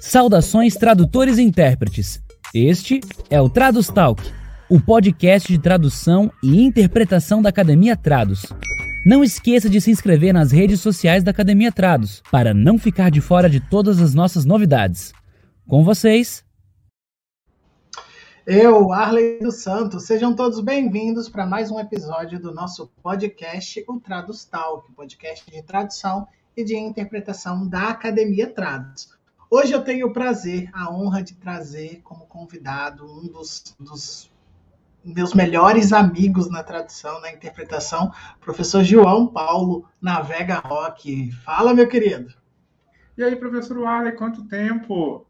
Saudações 0.00 0.76
tradutores 0.76 1.36
e 1.36 1.42
intérpretes. 1.42 2.22
Este 2.54 3.00
é 3.28 3.38
o 3.38 3.50
Tradus 3.50 3.88
Talk, 3.88 4.22
o 4.66 4.80
podcast 4.80 5.46
de 5.46 5.58
tradução 5.58 6.32
e 6.42 6.64
interpretação 6.64 7.42
da 7.42 7.50
Academia 7.50 7.94
Trados. 7.94 8.46
Não 9.04 9.22
esqueça 9.22 9.68
de 9.68 9.78
se 9.78 9.90
inscrever 9.90 10.32
nas 10.32 10.52
redes 10.52 10.80
sociais 10.80 11.22
da 11.22 11.32
Academia 11.32 11.70
Trados 11.70 12.22
para 12.32 12.54
não 12.54 12.78
ficar 12.78 13.10
de 13.10 13.20
fora 13.20 13.48
de 13.48 13.60
todas 13.60 14.00
as 14.00 14.14
nossas 14.14 14.46
novidades. 14.46 15.12
Com 15.68 15.84
vocês, 15.84 16.42
eu, 18.46 18.90
Arley 18.94 19.38
dos 19.38 19.56
Santos, 19.56 20.04
sejam 20.04 20.34
todos 20.34 20.60
bem-vindos 20.60 21.28
para 21.28 21.44
mais 21.44 21.70
um 21.70 21.78
episódio 21.78 22.40
do 22.40 22.54
nosso 22.54 22.90
podcast, 23.02 23.84
o 23.86 24.00
Tradus 24.00 24.46
Talk, 24.46 24.90
podcast 24.94 25.48
de 25.50 25.62
tradução 25.62 26.26
e 26.56 26.64
de 26.64 26.74
interpretação 26.74 27.68
da 27.68 27.90
Academia 27.90 28.48
Trados. 28.48 29.19
Hoje 29.52 29.72
eu 29.72 29.82
tenho 29.82 30.06
o 30.06 30.12
prazer, 30.12 30.70
a 30.72 30.92
honra 30.92 31.24
de 31.24 31.34
trazer 31.34 32.02
como 32.04 32.24
convidado 32.24 33.04
um 33.04 33.26
dos, 33.26 33.74
dos 33.80 34.30
meus 35.04 35.34
melhores 35.34 35.92
amigos 35.92 36.48
na 36.48 36.62
tradução, 36.62 37.20
na 37.20 37.32
interpretação, 37.32 38.12
professor 38.40 38.84
João 38.84 39.26
Paulo 39.26 39.88
Navega 40.00 40.60
Rock. 40.60 41.32
Fala, 41.44 41.74
meu 41.74 41.88
querido. 41.88 42.32
E 43.18 43.24
aí, 43.24 43.34
professor 43.34 43.84
Arley, 43.84 44.12
quanto 44.12 44.46
tempo? 44.46 45.26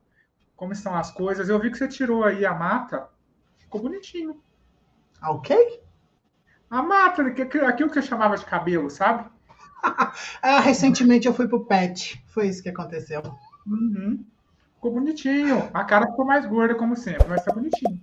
Como 0.55 0.75
estão 0.75 0.95
as 0.95 1.11
coisas? 1.11 1.49
Eu 1.49 1.59
vi 1.59 1.71
que 1.71 1.79
você 1.79 1.89
tirou 1.89 2.23
aí 2.23 2.45
a 2.45 2.53
mata. 2.53 3.09
Ficou 3.57 3.81
bonitinho. 3.81 4.43
Ah, 5.19 5.31
ok? 5.31 5.83
A 6.69 6.83
mata, 6.83 7.23
aquilo 7.23 7.89
que 7.89 7.95
você 7.95 8.03
chamava 8.03 8.37
de 8.37 8.45
cabelo, 8.45 8.91
sabe? 8.91 9.31
ah, 10.43 10.61
recentemente 10.61 11.27
eu 11.27 11.33
fui 11.33 11.49
pro 11.49 11.65
pet. 11.65 12.23
Foi 12.27 12.49
isso 12.49 12.63
que 12.63 12.69
aconteceu. 12.69 13.23
Uhum. 13.67 14.25
Ficou 14.75 14.93
bonitinho. 14.93 15.69
A 15.75 15.85
cara 15.85 16.07
ficou 16.07 16.25
mais 16.25 16.47
gorda, 16.47 16.75
como 16.75 16.97
sempre, 16.97 17.29
mas 17.29 17.45
tá 17.45 17.53
bonitinho. 17.53 18.01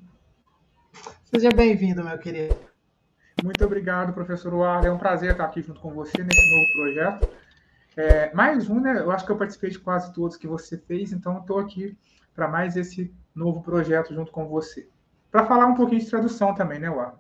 Seja 1.26 1.50
bem-vindo, 1.50 2.04
meu 2.04 2.18
querido. 2.18 2.56
Muito 3.44 3.64
obrigado, 3.66 4.14
professor 4.14 4.54
Warren. 4.54 4.88
É 4.88 4.92
um 4.92 4.98
prazer 4.98 5.32
estar 5.32 5.46
aqui 5.46 5.62
junto 5.62 5.80
com 5.80 5.92
você 5.92 6.24
nesse 6.24 6.56
novo 6.56 6.72
projeto. 6.74 7.30
É, 7.96 8.34
mais 8.34 8.70
um, 8.70 8.80
né? 8.80 9.00
Eu 9.00 9.12
acho 9.12 9.26
que 9.26 9.32
eu 9.32 9.38
participei 9.38 9.72
de 9.72 9.80
quase 9.80 10.14
todos 10.14 10.38
que 10.38 10.48
você 10.48 10.78
fez, 10.78 11.12
então 11.12 11.40
estou 11.40 11.60
aqui 11.60 11.98
para 12.36 12.48
mais 12.48 12.76
esse 12.76 13.14
novo 13.34 13.62
projeto 13.62 14.14
junto 14.14 14.32
com 14.32 14.48
você. 14.48 14.88
Para 15.32 15.46
falar 15.46 15.66
um 15.66 15.76
pouquinho 15.76 16.02
de 16.02 16.10
tradução 16.10 16.54
também, 16.54 16.80
né, 16.80 16.90
Warren? 16.90 17.18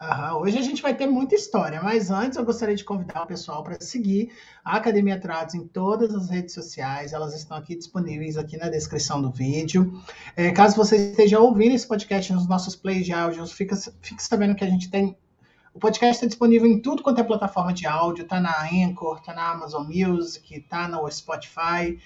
Aham, 0.00 0.36
hoje 0.36 0.56
a 0.56 0.62
gente 0.62 0.80
vai 0.80 0.94
ter 0.94 1.08
muita 1.08 1.34
história, 1.34 1.82
mas 1.82 2.08
antes 2.08 2.38
eu 2.38 2.44
gostaria 2.44 2.76
de 2.76 2.84
convidar 2.84 3.24
o 3.24 3.26
pessoal 3.26 3.64
para 3.64 3.80
seguir 3.80 4.30
a 4.64 4.76
Academia 4.76 5.18
Trados 5.18 5.56
em 5.56 5.66
todas 5.66 6.14
as 6.14 6.30
redes 6.30 6.54
sociais. 6.54 7.12
Elas 7.12 7.34
estão 7.34 7.56
aqui 7.56 7.74
disponíveis 7.74 8.36
aqui 8.36 8.56
na 8.56 8.68
descrição 8.68 9.20
do 9.20 9.28
vídeo. 9.28 10.00
É, 10.36 10.52
caso 10.52 10.76
você 10.76 11.10
esteja 11.10 11.40
ouvindo 11.40 11.74
esse 11.74 11.84
podcast 11.84 12.32
nos 12.32 12.46
nossos 12.46 12.76
plays 12.76 13.06
de 13.06 13.12
áudios, 13.12 13.50
fica, 13.50 13.74
fique 14.00 14.22
sabendo 14.22 14.54
que 14.54 14.62
a 14.62 14.70
gente 14.70 14.88
tem. 14.88 15.16
O 15.74 15.80
podcast 15.80 16.14
está 16.14 16.26
disponível 16.28 16.68
em 16.68 16.80
tudo 16.80 17.02
quanto 17.02 17.20
é 17.20 17.24
plataforma 17.24 17.72
de 17.72 17.84
áudio, 17.84 18.24
tá 18.24 18.38
na 18.40 18.68
Anchor, 18.72 19.20
tá 19.20 19.34
na 19.34 19.50
Amazon 19.50 19.84
Music, 19.84 20.60
tá 20.60 20.86
no 20.86 21.10
Spotify, 21.10 21.98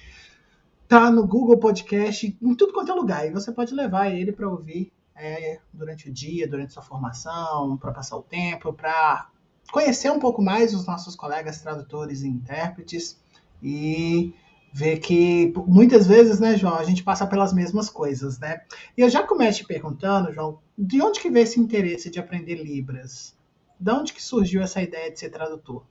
tá 0.89 1.11
no 1.11 1.27
Google 1.27 1.59
Podcast, 1.59 2.39
em 2.41 2.55
tudo 2.55 2.73
quanto 2.73 2.91
é 2.91 2.95
lugar. 2.95 3.27
E 3.27 3.31
você 3.31 3.53
pode 3.53 3.75
levar 3.75 4.11
ele 4.11 4.33
para 4.33 4.49
ouvir 4.49 4.91
é, 5.23 5.61
durante 5.73 6.09
o 6.11 6.13
dia, 6.13 6.49
durante 6.49 6.73
sua 6.73 6.83
formação, 6.83 7.77
para 7.77 7.93
passar 7.93 8.17
o 8.17 8.23
tempo, 8.23 8.73
para 8.73 9.31
conhecer 9.71 10.11
um 10.11 10.19
pouco 10.19 10.43
mais 10.43 10.75
os 10.75 10.85
nossos 10.85 11.15
colegas 11.15 11.61
tradutores 11.61 12.23
e 12.23 12.29
intérpretes 12.29 13.23
e 13.63 14.35
ver 14.73 14.99
que 14.99 15.53
muitas 15.67 16.07
vezes, 16.07 16.41
né, 16.41 16.57
João, 16.57 16.75
a 16.75 16.85
gente 16.85 17.05
passa 17.05 17.27
pelas 17.27 17.53
mesmas 17.53 17.89
coisas, 17.89 18.39
né? 18.39 18.63
E 18.97 19.01
eu 19.01 19.09
já 19.09 19.23
começo 19.23 19.59
te 19.59 19.67
perguntando, 19.67 20.33
João, 20.33 20.59
de 20.77 21.01
onde 21.01 21.21
que 21.21 21.31
veio 21.31 21.45
esse 21.45 21.61
interesse 21.61 22.11
de 22.11 22.19
aprender 22.19 22.57
Libras? 22.57 23.37
De 23.79 23.93
onde 23.93 24.13
que 24.13 24.23
surgiu 24.23 24.61
essa 24.61 24.83
ideia 24.83 25.11
de 25.11 25.21
ser 25.21 25.31
tradutor? 25.31 25.85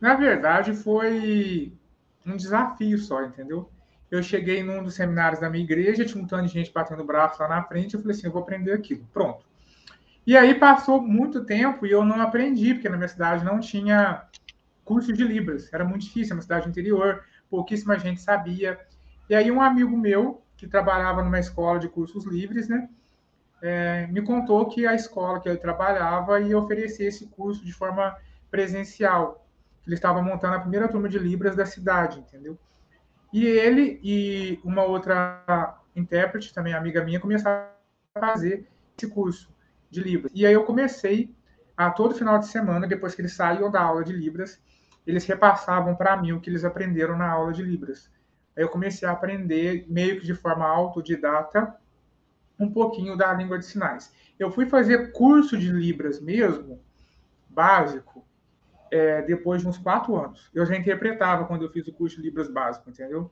Na 0.00 0.14
verdade, 0.14 0.74
foi 0.74 1.72
um 2.26 2.36
desafio 2.36 2.98
só, 2.98 3.22
entendeu? 3.22 3.70
Eu 4.12 4.22
cheguei 4.22 4.62
num 4.62 4.82
dos 4.82 4.94
seminários 4.94 5.40
da 5.40 5.48
minha 5.48 5.64
igreja, 5.64 6.04
tinha 6.04 6.22
um 6.22 6.26
tanto 6.26 6.46
de 6.46 6.52
gente 6.52 6.70
batendo 6.70 7.02
braço 7.02 7.40
lá 7.40 7.48
na 7.48 7.62
frente, 7.62 7.94
eu 7.94 8.00
falei 8.00 8.14
assim, 8.14 8.26
eu 8.26 8.32
vou 8.32 8.42
aprender 8.42 8.70
aquilo, 8.70 9.08
pronto. 9.10 9.42
E 10.26 10.36
aí 10.36 10.54
passou 10.54 11.00
muito 11.00 11.46
tempo 11.46 11.86
e 11.86 11.90
eu 11.90 12.04
não 12.04 12.20
aprendi, 12.20 12.74
porque 12.74 12.90
na 12.90 12.98
minha 12.98 13.08
cidade 13.08 13.42
não 13.42 13.58
tinha 13.58 14.24
curso 14.84 15.14
de 15.14 15.24
Libras, 15.24 15.72
era 15.72 15.82
muito 15.82 16.02
difícil, 16.02 16.34
é 16.34 16.36
uma 16.36 16.42
cidade 16.42 16.68
interior, 16.68 17.24
pouquíssima 17.48 17.98
gente 17.98 18.20
sabia. 18.20 18.78
E 19.30 19.34
aí 19.34 19.50
um 19.50 19.62
amigo 19.62 19.96
meu, 19.96 20.42
que 20.58 20.66
trabalhava 20.66 21.24
numa 21.24 21.40
escola 21.40 21.78
de 21.78 21.88
cursos 21.88 22.26
livres, 22.26 22.68
né, 22.68 22.90
é, 23.62 24.06
me 24.08 24.20
contou 24.20 24.68
que 24.68 24.86
a 24.86 24.94
escola 24.94 25.40
que 25.40 25.48
ele 25.48 25.56
trabalhava 25.56 26.38
ia 26.38 26.58
oferecer 26.58 27.04
esse 27.04 27.28
curso 27.28 27.64
de 27.64 27.72
forma 27.72 28.14
presencial. 28.50 29.46
Ele 29.86 29.94
estava 29.94 30.20
montando 30.20 30.56
a 30.56 30.60
primeira 30.60 30.86
turma 30.86 31.08
de 31.08 31.18
Libras 31.18 31.56
da 31.56 31.64
cidade, 31.64 32.18
entendeu? 32.20 32.58
E 33.32 33.46
ele 33.46 33.98
e 34.02 34.60
uma 34.62 34.84
outra 34.84 35.78
intérprete, 35.96 36.52
também 36.52 36.74
amiga 36.74 37.02
minha, 37.02 37.20
começaram 37.20 37.66
a 38.14 38.20
fazer 38.20 38.68
esse 38.96 39.10
curso 39.10 39.50
de 39.90 40.02
Libras. 40.02 40.32
E 40.34 40.46
aí 40.46 40.52
eu 40.52 40.64
comecei 40.64 41.34
a 41.76 41.90
todo 41.90 42.14
final 42.14 42.38
de 42.38 42.46
semana, 42.46 42.86
depois 42.86 43.14
que 43.14 43.22
eles 43.22 43.34
saíam 43.34 43.70
da 43.70 43.82
aula 43.82 44.04
de 44.04 44.12
Libras, 44.12 44.60
eles 45.06 45.24
repassavam 45.24 45.96
para 45.96 46.16
mim 46.16 46.32
o 46.32 46.40
que 46.40 46.50
eles 46.50 46.64
aprenderam 46.64 47.16
na 47.16 47.30
aula 47.30 47.52
de 47.52 47.62
Libras. 47.62 48.10
Aí 48.56 48.62
eu 48.62 48.68
comecei 48.68 49.08
a 49.08 49.12
aprender, 49.12 49.86
meio 49.88 50.20
que 50.20 50.26
de 50.26 50.34
forma 50.34 50.66
autodidata, 50.66 51.74
um 52.58 52.70
pouquinho 52.70 53.16
da 53.16 53.32
língua 53.32 53.58
de 53.58 53.64
sinais. 53.64 54.12
Eu 54.38 54.50
fui 54.50 54.66
fazer 54.66 55.12
curso 55.12 55.56
de 55.56 55.70
Libras 55.70 56.20
mesmo, 56.20 56.80
básico, 57.48 58.24
é, 58.92 59.22
depois 59.22 59.62
de 59.62 59.68
uns 59.68 59.78
quatro 59.78 60.14
anos. 60.16 60.50
Eu 60.54 60.66
já 60.66 60.76
interpretava 60.76 61.46
quando 61.46 61.62
eu 61.62 61.70
fiz 61.70 61.88
o 61.88 61.92
curso 61.92 62.16
de 62.16 62.22
Libras 62.22 62.48
básico, 62.48 62.90
entendeu? 62.90 63.30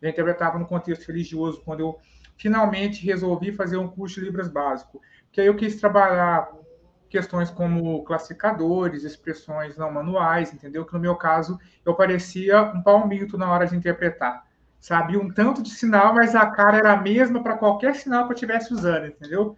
Já 0.00 0.08
interpretava 0.08 0.58
no 0.58 0.64
contexto 0.64 1.08
religioso, 1.08 1.60
quando 1.64 1.80
eu 1.80 1.98
finalmente 2.36 3.04
resolvi 3.04 3.50
fazer 3.52 3.76
um 3.76 3.88
curso 3.88 4.20
de 4.20 4.26
Libras 4.26 4.48
básico. 4.48 5.00
Que 5.32 5.40
aí 5.40 5.48
eu 5.48 5.56
quis 5.56 5.80
trabalhar 5.80 6.48
questões 7.10 7.50
como 7.50 8.04
classificadores, 8.04 9.02
expressões 9.02 9.76
não 9.76 9.90
manuais, 9.92 10.54
entendeu? 10.54 10.86
Que 10.86 10.94
no 10.94 11.00
meu 11.00 11.16
caso 11.16 11.58
eu 11.84 11.94
parecia 11.94 12.62
um 12.62 12.80
palmito 12.80 13.36
na 13.36 13.50
hora 13.50 13.66
de 13.66 13.76
interpretar. 13.76 14.46
Sabia 14.78 15.18
um 15.18 15.30
tanto 15.30 15.62
de 15.62 15.70
sinal, 15.70 16.14
mas 16.14 16.34
a 16.34 16.46
cara 16.46 16.78
era 16.78 16.92
a 16.92 16.96
mesma 16.96 17.42
para 17.42 17.56
qualquer 17.56 17.96
sinal 17.96 18.24
que 18.24 18.32
eu 18.32 18.34
estivesse 18.34 18.72
usando, 18.72 19.06
entendeu? 19.06 19.56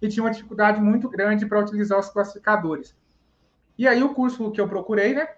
E 0.00 0.08
tinha 0.08 0.22
uma 0.24 0.30
dificuldade 0.30 0.80
muito 0.80 1.08
grande 1.08 1.44
para 1.46 1.60
utilizar 1.60 1.98
os 1.98 2.08
classificadores. 2.08 2.96
E 3.78 3.86
aí 3.86 4.02
o 4.02 4.12
curso 4.12 4.50
que 4.50 4.60
eu 4.60 4.68
procurei, 4.68 5.14
né? 5.14 5.28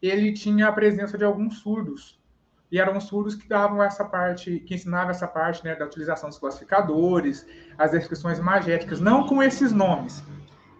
Ele 0.00 0.32
tinha 0.32 0.68
a 0.68 0.72
presença 0.72 1.18
de 1.18 1.24
alguns 1.24 1.58
surdos. 1.58 2.22
E 2.70 2.78
eram 2.78 2.98
surdos 3.00 3.34
que 3.34 3.46
davam 3.48 3.82
essa 3.82 4.04
parte, 4.04 4.60
que 4.60 4.74
ensinavam 4.74 5.10
essa 5.10 5.28
parte, 5.28 5.62
né, 5.62 5.74
da 5.74 5.84
utilização 5.84 6.30
dos 6.30 6.38
classificadores, 6.38 7.46
as 7.76 7.90
descrições 7.90 8.40
magéticas, 8.40 8.98
não 8.98 9.26
com 9.26 9.42
esses 9.42 9.72
nomes. 9.72 10.24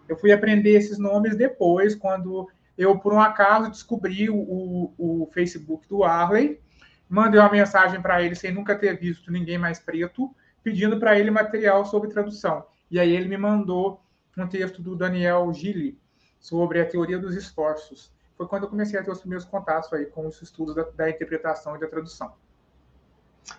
Eu 0.09 0.17
fui 0.17 0.31
aprender 0.31 0.71
esses 0.71 0.97
nomes 0.97 1.35
depois, 1.35 1.93
quando 1.93 2.49
eu, 2.75 2.97
por 2.97 3.13
um 3.13 3.19
acaso, 3.19 3.69
descobri 3.69 4.29
o, 4.29 4.35
o, 4.35 4.93
o 4.97 5.29
Facebook 5.31 5.87
do 5.87 6.03
Arley, 6.03 6.59
mandei 7.07 7.39
uma 7.39 7.51
mensagem 7.51 8.01
para 8.01 8.23
ele 8.23 8.33
sem 8.33 8.51
nunca 8.51 8.75
ter 8.75 8.99
visto 8.99 9.31
ninguém 9.31 9.59
mais 9.59 9.79
preto, 9.79 10.33
pedindo 10.63 10.99
para 10.99 11.19
ele 11.19 11.29
material 11.29 11.85
sobre 11.85 12.09
tradução. 12.09 12.65
E 12.89 12.99
aí 12.99 13.15
ele 13.15 13.27
me 13.27 13.37
mandou 13.37 14.01
um 14.35 14.47
texto 14.47 14.81
do 14.81 14.95
Daniel 14.95 15.53
Gilli, 15.53 16.01
sobre 16.43 16.79
a 16.81 16.85
teoria 16.85 17.17
dos 17.17 17.35
esforços. 17.35 18.13
Foi 18.35 18.45
quando 18.45 18.63
eu 18.63 18.69
comecei 18.69 18.99
a 18.99 19.03
ter 19.03 19.09
os 19.09 19.21
primeiros 19.21 19.45
contatos 19.45 19.91
aí 19.93 20.05
com 20.07 20.27
os 20.27 20.41
estudos 20.41 20.75
da, 20.75 20.83
da 20.83 21.09
interpretação 21.09 21.77
e 21.77 21.79
da 21.79 21.87
tradução. 21.87 22.33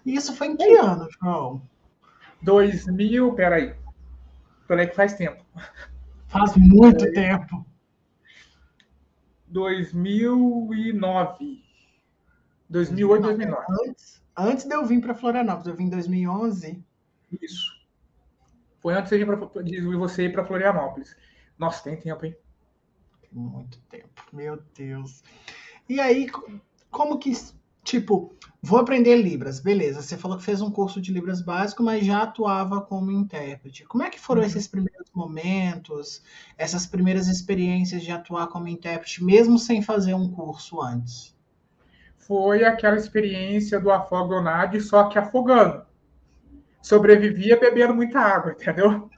E 0.04 0.14
isso 0.14 0.36
foi 0.36 0.48
em 0.48 0.56
que 0.56 0.76
ano, 0.76 1.08
João? 1.10 1.62
2000, 2.42 3.32
peraí. 3.32 3.74
Peraí 4.68 4.86
que 4.86 4.94
faz 4.94 5.14
tempo. 5.14 5.42
Faz 6.28 6.54
muito 6.56 7.10
tempo. 7.12 7.64
2009. 9.46 11.64
2008, 12.68 13.22
2009. 13.22 13.64
Antes, 13.88 14.22
antes 14.36 14.66
de 14.66 14.74
eu 14.74 14.84
vir 14.84 15.00
para 15.00 15.14
Florianópolis, 15.14 15.68
eu 15.68 15.74
vim 15.74 15.84
em 15.84 15.90
2011. 15.90 16.84
Isso. 17.40 17.72
Foi 18.82 18.92
antes 18.92 19.10
de 19.10 19.24
você 19.96 20.24
ir 20.24 20.32
para 20.32 20.44
Florianópolis. 20.44 21.16
Nossa, 21.56 21.82
tem 21.82 21.96
tempo, 21.96 22.26
hein? 22.26 22.36
Muito 23.34 23.78
tempo. 23.90 24.22
Meu 24.32 24.62
Deus. 24.76 25.22
E 25.88 26.00
aí, 26.00 26.30
como 26.90 27.18
que, 27.18 27.32
tipo, 27.82 28.34
vou 28.62 28.78
aprender 28.78 29.16
Libras, 29.16 29.60
beleza. 29.60 30.00
Você 30.00 30.16
falou 30.16 30.38
que 30.38 30.44
fez 30.44 30.60
um 30.60 30.70
curso 30.70 31.00
de 31.00 31.12
Libras 31.12 31.42
básico, 31.42 31.82
mas 31.82 32.06
já 32.06 32.22
atuava 32.22 32.80
como 32.80 33.10
intérprete. 33.10 33.84
Como 33.84 34.02
é 34.02 34.10
que 34.10 34.20
foram 34.20 34.40
uhum. 34.40 34.46
esses 34.46 34.66
primeiros 34.66 35.10
momentos, 35.14 36.22
essas 36.56 36.86
primeiras 36.86 37.28
experiências 37.28 38.02
de 38.02 38.10
atuar 38.10 38.46
como 38.48 38.68
intérprete, 38.68 39.22
mesmo 39.22 39.58
sem 39.58 39.82
fazer 39.82 40.14
um 40.14 40.30
curso 40.30 40.80
antes? 40.80 41.34
foi 42.26 42.64
aquela 42.64 42.96
experiência 42.96 43.78
do 43.78 43.90
afogonade, 43.90 44.80
só 44.80 45.04
que 45.08 45.18
afogando. 45.18 45.84
Sobrevivia 46.82 47.58
bebendo 47.58 47.94
muita 47.94 48.18
água, 48.18 48.52
entendeu? 48.52 49.10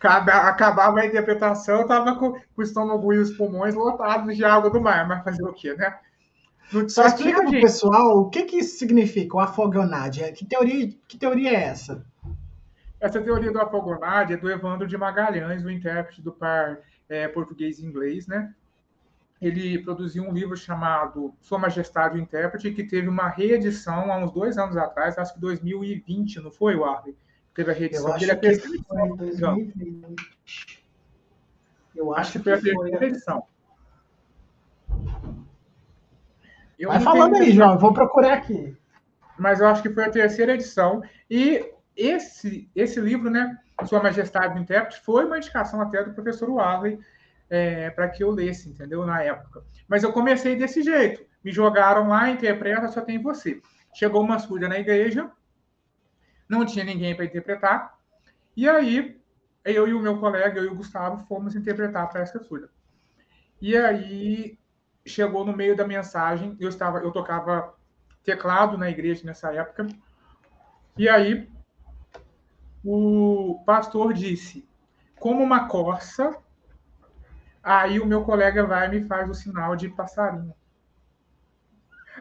Acabava 0.00 1.00
a 1.00 1.06
interpretação, 1.06 1.82
estava 1.82 2.16
com, 2.16 2.32
com, 2.32 2.40
o 2.56 2.62
estômago 2.62 3.12
e 3.12 3.18
os 3.18 3.30
pulmões 3.36 3.74
lotados 3.74 4.36
de 4.36 4.44
água 4.44 4.70
do 4.70 4.80
mar, 4.80 5.08
mas 5.08 5.24
fazer 5.24 5.42
o 5.42 5.52
quê, 5.52 5.74
né? 5.74 5.98
Só 6.88 7.06
explica 7.06 7.42
para 7.42 7.48
o 7.48 7.60
pessoal 7.60 8.18
o 8.18 8.28
que, 8.28 8.44
que 8.44 8.58
isso 8.58 8.78
significa, 8.78 9.36
o 9.36 9.40
afogonade. 9.40 10.20
Que 10.32 10.44
teoria, 10.44 10.88
que 11.06 11.16
teoria 11.16 11.50
é 11.50 11.62
essa? 11.64 12.04
Essa 13.00 13.20
teoria 13.20 13.52
do 13.52 13.60
afogonade 13.60 14.34
é 14.34 14.36
do 14.36 14.50
Evandro 14.50 14.86
de 14.86 14.98
Magalhães, 14.98 15.64
o 15.64 15.70
intérprete 15.70 16.22
do 16.22 16.32
par 16.32 16.78
é, 17.08 17.28
português 17.28 17.78
e 17.78 17.86
inglês, 17.86 18.26
né? 18.26 18.52
Ele 19.40 19.78
produziu 19.78 20.24
um 20.24 20.32
livro 20.32 20.56
chamado 20.56 21.34
Sua 21.42 21.58
Majestade 21.58 22.16
o 22.16 22.20
Intérprete, 22.20 22.72
que 22.72 22.82
teve 22.82 23.06
uma 23.06 23.28
reedição 23.28 24.10
há 24.10 24.16
uns 24.16 24.32
dois 24.32 24.56
anos 24.56 24.76
atrás, 24.76 25.18
acho 25.18 25.34
que 25.34 25.40
2020, 25.40 26.40
não 26.40 26.50
foi, 26.50 26.74
Warley? 26.74 27.14
Teve 27.56 27.70
a 27.70 27.74
reedição. 27.74 28.08
Eu 28.08 28.14
acho 28.14 28.24
ele 28.24 28.36
que 28.36 28.84
foi 28.84 29.16
2020. 29.16 30.86
Eu 31.96 32.12
acho, 32.12 32.20
acho 32.20 32.32
que 32.32 32.38
foi 32.40 32.52
a 32.52 32.60
terceira 32.60 33.06
edição. 33.06 33.42
Eu 36.78 36.90
Vai 36.90 37.00
falando 37.00 37.36
aí, 37.36 37.52
João, 37.52 37.78
vou 37.78 37.94
procurar 37.94 38.34
aqui. 38.34 38.76
Mas 39.38 39.60
eu 39.60 39.68
acho 39.68 39.80
que 39.80 39.88
foi 39.88 40.04
a 40.04 40.10
terceira 40.10 40.52
edição. 40.52 41.02
E 41.30 41.72
esse, 41.96 42.70
esse 42.76 43.00
livro, 43.00 43.30
né, 43.30 43.58
Sua 43.86 44.02
Majestade 44.02 44.52
do 44.52 44.60
Intérprete, 44.60 45.00
foi 45.00 45.24
uma 45.24 45.38
indicação 45.38 45.80
até 45.80 46.04
do 46.04 46.12
professor 46.12 46.50
Warley 46.50 46.98
é, 47.48 47.88
para 47.88 48.10
que 48.10 48.22
eu 48.22 48.30
lesse, 48.30 48.68
entendeu? 48.68 49.06
Na 49.06 49.22
época. 49.22 49.62
Mas 49.88 50.02
eu 50.02 50.12
comecei 50.12 50.56
desse 50.56 50.82
jeito. 50.82 51.24
Me 51.42 51.50
jogaram 51.50 52.08
lá, 52.08 52.28
interpreta, 52.28 52.88
só 52.88 53.00
tem 53.00 53.22
você. 53.22 53.62
Chegou 53.94 54.22
uma 54.22 54.38
surda 54.38 54.68
na 54.68 54.78
igreja, 54.78 55.30
não 56.48 56.64
tinha 56.64 56.84
ninguém 56.84 57.14
para 57.14 57.24
interpretar. 57.24 57.98
E 58.56 58.68
aí, 58.68 59.20
eu 59.64 59.88
e 59.88 59.94
o 59.94 60.00
meu 60.00 60.18
colega, 60.18 60.58
eu 60.58 60.64
e 60.64 60.68
o 60.68 60.74
Gustavo, 60.74 61.24
fomos 61.26 61.54
interpretar 61.54 62.08
para 62.08 62.20
essa 62.20 62.38
surda. 62.42 62.70
E 63.60 63.76
aí, 63.76 64.58
chegou 65.04 65.44
no 65.44 65.56
meio 65.56 65.76
da 65.76 65.86
mensagem, 65.86 66.56
eu 66.60 66.68
estava, 66.68 66.98
eu 66.98 67.10
tocava 67.10 67.74
teclado 68.24 68.76
na 68.78 68.90
igreja 68.90 69.24
nessa 69.24 69.52
época. 69.52 69.86
E 70.96 71.08
aí, 71.08 71.48
o 72.84 73.62
pastor 73.66 74.12
disse: 74.12 74.68
como 75.18 75.42
uma 75.42 75.68
corça 75.68 76.34
Aí 77.66 77.98
o 77.98 78.06
meu 78.06 78.22
colega 78.22 78.64
vai 78.64 78.86
e 78.86 78.90
me 78.90 79.08
faz 79.08 79.28
o 79.28 79.34
sinal 79.34 79.74
de 79.74 79.88
passarinho. 79.88 80.54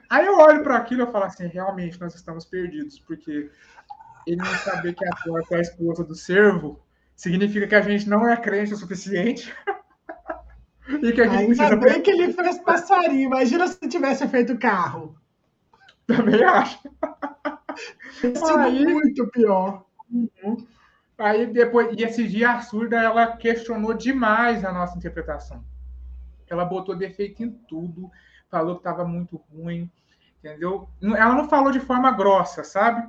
Aí 0.10 0.26
eu 0.26 0.40
olho 0.40 0.64
para 0.64 0.76
aquilo 0.76 1.04
e 1.04 1.12
falo 1.12 1.26
assim, 1.26 1.46
realmente 1.46 2.02
nós 2.02 2.16
estamos 2.16 2.46
perdidos, 2.46 2.98
porque 2.98 3.52
ele 4.26 4.38
não 4.38 4.46
saber 4.46 4.94
que 4.94 5.06
a 5.06 5.16
porta 5.24 5.56
é 5.56 5.58
a 5.60 5.62
esposa 5.62 6.04
do 6.04 6.16
servo 6.16 6.80
significa 7.16 7.68
que 7.68 7.76
a 7.76 7.82
gente 7.82 8.10
não 8.10 8.28
é 8.28 8.36
crente 8.36 8.74
o 8.74 8.78
suficiente. 8.78 9.54
e 11.02 11.12
que 11.12 11.22
a 11.22 11.28
gente 11.28 11.62
Ainda 11.62 11.78
precisa... 11.78 11.94
bem 11.94 12.02
que 12.02 12.12
ele 12.12 12.34
fez 12.34 12.60
passarinho. 12.60 13.28
Imagina 13.28 13.68
se 13.68 13.88
tivesse 13.88 14.28
feito 14.28 14.58
carro. 14.58 15.16
Também 16.06 16.44
acho. 16.44 16.80
Aí... 18.60 18.86
muito 18.86 19.28
pior. 19.28 19.86
Uhum. 20.10 20.66
Aí 21.18 21.48
depois, 21.48 21.98
e 21.98 22.04
esse 22.04 22.28
dia 22.28 22.52
a 22.52 22.62
surda 22.62 23.02
ela 23.02 23.38
questionou 23.38 23.94
demais 23.94 24.66
a 24.66 24.72
nossa 24.72 24.98
interpretação. 24.98 25.64
Ela 26.48 26.66
botou 26.66 26.96
defeito 26.96 27.42
em 27.42 27.50
tudo, 27.50 28.12
falou 28.50 28.76
que 28.76 28.82
estava 28.82 29.06
muito 29.06 29.42
ruim, 29.52 29.90
entendeu? 30.38 30.90
Ela 31.02 31.34
não 31.34 31.50
falou 31.50 31.72
de 31.72 31.80
forma 31.80 32.12
grossa, 32.12 32.64
sabe? 32.64 33.08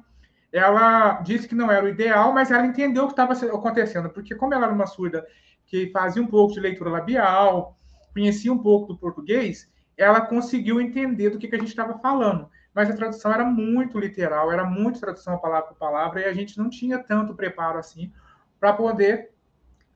Ela 0.52 1.20
disse 1.22 1.48
que 1.48 1.54
não 1.54 1.70
era 1.70 1.84
o 1.84 1.88
ideal, 1.88 2.32
mas 2.32 2.50
ela 2.50 2.66
entendeu 2.66 3.04
o 3.04 3.06
que 3.06 3.12
estava 3.12 3.32
acontecendo, 3.32 4.10
porque 4.10 4.34
como 4.34 4.54
ela 4.54 4.66
era 4.66 4.74
uma 4.74 4.86
surda 4.86 5.26
que 5.66 5.90
fazia 5.90 6.22
um 6.22 6.26
pouco 6.26 6.54
de 6.54 6.60
leitura 6.60 6.90
labial, 6.90 7.76
conhecia 8.12 8.52
um 8.52 8.58
pouco 8.58 8.92
do 8.92 8.98
português, 8.98 9.70
ela 9.96 10.20
conseguiu 10.20 10.80
entender 10.80 11.30
do 11.30 11.38
que, 11.38 11.48
que 11.48 11.56
a 11.56 11.58
gente 11.58 11.68
estava 11.68 11.98
falando 11.98 12.48
mas 12.76 12.90
a 12.90 12.94
tradução 12.94 13.32
era 13.32 13.42
muito 13.42 13.98
literal, 13.98 14.52
era 14.52 14.62
muito 14.62 15.00
tradução 15.00 15.38
palavra 15.38 15.68
por 15.68 15.78
palavra, 15.78 16.20
e 16.20 16.24
a 16.26 16.34
gente 16.34 16.58
não 16.58 16.68
tinha 16.68 16.98
tanto 16.98 17.34
preparo 17.34 17.78
assim 17.78 18.12
para 18.60 18.74
poder 18.74 19.30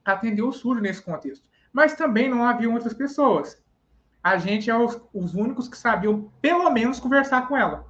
atender 0.02 0.40
o 0.40 0.50
surdo 0.50 0.80
nesse 0.80 1.02
contexto. 1.02 1.46
Mas 1.70 1.94
também 1.94 2.30
não 2.30 2.42
havia 2.42 2.70
outras 2.70 2.94
pessoas. 2.94 3.62
A 4.22 4.38
gente 4.38 4.70
é 4.70 4.74
os, 4.74 4.98
os 5.12 5.34
únicos 5.34 5.68
que 5.68 5.76
sabiam, 5.76 6.32
pelo 6.40 6.70
menos, 6.70 6.98
conversar 6.98 7.46
com 7.48 7.54
ela. 7.54 7.86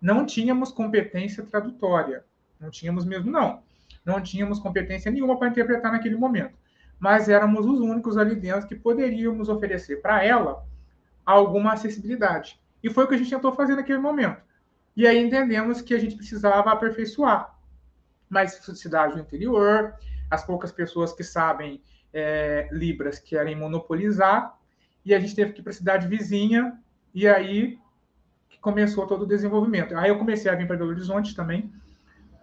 Não 0.00 0.26
tínhamos 0.26 0.70
competência 0.70 1.42
tradutória. 1.44 2.24
Não 2.60 2.70
tínhamos 2.70 3.04
mesmo, 3.04 3.30
não. 3.30 3.62
Não 4.04 4.20
tínhamos 4.20 4.58
competência 4.58 5.10
nenhuma 5.10 5.38
para 5.38 5.48
interpretar 5.48 5.92
naquele 5.92 6.16
momento. 6.16 6.54
Mas 6.98 7.28
éramos 7.28 7.66
os 7.66 7.80
únicos 7.80 8.16
ali 8.16 8.34
dentro 8.34 8.68
que 8.68 8.74
poderíamos 8.74 9.48
oferecer 9.48 10.00
para 10.00 10.24
ela 10.24 10.64
alguma 11.24 11.72
acessibilidade. 11.72 12.58
E 12.82 12.88
foi 12.88 13.04
o 13.04 13.08
que 13.08 13.14
a 13.14 13.18
gente 13.18 13.30
tentou 13.30 13.52
fazer 13.52 13.74
naquele 13.74 13.98
momento. 13.98 14.40
E 14.96 15.06
aí 15.06 15.18
entendemos 15.18 15.82
que 15.82 15.94
a 15.94 15.98
gente 15.98 16.16
precisava 16.16 16.70
aperfeiçoar 16.70 17.54
mais 18.28 18.52
cidade 18.52 19.14
do 19.14 19.20
interior, 19.20 19.94
as 20.30 20.44
poucas 20.44 20.72
pessoas 20.72 21.12
que 21.12 21.22
sabem 21.22 21.82
é, 22.12 22.68
Libras 22.72 23.18
querem 23.18 23.54
monopolizar, 23.54 24.58
e 25.04 25.14
a 25.14 25.20
gente 25.20 25.34
teve 25.34 25.52
que 25.52 25.60
ir 25.60 25.62
para 25.62 25.70
a 25.70 25.74
cidade 25.74 26.08
vizinha, 26.08 26.78
e 27.14 27.28
aí 27.28 27.78
começou 28.66 29.06
todo 29.06 29.22
o 29.22 29.26
desenvolvimento. 29.26 29.96
Aí 29.96 30.10
eu 30.10 30.18
comecei 30.18 30.50
a 30.50 30.54
vir 30.56 30.66
para 30.66 30.76
Belo 30.76 30.90
Horizonte 30.90 31.36
também. 31.36 31.72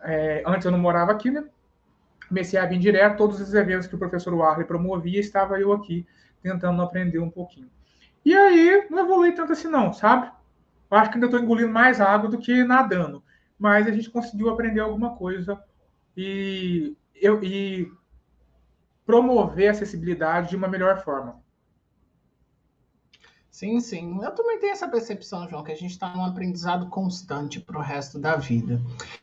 É, 0.02 0.42
antes 0.48 0.64
eu 0.64 0.72
não 0.72 0.80
morava 0.80 1.12
aqui, 1.12 1.30
né? 1.30 1.44
Comecei 2.30 2.58
a 2.58 2.66
vir 2.66 2.80
direto, 2.80 3.18
todos 3.18 3.42
os 3.42 3.54
eventos 3.54 3.88
que 3.88 3.96
o 3.96 3.98
professor 3.98 4.34
Warley 4.34 4.66
promovia, 4.66 5.20
estava 5.20 5.60
eu 5.60 5.74
aqui 5.74 6.08
tentando 6.42 6.81
aprender 6.81 7.20
um 7.20 7.30
pouquinho. 7.30 7.70
E 8.24 8.34
aí, 8.34 8.88
não 8.90 9.04
evolui 9.04 9.34
tanto 9.34 9.52
assim, 9.52 9.68
não, 9.68 9.92
sabe? 9.92 10.31
Eu 10.90 10.98
acho 10.98 11.10
que 11.10 11.18
ainda 11.18 11.25
estou 11.25 11.42
engolindo 11.42 11.70
mais 11.70 12.00
água 12.00 12.30
do 12.30 12.38
que 12.38 12.64
nadando. 12.64 13.22
Mas 13.60 13.86
a 13.86 13.92
gente 13.92 14.10
conseguiu 14.10 14.50
aprender 14.50 14.80
alguma 14.80 15.18
coisa 15.18 15.62
e, 16.16 16.96
eu, 17.16 17.44
e 17.44 17.92
promover 19.06 19.68
a 19.68 19.72
acessibilidade 19.72 20.52
de 20.52 20.56
uma 20.56 20.70
melhor 20.70 21.04
forma. 21.04 21.43
Sim, 23.54 23.80
sim. 23.80 24.20
Eu 24.24 24.32
também 24.32 24.58
tenho 24.58 24.72
essa 24.72 24.88
percepção, 24.88 25.48
João, 25.48 25.64
que 25.64 25.72
a 25.72 25.76
gente 25.76 25.92
está 25.92 26.10
num 26.10 26.26
aprendizado 26.26 26.88
constante 26.90 27.60
para 27.60 27.78
o 27.78 27.84
resto 27.84 28.18
da 28.18 28.36
vida. 28.36 28.82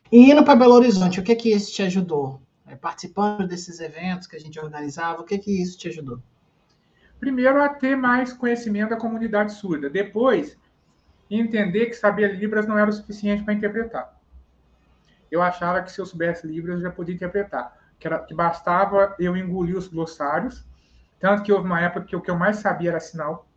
E 0.09 0.31
indo 0.31 0.41
para 0.41 0.55
Belo 0.55 0.73
Horizonte, 0.73 1.19
o 1.19 1.23
que 1.23 1.35
que 1.35 1.53
isso 1.53 1.73
te 1.73 1.83
ajudou? 1.83 2.41
É, 2.65 2.73
participando 2.73 3.45
desses 3.45 3.81
eventos 3.81 4.27
que 4.27 4.37
a 4.37 4.39
gente 4.39 4.57
organizava, 4.57 5.21
o 5.21 5.25
que 5.25 5.37
que 5.37 5.61
isso 5.61 5.77
te 5.77 5.89
ajudou? 5.89 6.21
Primeiro, 7.19 7.61
a 7.61 7.67
ter 7.67 7.97
mais 7.97 8.31
conhecimento 8.31 8.91
da 8.91 8.95
comunidade 8.95 9.51
surda. 9.51 9.89
Depois, 9.89 10.57
entender 11.29 11.87
que 11.87 11.93
saber 11.93 12.33
Libras 12.33 12.65
não 12.65 12.79
era 12.79 12.89
o 12.89 12.93
suficiente 12.93 13.43
para 13.43 13.53
interpretar. 13.53 14.17
Eu 15.29 15.41
achava 15.41 15.81
que 15.81 15.91
se 15.91 15.99
eu 15.99 16.05
soubesse 16.05 16.47
Libras, 16.47 16.77
eu 16.77 16.83
já 16.83 16.89
podia 16.89 17.13
interpretar. 17.13 17.77
Que, 17.99 18.07
era, 18.07 18.19
que 18.19 18.33
bastava 18.33 19.13
eu 19.19 19.35
engolir 19.35 19.75
os 19.75 19.89
glossários. 19.89 20.65
Tanto 21.19 21.43
que 21.43 21.51
houve 21.51 21.65
uma 21.65 21.81
época 21.81 22.05
que 22.05 22.15
o 22.15 22.21
que 22.21 22.31
eu 22.31 22.37
mais 22.37 22.59
sabia 22.59 22.91
era 22.91 22.99
sinal. 23.01 23.50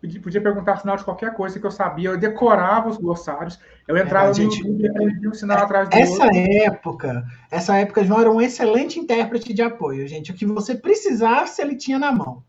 Podia, 0.00 0.40
perguntar 0.40 0.76
sinal 0.76 0.96
de 0.96 1.04
qualquer 1.04 1.34
coisa 1.34 1.58
que 1.58 1.66
eu 1.66 1.72
sabia. 1.72 2.10
Eu 2.10 2.18
decorava 2.18 2.88
os 2.88 2.96
glossários. 2.96 3.58
Eu 3.86 3.96
entrava 3.96 4.30
é, 4.30 4.32
no 4.32 4.54
YouTube 4.54 5.22
e 5.22 5.28
um 5.28 5.34
sinal 5.34 5.58
atrás 5.58 5.88
do 5.88 5.94
essa 5.94 6.24
outro. 6.24 6.38
Época, 6.38 7.26
essa 7.50 7.76
época, 7.76 8.04
João 8.04 8.20
era 8.20 8.30
um 8.30 8.40
excelente 8.40 9.00
intérprete 9.00 9.52
de 9.52 9.62
apoio, 9.62 10.06
gente. 10.06 10.30
O 10.30 10.34
que 10.34 10.46
você 10.46 10.76
precisasse, 10.76 11.60
ele 11.60 11.74
tinha 11.74 11.98
na 11.98 12.12
mão 12.12 12.44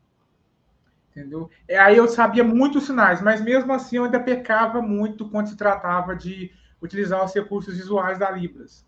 entendeu? 1.20 1.50
É, 1.68 1.78
aí 1.78 1.98
eu 1.98 2.08
sabia 2.08 2.44
muitos 2.44 2.86
sinais, 2.86 3.22
mas 3.22 3.42
mesmo 3.42 3.74
assim 3.74 3.98
eu 3.98 4.06
ainda 4.06 4.20
pecava 4.20 4.82
muito 4.82 5.30
quando 5.30 5.50
se 5.50 5.58
tratava 5.58 6.16
de 6.16 6.52
utilizar 6.82 7.24
os 7.24 7.34
recursos 7.34 7.76
visuais 7.76 8.18
da 8.18 8.32
Libras. 8.32 8.86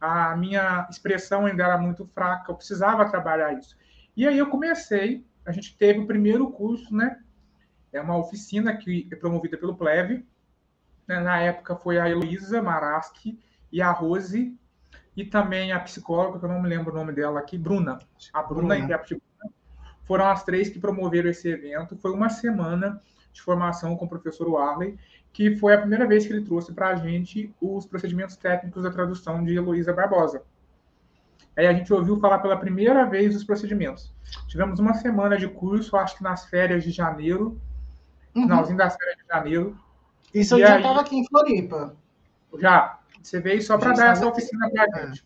A 0.00 0.36
minha 0.36 0.86
expressão 0.90 1.46
ainda 1.46 1.64
era 1.64 1.78
muito 1.78 2.06
fraca, 2.06 2.50
eu 2.50 2.56
precisava 2.56 3.08
trabalhar 3.10 3.52
isso. 3.52 3.76
E 4.16 4.26
aí 4.26 4.38
eu 4.38 4.48
comecei, 4.48 5.24
a 5.44 5.52
gente 5.52 5.76
teve 5.76 6.00
o 6.00 6.06
primeiro 6.06 6.50
curso, 6.50 6.94
né? 6.94 7.18
É 7.92 8.00
uma 8.00 8.16
oficina 8.16 8.76
que 8.76 9.08
é 9.10 9.16
promovida 9.16 9.56
pelo 9.56 9.76
Pleve. 9.76 10.26
Né? 11.06 11.20
Na 11.20 11.38
época 11.38 11.76
foi 11.76 11.98
a 11.98 12.08
Heloísa 12.08 12.62
Maraski 12.62 13.38
e 13.72 13.82
a 13.82 13.90
Rose, 13.90 14.56
e 15.16 15.24
também 15.24 15.72
a 15.72 15.80
psicóloga, 15.80 16.38
que 16.38 16.44
eu 16.44 16.48
não 16.48 16.62
me 16.62 16.68
lembro 16.68 16.92
o 16.92 16.96
nome 16.96 17.12
dela 17.12 17.40
aqui, 17.40 17.58
Bruna. 17.58 17.98
A 18.32 18.42
Bruna, 18.42 18.68
Bruna. 18.68 18.78
intérprete 18.78 19.20
foram 20.04 20.26
as 20.26 20.42
três 20.42 20.70
que 20.70 20.78
promoveram 20.78 21.28
esse 21.28 21.48
evento. 21.48 21.96
Foi 21.96 22.12
uma 22.12 22.30
semana 22.30 23.02
de 23.32 23.42
formação 23.42 23.96
com 23.96 24.06
o 24.06 24.08
professor 24.08 24.48
Warley, 24.48 24.96
que 25.32 25.56
foi 25.56 25.74
a 25.74 25.78
primeira 25.78 26.06
vez 26.06 26.26
que 26.26 26.32
ele 26.32 26.44
trouxe 26.44 26.72
para 26.72 26.88
a 26.88 26.94
gente 26.94 27.54
os 27.60 27.84
procedimentos 27.84 28.36
técnicos 28.36 28.82
da 28.82 28.90
tradução 28.90 29.44
de 29.44 29.54
Heloísa 29.54 29.92
Barbosa. 29.92 30.42
Aí 31.56 31.66
a 31.66 31.72
gente 31.74 31.92
ouviu 31.92 32.18
falar 32.20 32.38
pela 32.38 32.56
primeira 32.56 33.04
vez 33.04 33.34
dos 33.34 33.44
procedimentos. 33.44 34.14
Tivemos 34.46 34.78
uma 34.78 34.94
semana 34.94 35.36
de 35.36 35.48
curso, 35.48 35.96
acho 35.96 36.16
que 36.16 36.22
nas 36.22 36.46
férias 36.46 36.84
de 36.84 36.90
janeiro, 36.90 37.60
uhum. 38.38 38.48
finalzinho 38.48 38.78
das 38.78 38.96
férias 38.96 39.16
de 39.16 39.26
janeiro, 39.26 39.78
Isso 40.32 40.54
eu 40.54 40.60
já 40.60 40.76
estava 40.76 41.00
aqui 41.00 41.16
em 41.16 41.26
Floripa. 41.26 41.96
Já. 42.58 42.98
Você 43.22 43.40
veio 43.40 43.60
só 43.60 43.76
para 43.76 43.92
dar 43.92 44.12
essa 44.12 44.26
oficina 44.26 44.70
para 44.70 44.84
a 44.84 45.06
gente. 45.06 45.24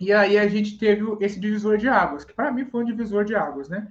E 0.00 0.12
aí 0.12 0.38
a 0.38 0.46
gente 0.48 0.78
teve 0.78 1.04
esse 1.20 1.40
divisor 1.40 1.76
de 1.76 1.88
águas, 1.88 2.24
que 2.24 2.32
para 2.32 2.52
mim 2.52 2.64
foi 2.64 2.82
um 2.82 2.86
divisor 2.86 3.24
de 3.24 3.34
águas, 3.34 3.68
né? 3.68 3.88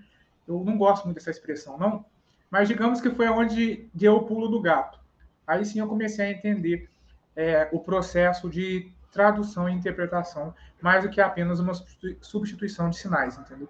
Eu 0.48 0.64
não 0.64 0.78
gosto 0.78 1.06
muito 1.06 1.16
dessa 1.16 1.32
expressão, 1.32 1.78
não. 1.78 2.06
Mas 2.50 2.68
digamos 2.68 3.02
que 3.02 3.10
foi 3.10 3.28
onde 3.28 3.90
deu 3.94 4.16
o 4.16 4.24
pulo 4.24 4.48
do 4.48 4.62
gato. 4.62 5.00
Aí 5.46 5.66
sim 5.66 5.80
eu 5.80 5.88
comecei 5.88 6.26
a 6.26 6.32
entender 6.32 6.90
é, 7.36 7.68
o 7.72 7.80
processo 7.80 8.50
de 8.50 8.92
tradução 9.12 9.68
e 9.68 9.74
interpretação, 9.74 10.54
mais 10.82 11.04
do 11.04 11.10
que 11.10 11.20
apenas 11.20 11.60
uma 11.60 11.74
substituição 12.22 12.90
de 12.90 12.98
sinais, 12.98 13.38
entendeu? 13.38 13.68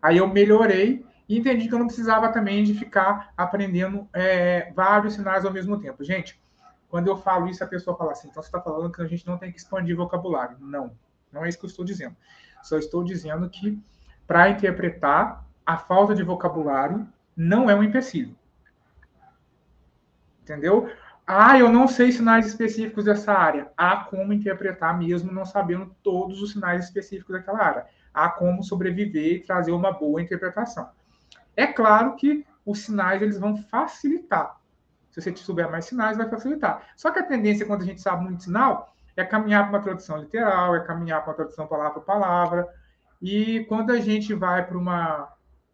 Aí 0.00 0.18
eu 0.18 0.28
melhorei 0.28 1.04
e 1.28 1.38
entendi 1.38 1.68
que 1.68 1.74
eu 1.74 1.78
não 1.78 1.86
precisava 1.86 2.28
também 2.28 2.62
de 2.62 2.74
ficar 2.74 3.32
aprendendo 3.36 4.08
é, 4.12 4.72
vários 4.74 5.14
sinais 5.14 5.44
ao 5.44 5.52
mesmo 5.52 5.78
tempo. 5.80 6.04
Gente, 6.04 6.40
quando 6.88 7.08
eu 7.08 7.16
falo 7.16 7.48
isso, 7.48 7.64
a 7.64 7.66
pessoa 7.66 7.96
fala 7.96 8.12
assim, 8.12 8.28
então 8.28 8.42
você 8.42 8.48
está 8.48 8.60
falando 8.60 8.92
que 8.92 9.02
a 9.02 9.06
gente 9.06 9.26
não 9.26 9.36
tem 9.36 9.50
que 9.50 9.58
expandir 9.58 9.96
vocabulário. 9.96 10.56
Não, 10.60 10.92
não 11.32 11.44
é 11.44 11.48
isso 11.48 11.58
que 11.58 11.64
eu 11.64 11.70
estou 11.70 11.84
dizendo. 11.84 12.16
Só 12.62 12.78
estou 12.78 13.02
dizendo 13.02 13.48
que 13.50 13.78
para 14.26 14.48
interpretar, 14.50 15.44
a 15.64 15.76
falta 15.76 16.14
de 16.14 16.22
vocabulário 16.22 17.06
não 17.36 17.68
é 17.68 17.74
um 17.74 17.82
empecilho. 17.82 18.36
Entendeu? 20.42 20.88
Ah, 21.26 21.58
eu 21.58 21.68
não 21.68 21.88
sei 21.88 22.12
sinais 22.12 22.46
específicos 22.46 23.04
dessa 23.04 23.32
área. 23.32 23.72
Há 23.76 23.96
como 23.96 24.32
interpretar 24.32 24.96
mesmo 24.96 25.32
não 25.32 25.44
sabendo 25.44 25.94
todos 26.02 26.40
os 26.40 26.52
sinais 26.52 26.84
específicos 26.84 27.34
daquela 27.34 27.60
área. 27.60 27.86
Há 28.14 28.28
como 28.28 28.62
sobreviver 28.62 29.32
e 29.34 29.40
trazer 29.40 29.72
uma 29.72 29.90
boa 29.90 30.22
interpretação. 30.22 30.88
É 31.56 31.66
claro 31.66 32.14
que 32.16 32.46
os 32.64 32.80
sinais 32.80 33.22
eles 33.22 33.38
vão 33.38 33.56
facilitar. 33.56 34.60
Se 35.10 35.20
você 35.20 35.34
souber 35.36 35.70
mais 35.70 35.86
sinais, 35.86 36.18
vai 36.18 36.28
facilitar. 36.28 36.86
Só 36.94 37.10
que 37.10 37.18
a 37.18 37.22
tendência, 37.22 37.64
quando 37.64 37.82
a 37.82 37.86
gente 37.86 38.02
sabe 38.02 38.24
muito 38.24 38.42
sinal, 38.42 38.94
é 39.16 39.24
caminhar 39.24 39.62
para 39.62 39.78
uma 39.78 39.82
tradução 39.82 40.18
literal, 40.18 40.74
é 40.76 40.80
caminhar 40.80 41.22
para 41.22 41.30
uma 41.30 41.36
tradução 41.36 41.66
palavra 41.66 41.94
por 41.94 42.04
palavra. 42.04 42.68
E 43.22 43.64
quando 43.68 43.92
a 43.92 44.00
gente 44.00 44.34
vai 44.34 44.66
para 44.66 44.76
uma 44.76 45.32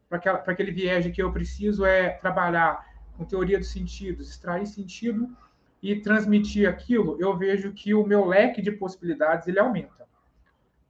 para 0.09 0.53
aquele 0.53 0.71
viés 0.71 1.05
de 1.05 1.11
que 1.11 1.23
eu 1.23 1.33
preciso 1.33 1.87
é 1.87 2.11
trabalhar 2.11 2.87
com 3.17 3.25
teoria 3.25 3.59
dos 3.59 3.73
sentidos, 3.73 4.29
extrair 4.29 4.67
sentido 4.67 5.35
e 5.83 5.97
transmitir 5.97 6.69
aquilo, 6.69 7.17
eu 7.19 7.35
vejo 7.37 7.73
que 7.73 7.95
o 7.95 8.07
meu 8.07 8.27
leque 8.27 8.61
de 8.61 8.71
possibilidades 8.71 9.49
ele 9.49 9.59
aumenta. 9.59 10.07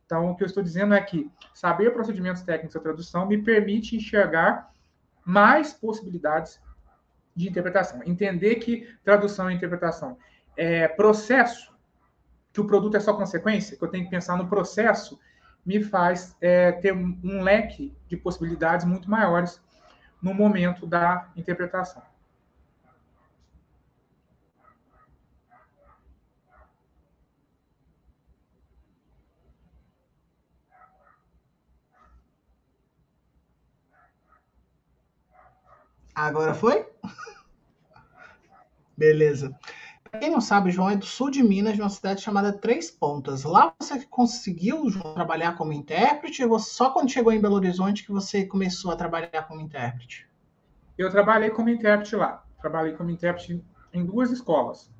Então, 0.04 0.30
o 0.30 0.36
que 0.36 0.42
eu 0.42 0.46
estou 0.46 0.62
dizendo 0.62 0.92
é 0.92 1.00
que 1.00 1.30
saber 1.54 1.92
procedimentos 1.92 2.42
técnicos 2.42 2.74
da 2.74 2.80
tradução 2.80 3.26
me 3.26 3.38
permite 3.38 3.96
enxergar 3.96 4.71
mais 5.24 5.72
possibilidades 5.72 6.60
de 7.34 7.48
interpretação. 7.48 8.00
Entender 8.04 8.56
que 8.56 8.88
tradução 9.04 9.50
e 9.50 9.54
interpretação 9.54 10.16
é 10.56 10.86
processo, 10.88 11.72
que 12.52 12.60
o 12.60 12.66
produto 12.66 12.96
é 12.96 13.00
só 13.00 13.14
consequência, 13.14 13.76
que 13.76 13.82
eu 13.82 13.88
tenho 13.88 14.04
que 14.04 14.10
pensar 14.10 14.36
no 14.36 14.48
processo, 14.48 15.18
me 15.64 15.82
faz 15.82 16.36
é, 16.40 16.72
ter 16.72 16.92
um, 16.92 17.18
um 17.22 17.42
leque 17.42 17.94
de 18.08 18.16
possibilidades 18.16 18.84
muito 18.84 19.10
maiores 19.10 19.60
no 20.20 20.34
momento 20.34 20.86
da 20.86 21.30
interpretação. 21.36 22.02
Agora 36.14 36.54
foi? 36.54 36.86
Beleza. 38.96 39.56
Pra 40.10 40.20
quem 40.20 40.30
não 40.30 40.42
sabe, 40.42 40.70
João 40.70 40.90
é 40.90 40.96
do 40.96 41.06
sul 41.06 41.30
de 41.30 41.42
Minas, 41.42 41.74
de 41.74 41.80
uma 41.80 41.88
cidade 41.88 42.20
chamada 42.20 42.52
Três 42.52 42.90
Pontas. 42.90 43.44
Lá 43.44 43.74
você 43.80 44.04
conseguiu 44.04 44.90
João, 44.90 45.14
trabalhar 45.14 45.56
como 45.56 45.72
intérprete 45.72 46.44
ou 46.44 46.58
só 46.58 46.90
quando 46.90 47.10
chegou 47.10 47.32
em 47.32 47.40
Belo 47.40 47.54
Horizonte 47.54 48.04
que 48.04 48.12
você 48.12 48.44
começou 48.44 48.90
a 48.90 48.96
trabalhar 48.96 49.48
como 49.48 49.60
intérprete? 49.60 50.28
Eu 50.98 51.10
trabalhei 51.10 51.48
como 51.48 51.70
intérprete 51.70 52.14
lá. 52.14 52.44
Trabalhei 52.60 52.92
como 52.92 53.10
intérprete 53.10 53.64
em 53.92 54.04
duas 54.04 54.30
escolas. 54.30 54.90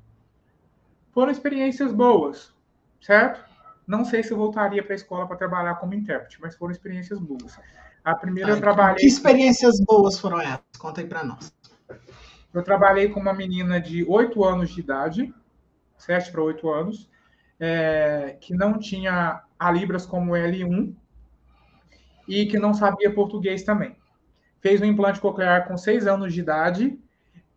Foram 1.11 1.31
experiências 1.31 1.93
boas, 1.93 2.51
certo? 2.99 3.45
Não 3.85 4.03
sei 4.03 4.23
se 4.23 4.33
voltaria 4.33 4.81
para 4.81 4.93
a 4.93 4.95
escola 4.95 5.27
para 5.27 5.37
trabalhar 5.37 5.75
como 5.75 5.93
intérprete, 5.93 6.41
mas 6.41 6.55
foram 6.55 6.71
experiências 6.71 7.19
boas. 7.19 7.59
A 8.03 8.15
primeira 8.15 8.51
Ai, 8.51 8.57
eu 8.57 8.61
trabalhei. 8.61 8.95
Que 8.97 9.07
experiências 9.07 9.79
boas 9.79 10.19
foram 10.19 10.41
essas? 10.41 10.61
Conta 10.77 10.99
aí 10.99 11.07
para 11.07 11.23
nós. 11.23 11.53
Eu 12.53 12.61
trabalhei 12.61 13.09
com 13.09 13.19
uma 13.19 13.33
menina 13.33 13.79
de 13.79 14.03
8 14.03 14.43
anos 14.43 14.71
de 14.71 14.81
idade, 14.81 15.33
7 15.97 16.31
para 16.31 16.43
8 16.43 16.69
anos, 16.69 17.09
é, 17.59 18.37
que 18.41 18.53
não 18.53 18.77
tinha 18.77 19.41
a 19.57 19.71
Libras 19.71 20.05
como 20.05 20.33
L1 20.33 20.93
e 22.27 22.45
que 22.45 22.59
não 22.59 22.73
sabia 22.73 23.13
português 23.13 23.63
também. 23.63 23.95
Fez 24.59 24.81
um 24.81 24.85
implante 24.85 25.19
coclear 25.19 25.67
com 25.67 25.77
6 25.77 26.05
anos 26.05 26.33
de 26.33 26.41
idade 26.41 26.99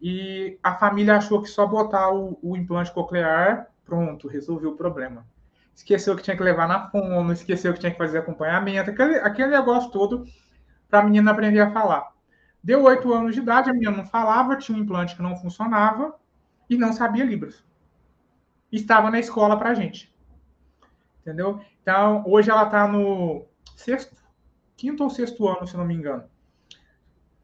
e 0.00 0.59
a 0.62 0.75
família 0.76 1.17
achou 1.17 1.43
que 1.43 1.49
só 1.49 1.67
botar 1.67 2.11
o, 2.12 2.38
o 2.41 2.57
implante 2.57 2.93
coclear, 2.93 3.69
pronto, 3.85 4.29
resolveu 4.29 4.71
o 4.71 4.76
problema 4.76 5.26
esqueceu 5.76 6.16
que 6.16 6.23
tinha 6.23 6.37
que 6.37 6.42
levar 6.42 6.66
na 6.66 6.88
fono, 6.88 7.30
esqueceu 7.33 7.73
que 7.75 7.80
tinha 7.80 7.92
que 7.92 7.99
fazer 7.99 8.18
acompanhamento, 8.18 8.90
aquele, 8.90 9.16
aquele 9.16 9.50
negócio 9.50 9.90
todo 9.90 10.25
para 10.88 11.00
a 11.00 11.02
menina 11.02 11.30
aprender 11.30 11.61
a 11.61 11.71
falar. 11.71 12.12
Deu 12.64 12.83
oito 12.85 13.12
anos 13.12 13.35
de 13.35 13.42
idade, 13.42 13.71
a 13.71 13.73
menina 13.73 13.92
não 13.92 14.06
falava, 14.06 14.56
tinha 14.56 14.76
um 14.76 14.80
implante 14.80 15.14
que 15.14 15.23
não 15.23 15.37
funcionava 15.37 16.18
e 16.68 16.76
não 16.76 16.92
sabia 16.92 17.25
Libras. 17.25 17.62
Estava 18.73 19.11
na 19.11 19.21
escola 19.21 19.56
para 19.56 19.75
gente. 19.75 20.12
Entendeu? 21.21 21.61
Então, 21.83 22.25
hoje 22.26 22.50
ela 22.50 22.64
está 22.64 22.88
no 22.88 23.47
sexto, 23.76 24.16
quinto 24.76 25.04
ou 25.04 25.11
sexto 25.11 25.47
ano, 25.47 25.66
se 25.66 25.76
não 25.76 25.85
me 25.85 25.95
engano. 25.95 26.25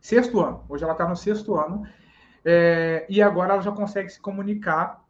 Sexto 0.01 0.41
ano. 0.41 0.65
Hoje 0.69 0.83
ela 0.83 0.95
está 0.95 1.07
no 1.07 1.17
sexto 1.17 1.55
ano. 1.55 1.87
É, 2.45 3.07
e 3.09 3.23
agora 3.23 3.55
ela 3.55 3.63
já 3.63 3.71
consegue 3.71 4.09
se 4.09 4.21
comunicar 4.21 5.02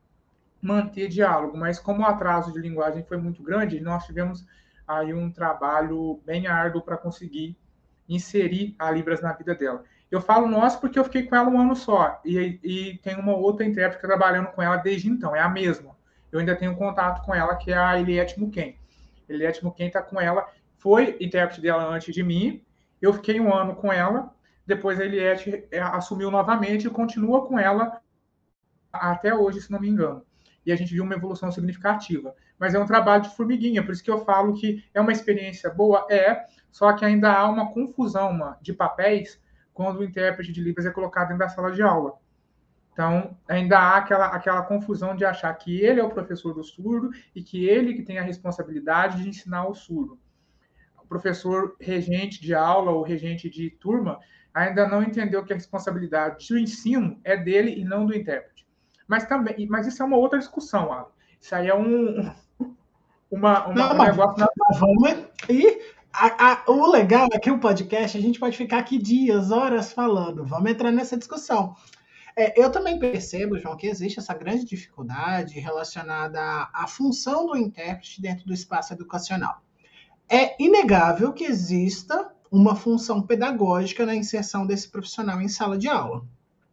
manter 0.63 1.09
diálogo, 1.09 1.59
mas 1.59 1.81
como 1.81 2.03
o 2.03 2.07
atraso 2.07 2.53
de 2.53 2.61
linguagem 2.61 3.03
foi 3.03 3.17
muito 3.17 3.43
grande, 3.43 3.81
nós 3.81 4.07
tivemos 4.07 4.47
aí 4.87 5.13
um 5.13 5.31
trabalho 5.31 6.23
bem 6.25 6.47
árduo 6.47 6.81
para 6.81 6.97
conseguir 6.97 7.59
inserir 8.09 8.77
a 8.79 8.89
Libras 8.91 9.21
na 9.21 9.33
vida 9.33 9.57
dela. 9.57 9.83
Eu 10.09 10.21
falo 10.21 10.47
nós 10.47 10.77
porque 10.77 10.99
eu 10.99 11.05
fiquei 11.05 11.25
com 11.25 11.35
ela 11.35 11.49
um 11.49 11.61
ano 11.61 11.75
só 11.75 12.21
e, 12.25 12.61
e 12.63 12.99
tem 12.99 13.17
uma 13.17 13.35
outra 13.35 13.67
intérprete 13.67 14.03
trabalhando 14.03 14.49
com 14.53 14.63
ela 14.63 14.77
desde 14.77 15.09
então, 15.09 15.35
é 15.35 15.41
a 15.41 15.49
mesma. 15.49 15.97
Eu 16.31 16.39
ainda 16.39 16.55
tenho 16.55 16.77
contato 16.77 17.25
com 17.25 17.35
ela, 17.35 17.57
que 17.57 17.73
é 17.73 17.77
a 17.77 17.99
Eliette 17.99 18.39
Muken. 18.39 18.77
Eliette 19.29 19.65
Muken 19.65 19.89
está 19.89 20.01
com 20.01 20.21
ela, 20.21 20.47
foi 20.79 21.17
intérprete 21.21 21.61
dela 21.61 21.85
antes 21.85 22.15
de 22.15 22.23
mim, 22.23 22.63
eu 23.01 23.13
fiquei 23.13 23.41
um 23.41 23.53
ano 23.53 23.75
com 23.75 23.93
ela, 23.93 24.33
depois 24.65 25.01
a 25.01 25.05
Eliette 25.05 25.67
é, 25.73 25.81
assumiu 25.81 26.31
novamente 26.31 26.87
e 26.87 26.91
continua 26.91 27.47
com 27.47 27.59
ela 27.59 28.01
até 28.93 29.35
hoje, 29.35 29.61
se 29.61 29.73
não 29.73 29.81
me 29.81 29.89
engano 29.89 30.25
e 30.65 30.73
a 30.73 30.77
gente 30.77 30.93
viu 30.93 31.05
uma 31.05 31.15
evolução 31.15 31.51
significativa. 31.51 32.35
Mas 32.59 32.75
é 32.75 32.79
um 32.79 32.87
trabalho 32.87 33.23
de 33.23 33.35
formiguinha, 33.37 33.85
por 33.85 33.93
isso 33.93 34.05
que 34.05 34.11
eu 34.11 34.25
falo 34.25 34.55
que 34.55 34.85
é 34.95 35.01
uma 35.01 35.13
experiência 35.13 35.71
boa, 35.71 36.07
é, 36.11 36.45
só 36.71 36.93
que 36.93 37.05
ainda 37.05 37.33
há 37.33 37.49
uma 37.49 37.73
confusão 37.73 38.31
uma, 38.31 38.59
de 38.63 38.73
papéis 38.73 39.41
quando 39.73 39.99
o 39.99 40.05
intérprete 40.05 40.53
de 40.53 40.63
Libras 40.63 40.87
é 40.87 40.91
colocado 40.91 41.29
dentro 41.29 41.41
da 41.41 41.49
sala 41.49 41.73
de 41.73 41.83
aula. 41.83 42.15
Então, 42.93 43.37
ainda 43.49 43.79
há 43.79 43.97
aquela, 43.97 44.27
aquela 44.27 44.63
confusão 44.63 45.17
de 45.17 45.25
achar 45.25 45.53
que 45.55 45.81
ele 45.81 45.99
é 45.99 46.05
o 46.05 46.11
professor 46.11 46.53
do 46.53 46.63
surdo 46.63 47.11
e 47.35 47.43
que 47.43 47.65
ele 47.67 47.95
que 47.95 48.03
tem 48.03 48.19
a 48.19 48.23
responsabilidade 48.23 49.23
de 49.23 49.29
ensinar 49.29 49.67
o 49.67 49.75
surdo. 49.75 50.21
O 51.03 51.07
professor 51.07 51.75
regente 51.81 52.41
de 52.41 52.55
aula 52.55 52.91
ou 52.91 53.03
regente 53.03 53.49
de 53.49 53.71
turma 53.71 54.21
ainda 54.53 54.87
não 54.87 55.03
entendeu 55.03 55.43
que 55.43 55.53
a 55.53 55.57
responsabilidade 55.57 56.47
do 56.49 56.59
ensino 56.59 57.19
é 57.25 57.37
dele 57.37 57.81
e 57.81 57.85
não 57.85 58.05
do 58.05 58.15
intérprete. 58.15 58.62
Mas 59.07 59.25
também, 59.27 59.67
mas 59.69 59.87
isso 59.87 60.03
é 60.03 60.07
uma 60.07 60.17
outra 60.17 60.39
discussão, 60.39 60.93
Alan. 60.93 61.07
Isso 61.41 61.55
aí 61.55 61.69
é 61.69 61.75
um 61.75 62.31
uma, 63.31 63.67
uma 63.67 63.75
Não, 63.75 63.95
um 63.95 64.03
negócio. 64.03 64.39
Na... 64.39 64.49
Vamos 64.79 65.27
e 65.49 65.81
a, 66.13 66.53
a, 66.53 66.65
o 66.71 66.87
legal 66.91 67.29
é 67.33 67.39
que 67.39 67.51
o 67.51 67.59
podcast 67.59 68.17
a 68.17 68.21
gente 68.21 68.39
pode 68.39 68.57
ficar 68.57 68.79
aqui 68.79 68.99
dias, 68.99 69.51
horas 69.51 69.93
falando. 69.93 70.45
Vamos 70.45 70.71
entrar 70.71 70.93
nessa 70.93 71.17
discussão. 71.17 71.75
É, 72.37 72.61
eu 72.61 72.71
também 72.71 72.99
percebo, 72.99 73.59
João, 73.59 73.77
que 73.77 73.87
existe 73.87 74.19
essa 74.19 74.35
grande 74.35 74.65
dificuldade 74.65 75.59
relacionada 75.59 76.41
à, 76.41 76.71
à 76.85 76.87
função 76.87 77.47
do 77.47 77.57
intérprete 77.57 78.21
dentro 78.21 78.47
do 78.47 78.53
espaço 78.53 78.93
educacional. 78.93 79.63
É 80.29 80.63
inegável 80.63 81.33
que 81.33 81.45
exista 81.45 82.33
uma 82.51 82.77
função 82.77 83.23
pedagógica 83.23 84.05
na 84.05 84.15
inserção 84.15 84.67
desse 84.67 84.89
profissional 84.89 85.41
em 85.41 85.49
sala 85.49 85.77
de 85.77 85.89
aula. 85.89 86.25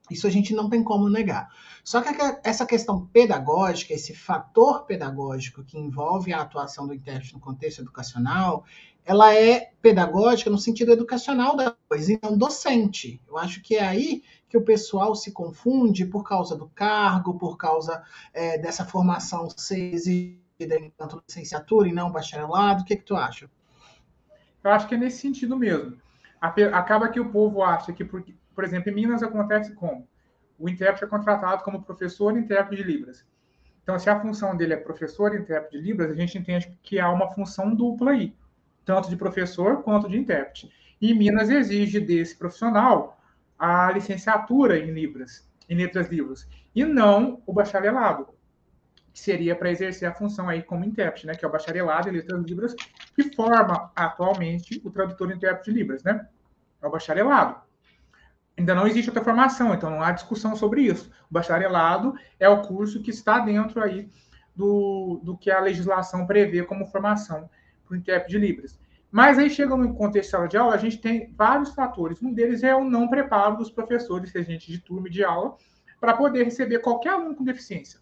Isso 0.10 0.28
a 0.28 0.30
gente 0.30 0.54
não 0.54 0.70
tem 0.70 0.84
como 0.84 1.10
negar. 1.10 1.50
Só 1.84 2.02
que 2.02 2.10
essa 2.44 2.66
questão 2.66 3.06
pedagógica, 3.08 3.94
esse 3.94 4.14
fator 4.14 4.86
pedagógico 4.86 5.64
que 5.64 5.78
envolve 5.78 6.34
a 6.34 6.42
atuação 6.42 6.88
do 6.88 6.94
intérprete 6.94 7.34
no 7.34 7.40
contexto 7.40 7.82
educacional, 7.82 8.66
ela 9.06 9.34
é 9.34 9.72
pedagógica 9.82 10.50
no 10.50 10.58
sentido 10.58 10.92
educacional 10.92 11.56
da 11.56 11.76
coisa, 11.88 12.14
e 12.14 12.20
não 12.22 12.38
docente. 12.38 13.20
Eu 13.28 13.38
acho 13.38 13.62
que 13.62 13.76
é 13.76 13.84
aí 13.84 14.24
que 14.48 14.58
o 14.58 14.64
pessoal 14.64 15.16
se 15.16 15.32
confunde 15.32 16.06
por 16.06 16.24
causa 16.24 16.56
do 16.56 16.68
cargo, 16.70 17.38
por 17.38 17.58
causa 17.58 18.04
é, 18.34 18.58
dessa 18.58 18.86
formação 18.86 19.50
ser 19.50 19.94
exigida 19.94 20.76
enquanto 20.80 21.24
licenciatura 21.28 21.88
e 21.88 21.94
não 21.94 22.12
bacharelado. 22.12 22.84
O 22.84 22.86
que, 22.86 22.96
que 22.96 23.04
tu 23.04 23.16
acha? 23.16 23.50
Eu 24.64 24.72
acho 24.72 24.88
que 24.88 24.96
é 24.96 24.98
nesse 24.98 25.22
sentido 25.22 25.58
mesmo. 25.58 25.98
Acaba 26.42 27.10
que 27.10 27.20
o 27.20 27.32
povo 27.32 27.64
acha 27.64 27.92
que, 27.92 28.06
por, 28.06 28.24
por 28.60 28.66
exemplo, 28.66 28.92
em 28.92 28.94
Minas 28.94 29.24
acontece 29.24 29.74
como? 29.74 30.06
O 30.58 30.68
intérprete 30.68 31.06
é 31.06 31.08
contratado 31.08 31.64
como 31.64 31.82
professor 31.82 32.36
e 32.36 32.42
intérprete 32.42 32.84
de 32.84 32.92
Libras. 32.92 33.26
Então, 33.82 33.98
se 33.98 34.10
a 34.10 34.20
função 34.20 34.54
dele 34.54 34.74
é 34.74 34.76
professor 34.76 35.34
e 35.34 35.38
intérprete 35.40 35.78
de 35.78 35.82
Libras, 35.82 36.12
a 36.12 36.14
gente 36.14 36.38
entende 36.38 36.78
que 36.84 37.00
há 37.00 37.10
uma 37.10 37.32
função 37.32 37.74
dupla 37.74 38.12
aí, 38.12 38.36
tanto 38.84 39.10
de 39.10 39.16
professor 39.16 39.82
quanto 39.82 40.10
de 40.10 40.18
intérprete. 40.18 40.70
E 41.00 41.14
Minas 41.14 41.50
exige 41.50 42.02
desse 42.02 42.36
profissional 42.36 43.18
a 43.58 43.90
licenciatura 43.94 44.78
em 44.78 44.92
Libras, 44.92 45.50
em 45.70 45.78
letras 45.78 46.10
Libras, 46.10 46.46
e 46.76 46.84
não 46.84 47.42
o 47.46 47.54
bacharelado, 47.54 48.28
que 49.14 49.22
seria 49.22 49.56
para 49.56 49.72
exercer 49.72 50.06
a 50.06 50.14
função 50.14 50.50
aí 50.50 50.62
como 50.62 50.84
intérprete, 50.84 51.26
né, 51.28 51.34
que 51.34 51.46
é 51.46 51.48
o 51.48 51.52
bacharelado 51.52 52.10
em 52.10 52.12
letras 52.12 52.44
Libras, 52.44 52.76
que 53.16 53.34
forma 53.34 53.90
atualmente 53.96 54.82
o 54.84 54.92
tradutor 54.92 55.32
e 55.32 55.36
intérprete 55.36 55.72
de 55.72 55.78
Libras, 55.80 56.04
né? 56.04 56.28
É 56.82 56.88
o 56.88 56.92
bacharelado. 56.92 57.69
Ainda 58.60 58.76
não 58.76 58.86
existe 58.86 59.10
outra 59.10 59.24
formação, 59.24 59.74
então 59.74 59.90
não 59.90 60.04
há 60.04 60.12
discussão 60.12 60.54
sobre 60.54 60.82
isso. 60.82 61.10
O 61.32 61.34
bacharelado 61.34 62.14
é 62.38 62.50
o 62.50 62.62
curso 62.62 63.02
que 63.02 63.10
está 63.10 63.40
dentro 63.40 63.82
aí 63.82 64.10
do, 64.54 65.22
do 65.24 65.38
que 65.38 65.50
a 65.50 65.62
legislação 65.62 66.28
prevê 66.28 66.62
como 66.64 66.86
formação 66.86 67.50
para 67.86 67.96
o 67.96 67.98
intérprete 67.98 68.32
de 68.32 68.38
Libras. 68.38 68.78
Mas 69.10 69.40
aí 69.40 69.50
chega 69.50 69.78
no 69.78 69.94
contexto 69.94 70.28
de 70.28 70.32
sala 70.32 70.48
de 70.50 70.58
aula, 70.58 70.76
a 70.76 70.78
gente 70.78 71.00
tem 71.00 71.34
vários 71.38 71.74
fatores. 71.74 72.22
Um 72.22 72.34
deles 72.34 72.62
é 72.62 72.76
o 72.76 72.84
não 72.84 73.08
preparo 73.08 73.56
dos 73.56 73.72
professores, 73.72 74.30
gente 74.30 74.70
de 74.70 74.80
turma 74.80 75.10
de 75.10 75.24
aula, 75.24 75.56
para 75.98 76.14
poder 76.14 76.44
receber 76.44 76.80
qualquer 76.80 77.14
aluno 77.14 77.36
com 77.36 77.46
deficiência. 77.46 78.02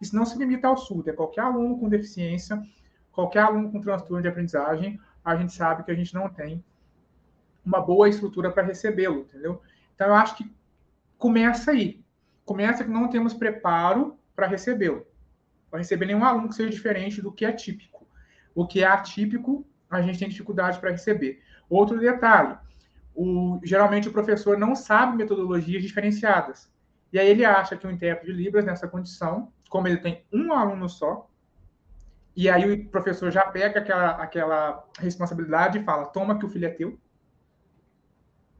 Isso 0.00 0.14
não 0.14 0.24
se 0.24 0.38
limita 0.38 0.68
ao 0.68 0.76
surdo, 0.76 1.10
é 1.10 1.12
qualquer 1.12 1.40
aluno 1.40 1.76
com 1.76 1.88
deficiência, 1.88 2.62
qualquer 3.10 3.40
aluno 3.40 3.72
com 3.72 3.80
transtorno 3.80 4.22
de 4.22 4.28
aprendizagem, 4.28 5.00
a 5.24 5.34
gente 5.34 5.52
sabe 5.52 5.82
que 5.82 5.90
a 5.90 5.94
gente 5.94 6.14
não 6.14 6.28
tem 6.28 6.64
uma 7.66 7.80
boa 7.80 8.08
estrutura 8.08 8.50
para 8.50 8.62
recebê-lo, 8.62 9.22
entendeu? 9.22 9.60
Então, 9.98 10.06
eu 10.06 10.14
acho 10.14 10.36
que 10.36 10.48
começa 11.18 11.72
aí. 11.72 12.04
Começa 12.44 12.84
que 12.84 12.90
não 12.90 13.08
temos 13.08 13.34
preparo 13.34 14.16
para 14.36 14.46
recebê-lo. 14.46 15.04
Para 15.68 15.80
receber 15.80 16.06
nenhum 16.06 16.24
aluno 16.24 16.48
que 16.48 16.54
seja 16.54 16.70
diferente 16.70 17.20
do 17.20 17.32
que 17.32 17.44
é 17.44 17.50
típico. 17.50 18.06
O 18.54 18.64
que 18.64 18.80
é 18.80 18.86
atípico, 18.86 19.66
a 19.90 20.00
gente 20.00 20.20
tem 20.20 20.28
dificuldade 20.28 20.78
para 20.78 20.92
receber. 20.92 21.42
Outro 21.68 21.98
detalhe, 21.98 22.56
o, 23.12 23.58
geralmente 23.64 24.08
o 24.08 24.12
professor 24.12 24.56
não 24.56 24.76
sabe 24.76 25.16
metodologias 25.16 25.82
diferenciadas. 25.82 26.70
E 27.12 27.18
aí 27.18 27.28
ele 27.28 27.44
acha 27.44 27.76
que 27.76 27.84
o 27.84 27.90
intérprete 27.90 28.32
de 28.32 28.40
Libras, 28.40 28.64
nessa 28.64 28.86
condição, 28.86 29.52
como 29.68 29.88
ele 29.88 29.96
tem 29.96 30.24
um 30.32 30.52
aluno 30.52 30.88
só, 30.88 31.28
e 32.36 32.48
aí 32.48 32.70
o 32.70 32.88
professor 32.88 33.32
já 33.32 33.42
pega 33.42 33.80
aquela, 33.80 34.10
aquela 34.12 34.88
responsabilidade 35.00 35.80
e 35.80 35.82
fala: 35.82 36.06
toma 36.06 36.38
que 36.38 36.46
o 36.46 36.48
filho 36.48 36.66
é 36.66 36.70
teu, 36.70 36.96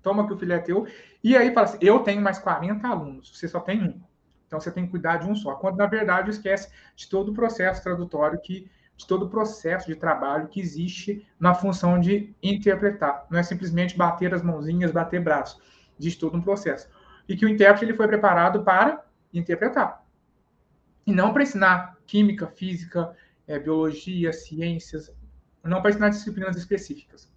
toma 0.03 0.27
que 0.27 0.33
o 0.33 0.39
filho 0.39 0.53
é 0.53 0.59
teu, 0.59 0.87
e 1.23 1.37
aí 1.37 1.53
fala 1.53 1.67
assim: 1.67 1.79
eu 1.81 2.01
tenho 2.01 2.21
mais 2.21 2.39
40 2.39 2.87
alunos, 2.87 3.37
você 3.37 3.49
só 3.49 3.61
tem 3.61 3.83
um. 3.83 4.01
Então 4.47 4.59
você 4.59 4.71
tem 4.71 4.85
que 4.85 4.91
cuidar 4.91 5.19
de 5.19 5.29
um 5.29 5.35
só. 5.35 5.55
Quando 5.55 5.77
na 5.77 5.87
verdade 5.87 6.31
esquece 6.31 6.71
de 6.97 7.09
todo 7.09 7.33
o 7.33 7.35
processo 7.35 7.83
tradutório 7.83 8.41
que 8.41 8.71
de 8.99 9.07
todo 9.07 9.27
o 9.27 9.31
processo 9.31 9.87
de 9.87 9.95
trabalho 9.95 10.49
que 10.49 10.61
existe 10.61 11.25
na 11.39 11.55
função 11.55 12.01
de 12.01 12.35
interpretar. 12.43 13.27
Não 13.31 13.39
é 13.39 13.43
simplesmente 13.45 13.97
bater 13.97 14.35
as 14.35 14.43
mãozinhas, 14.43 14.91
bater 14.91 15.23
braço. 15.23 15.63
Existe 15.99 16.19
todo 16.19 16.37
um 16.37 16.43
processo. 16.43 16.89
E 17.29 17.37
que 17.37 17.47
o 17.47 17.49
intérprete 17.49 17.85
ele 17.85 17.97
foi 17.97 18.09
preparado 18.09 18.65
para 18.65 19.05
interpretar. 19.33 20.05
E 21.07 21.13
não 21.13 21.33
para 21.33 21.45
ensinar 21.45 21.97
química, 22.07 22.49
física, 22.49 23.15
é, 23.47 23.57
biologia, 23.59 24.33
ciências, 24.33 25.13
não 25.63 25.81
para 25.81 25.91
ensinar 25.91 26.09
disciplinas 26.09 26.57
específicas. 26.57 27.31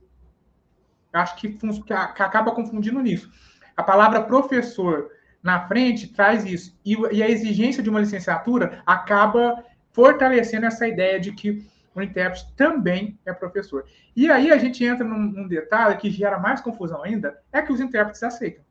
Acho 1.14 1.36
que, 1.36 1.50
que 1.50 1.94
acaba 1.94 2.52
confundindo 2.52 3.02
nisso. 3.02 3.32
A 3.76 3.84
palavra 3.84 4.24
professor 4.24 5.10
na 5.44 5.68
frente 5.68 6.08
traz 6.08 6.46
isso. 6.46 6.78
E, 6.86 6.96
e 7.12 7.24
a 7.24 7.30
exigência 7.30 7.82
de 7.82 7.90
uma 7.90 8.00
licenciatura 8.00 8.82
acaba 8.86 9.64
fortalecendo 9.92 10.66
essa 10.66 10.88
ideia 10.88 11.20
de 11.20 11.32
que 11.34 11.66
o 11.94 12.02
intérprete 12.02 12.54
também 12.56 13.20
é 13.26 13.34
professor. 13.34 13.86
E 14.16 14.30
aí 14.32 14.52
a 14.52 14.58
gente 14.58 14.84
entra 14.84 15.06
num, 15.06 15.20
num, 15.20 15.48
detalhe 15.48 15.98
que 15.98 16.10
gera 16.10 16.40
mais 16.40 16.62
confusão 16.62 17.04
ainda, 17.04 17.42
é 17.52 17.62
que 17.62 17.74
os 17.74 17.82
intérpretes 17.82 18.24
aceitam. 18.24 18.64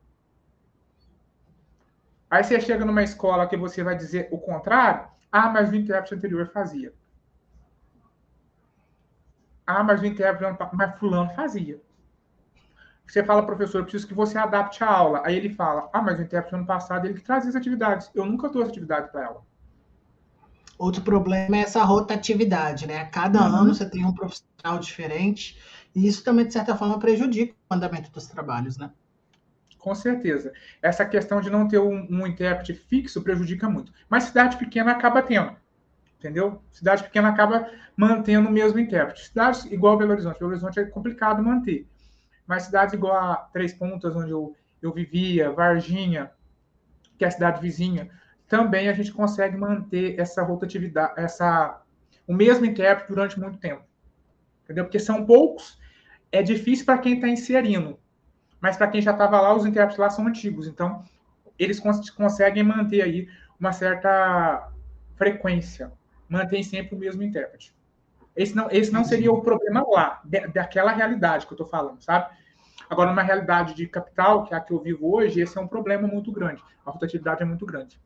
Aí 2.30 2.42
você 2.42 2.60
chega 2.60 2.84
numa 2.84 3.02
escola 3.02 3.46
que 3.46 3.56
você 3.56 3.82
vai 3.82 3.96
dizer 3.96 4.28
o 4.30 4.38
contrário, 4.38 5.08
ah, 5.30 5.48
mas 5.48 5.70
o 5.70 5.74
intérprete 5.74 6.14
anterior 6.14 6.46
fazia. 6.48 6.94
Ah, 9.66 9.82
mas 9.82 10.00
o 10.00 10.06
intérprete, 10.06 10.56
mas 10.72 10.98
fulano 10.98 11.30
fazia. 11.34 11.80
Você 13.10 13.24
fala, 13.24 13.44
professor, 13.44 13.78
eu 13.78 13.82
preciso 13.82 14.06
que 14.06 14.14
você 14.14 14.38
adapte 14.38 14.84
a 14.84 14.88
aula. 14.88 15.22
Aí 15.24 15.36
ele 15.36 15.50
fala, 15.50 15.90
ah, 15.92 16.00
mas 16.00 16.16
o 16.18 16.22
intérprete 16.22 16.54
ano 16.54 16.64
passado 16.64 17.06
ele 17.06 17.14
que 17.14 17.22
trazia 17.22 17.50
as 17.50 17.56
atividades. 17.56 18.08
Eu 18.14 18.24
nunca 18.24 18.48
trouxe 18.48 18.70
atividade 18.70 19.10
para 19.10 19.24
ela. 19.24 19.42
Outro 20.78 21.02
problema 21.02 21.56
é 21.56 21.60
essa 21.60 21.82
rotatividade, 21.82 22.86
né? 22.86 23.04
Cada 23.06 23.40
uhum. 23.40 23.56
ano 23.56 23.74
você 23.74 23.88
tem 23.88 24.06
um 24.06 24.14
profissional 24.14 24.78
diferente, 24.78 25.60
e 25.94 26.06
isso 26.06 26.22
também, 26.22 26.46
de 26.46 26.52
certa 26.52 26.76
forma, 26.76 26.98
prejudica 27.00 27.52
o 27.68 27.74
andamento 27.74 28.10
dos 28.12 28.28
trabalhos, 28.28 28.78
né? 28.78 28.90
Com 29.76 29.94
certeza. 29.94 30.52
Essa 30.80 31.04
questão 31.04 31.40
de 31.40 31.50
não 31.50 31.66
ter 31.66 31.80
um, 31.80 32.06
um 32.08 32.26
intérprete 32.26 32.74
fixo 32.74 33.22
prejudica 33.22 33.68
muito. 33.68 33.92
Mas 34.08 34.24
cidade 34.24 34.56
pequena 34.56 34.92
acaba 34.92 35.20
tendo, 35.20 35.56
entendeu? 36.16 36.62
Cidade 36.70 37.02
pequena 37.02 37.28
acaba 37.30 37.68
mantendo 37.96 38.48
o 38.48 38.52
mesmo 38.52 38.78
intérprete. 38.78 39.26
Cidades 39.26 39.64
igual 39.64 39.98
Belo 39.98 40.12
Horizonte. 40.12 40.38
Belo 40.38 40.52
Horizonte 40.52 40.78
é 40.78 40.84
complicado 40.84 41.42
manter. 41.42 41.88
Mas 42.50 42.64
cidades 42.64 42.94
igual 42.94 43.14
a 43.14 43.36
Três 43.52 43.72
Pontas, 43.72 44.16
onde 44.16 44.32
eu, 44.32 44.56
eu 44.82 44.92
vivia, 44.92 45.52
Varginha, 45.52 46.32
que 47.16 47.24
é 47.24 47.28
a 47.28 47.30
cidade 47.30 47.60
vizinha, 47.60 48.10
também 48.48 48.88
a 48.88 48.92
gente 48.92 49.12
consegue 49.12 49.56
manter 49.56 50.18
essa 50.18 50.42
rotatividade, 50.42 51.12
essa, 51.16 51.80
o 52.26 52.34
mesmo 52.34 52.66
intérprete 52.66 53.08
durante 53.08 53.38
muito 53.38 53.56
tempo. 53.58 53.84
Entendeu? 54.64 54.82
Porque 54.82 54.98
são 54.98 55.24
poucos, 55.24 55.78
é 56.32 56.42
difícil 56.42 56.84
para 56.84 56.98
quem 56.98 57.14
está 57.14 57.28
inserindo, 57.28 58.00
mas 58.60 58.76
para 58.76 58.88
quem 58.88 59.00
já 59.00 59.12
estava 59.12 59.40
lá, 59.40 59.54
os 59.54 59.64
intérpretes 59.64 59.98
lá 59.98 60.10
são 60.10 60.26
antigos, 60.26 60.66
então 60.66 61.04
eles 61.56 61.78
cons 61.78 62.10
conseguem 62.10 62.64
manter 62.64 63.02
aí 63.02 63.28
uma 63.60 63.70
certa 63.70 64.72
frequência, 65.14 65.92
mantém 66.28 66.64
sempre 66.64 66.96
o 66.96 66.98
mesmo 66.98 67.22
intérprete. 67.22 67.72
Esse 68.34 68.56
não, 68.56 68.68
esse 68.72 68.90
não 68.90 69.04
seria 69.04 69.30
o 69.30 69.40
problema 69.40 69.84
lá, 69.88 70.20
de, 70.24 70.48
daquela 70.48 70.90
realidade 70.90 71.46
que 71.46 71.52
eu 71.52 71.54
estou 71.54 71.68
falando, 71.68 72.02
sabe? 72.02 72.39
Agora, 72.88 73.10
numa 73.10 73.22
realidade 73.22 73.74
de 73.74 73.86
capital, 73.86 74.44
que 74.44 74.54
é 74.54 74.56
a 74.56 74.60
que 74.60 74.72
eu 74.72 74.80
vivo 74.80 75.14
hoje, 75.14 75.40
esse 75.40 75.56
é 75.56 75.60
um 75.60 75.68
problema 75.68 76.08
muito 76.08 76.32
grande. 76.32 76.62
A 76.84 76.90
rotatividade 76.90 77.42
é 77.42 77.44
muito 77.44 77.66
grande. 77.66 78.00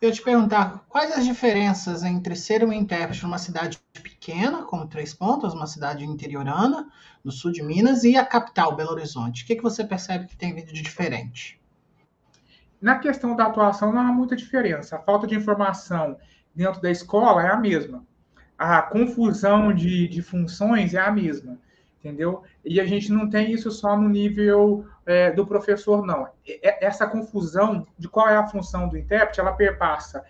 Eu 0.00 0.10
te 0.10 0.22
perguntar, 0.22 0.84
quais 0.88 1.12
as 1.12 1.24
diferenças 1.24 2.02
entre 2.02 2.34
ser 2.34 2.64
um 2.64 2.72
intérprete 2.72 3.22
numa 3.22 3.38
cidade 3.38 3.80
pequena, 4.02 4.62
como 4.64 4.88
Três 4.88 5.14
Pontas, 5.14 5.54
uma 5.54 5.66
cidade 5.66 6.04
interiorana, 6.04 6.88
no 7.22 7.30
sul 7.30 7.52
de 7.52 7.62
Minas, 7.62 8.02
e 8.02 8.16
a 8.16 8.24
capital, 8.24 8.74
Belo 8.74 8.92
Horizonte? 8.92 9.44
O 9.44 9.46
que, 9.46 9.56
que 9.56 9.62
você 9.62 9.84
percebe 9.84 10.26
que 10.26 10.36
tem 10.36 10.54
vindo 10.54 10.72
de 10.72 10.82
diferente? 10.82 11.60
Na 12.80 12.98
questão 12.98 13.36
da 13.36 13.46
atuação, 13.46 13.92
não 13.92 14.00
há 14.00 14.12
muita 14.12 14.34
diferença. 14.34 14.96
A 14.96 15.00
falta 15.00 15.26
de 15.26 15.36
informação 15.36 16.18
dentro 16.54 16.80
da 16.80 16.90
escola 16.90 17.42
é 17.42 17.50
a 17.50 17.56
mesma. 17.56 18.04
A 18.58 18.82
confusão 18.82 19.72
de, 19.72 20.08
de 20.08 20.20
funções 20.20 20.94
é 20.94 21.00
a 21.00 21.10
mesma 21.10 21.58
entendeu? 22.02 22.42
E 22.64 22.80
a 22.80 22.84
gente 22.84 23.12
não 23.12 23.30
tem 23.30 23.52
isso 23.52 23.70
só 23.70 23.96
no 23.96 24.08
nível 24.08 24.84
é, 25.06 25.30
do 25.30 25.46
professor, 25.46 26.04
não. 26.04 26.28
Essa 26.60 27.06
confusão 27.06 27.86
de 27.96 28.08
qual 28.08 28.28
é 28.28 28.36
a 28.36 28.46
função 28.46 28.88
do 28.88 28.98
intérprete, 28.98 29.38
ela 29.38 29.52
perpassa 29.52 30.24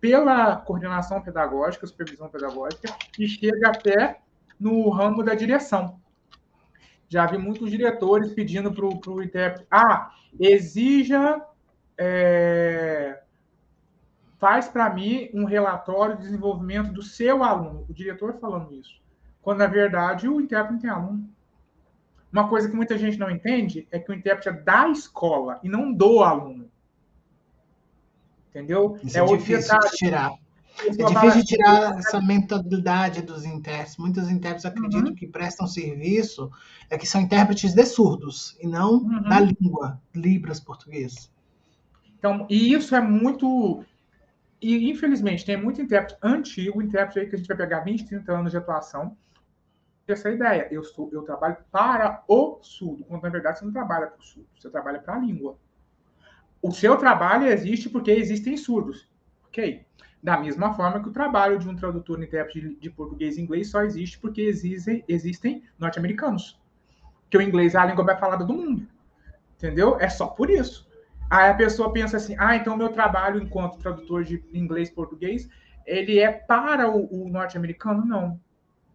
pela 0.00 0.56
coordenação 0.56 1.22
pedagógica, 1.22 1.86
supervisão 1.86 2.28
pedagógica, 2.28 2.92
e 3.18 3.28
chega 3.28 3.68
até 3.68 4.18
no 4.58 4.90
ramo 4.90 5.22
da 5.22 5.34
direção. 5.34 6.00
Já 7.08 7.26
vi 7.26 7.38
muitos 7.38 7.70
diretores 7.70 8.32
pedindo 8.32 8.72
para 8.72 8.84
o 8.84 9.22
intérprete, 9.22 9.66
ah, 9.70 10.12
exija, 10.38 11.40
é, 11.96 13.20
faz 14.38 14.66
para 14.66 14.90
mim 14.90 15.30
um 15.32 15.44
relatório 15.44 16.16
de 16.16 16.22
desenvolvimento 16.22 16.92
do 16.92 17.02
seu 17.02 17.44
aluno, 17.44 17.86
o 17.88 17.94
diretor 17.94 18.34
falando 18.40 18.74
isso 18.74 19.03
quando 19.44 19.58
na 19.58 19.66
verdade 19.66 20.28
o 20.28 20.40
intérprete 20.40 20.80
tem 20.80 20.90
aluno. 20.90 21.28
Uma 22.32 22.48
coisa 22.48 22.68
que 22.68 22.74
muita 22.74 22.98
gente 22.98 23.18
não 23.18 23.30
entende 23.30 23.86
é 23.92 23.98
que 23.98 24.10
o 24.10 24.14
intérprete 24.14 24.48
é 24.48 24.52
da 24.52 24.88
escola 24.88 25.60
e 25.62 25.68
não 25.68 25.92
do 25.92 26.20
aluno. 26.22 26.68
Entendeu? 28.50 28.98
Isso 29.04 29.18
é, 29.18 29.20
é 29.20 29.26
difícil 29.26 29.78
de 29.78 29.90
tirar. 29.90 30.32
É 30.80 30.90
difícil 30.90 31.42
de 31.42 31.44
tirar 31.44 31.98
essa 31.98 32.20
mentalidade 32.20 33.22
dos 33.22 33.44
intérpretes. 33.44 33.96
Muitos 33.96 34.28
intérpretes 34.28 34.64
acreditam 34.64 35.10
uhum. 35.10 35.14
que 35.14 35.26
prestam 35.26 35.66
serviço 35.66 36.50
é 36.90 36.98
que 36.98 37.06
são 37.06 37.20
intérpretes 37.20 37.74
de 37.74 37.84
surdos 37.84 38.56
e 38.60 38.66
não 38.66 38.94
uhum. 38.94 39.22
da 39.22 39.40
língua, 39.40 40.00
libras 40.14 40.58
português. 40.58 41.30
Então, 42.18 42.46
e 42.48 42.72
isso 42.72 42.96
é 42.96 43.00
muito. 43.00 43.84
E, 44.60 44.90
infelizmente, 44.90 45.44
tem 45.44 45.60
muito 45.60 45.80
intérprete 45.80 46.18
antigo, 46.22 46.82
intérprete 46.82 47.20
aí 47.20 47.26
que 47.28 47.34
a 47.34 47.38
gente 47.38 47.46
vai 47.46 47.56
pegar 47.56 47.80
20, 47.80 48.06
30 48.06 48.32
anos 48.32 48.50
de 48.50 48.56
atuação. 48.56 49.16
Essa 50.06 50.30
ideia. 50.30 50.68
Eu, 50.70 50.84
sou, 50.84 51.08
eu 51.12 51.22
trabalho 51.22 51.56
para 51.70 52.22
o 52.28 52.58
surdo, 52.62 53.04
quando 53.04 53.22
na 53.22 53.30
verdade 53.30 53.58
você 53.58 53.64
não 53.64 53.72
trabalha 53.72 54.08
para 54.08 54.20
o 54.20 54.22
surdo, 54.22 54.48
você 54.54 54.68
trabalha 54.68 54.98
para 54.98 55.14
a 55.14 55.18
língua. 55.18 55.58
O 56.60 56.70
seu 56.72 56.96
trabalho 56.96 57.46
existe 57.46 57.88
porque 57.88 58.10
existem 58.10 58.56
surdos. 58.56 59.08
Ok? 59.46 59.86
Da 60.22 60.38
mesma 60.38 60.72
forma 60.74 61.02
que 61.02 61.08
o 61.08 61.12
trabalho 61.12 61.58
de 61.58 61.68
um 61.68 61.76
tradutor 61.76 62.18
e 62.20 62.24
intérprete 62.24 62.76
de 62.76 62.90
português 62.90 63.36
e 63.36 63.42
inglês 63.42 63.70
só 63.70 63.82
existe 63.82 64.18
porque 64.18 64.40
existem, 64.40 65.04
existem 65.06 65.62
norte-americanos. 65.78 66.58
Que 67.28 67.36
o 67.36 67.42
inglês 67.42 67.74
é 67.74 67.78
a 67.78 67.84
língua 67.84 68.04
mais 68.04 68.18
falada 68.18 68.44
do 68.44 68.54
mundo. 68.54 68.86
Entendeu? 69.56 69.98
É 70.00 70.08
só 70.08 70.26
por 70.26 70.50
isso. 70.50 70.88
Aí 71.30 71.50
a 71.50 71.54
pessoa 71.54 71.92
pensa 71.92 72.16
assim: 72.16 72.34
ah, 72.38 72.56
então 72.56 72.76
meu 72.76 72.90
trabalho 72.90 73.42
enquanto 73.42 73.78
tradutor 73.78 74.24
de 74.24 74.42
inglês 74.52 74.90
português, 74.90 75.48
ele 75.86 76.18
é 76.18 76.30
para 76.30 76.90
o, 76.90 77.24
o 77.24 77.28
norte-americano? 77.28 78.04
Não. 78.04 78.40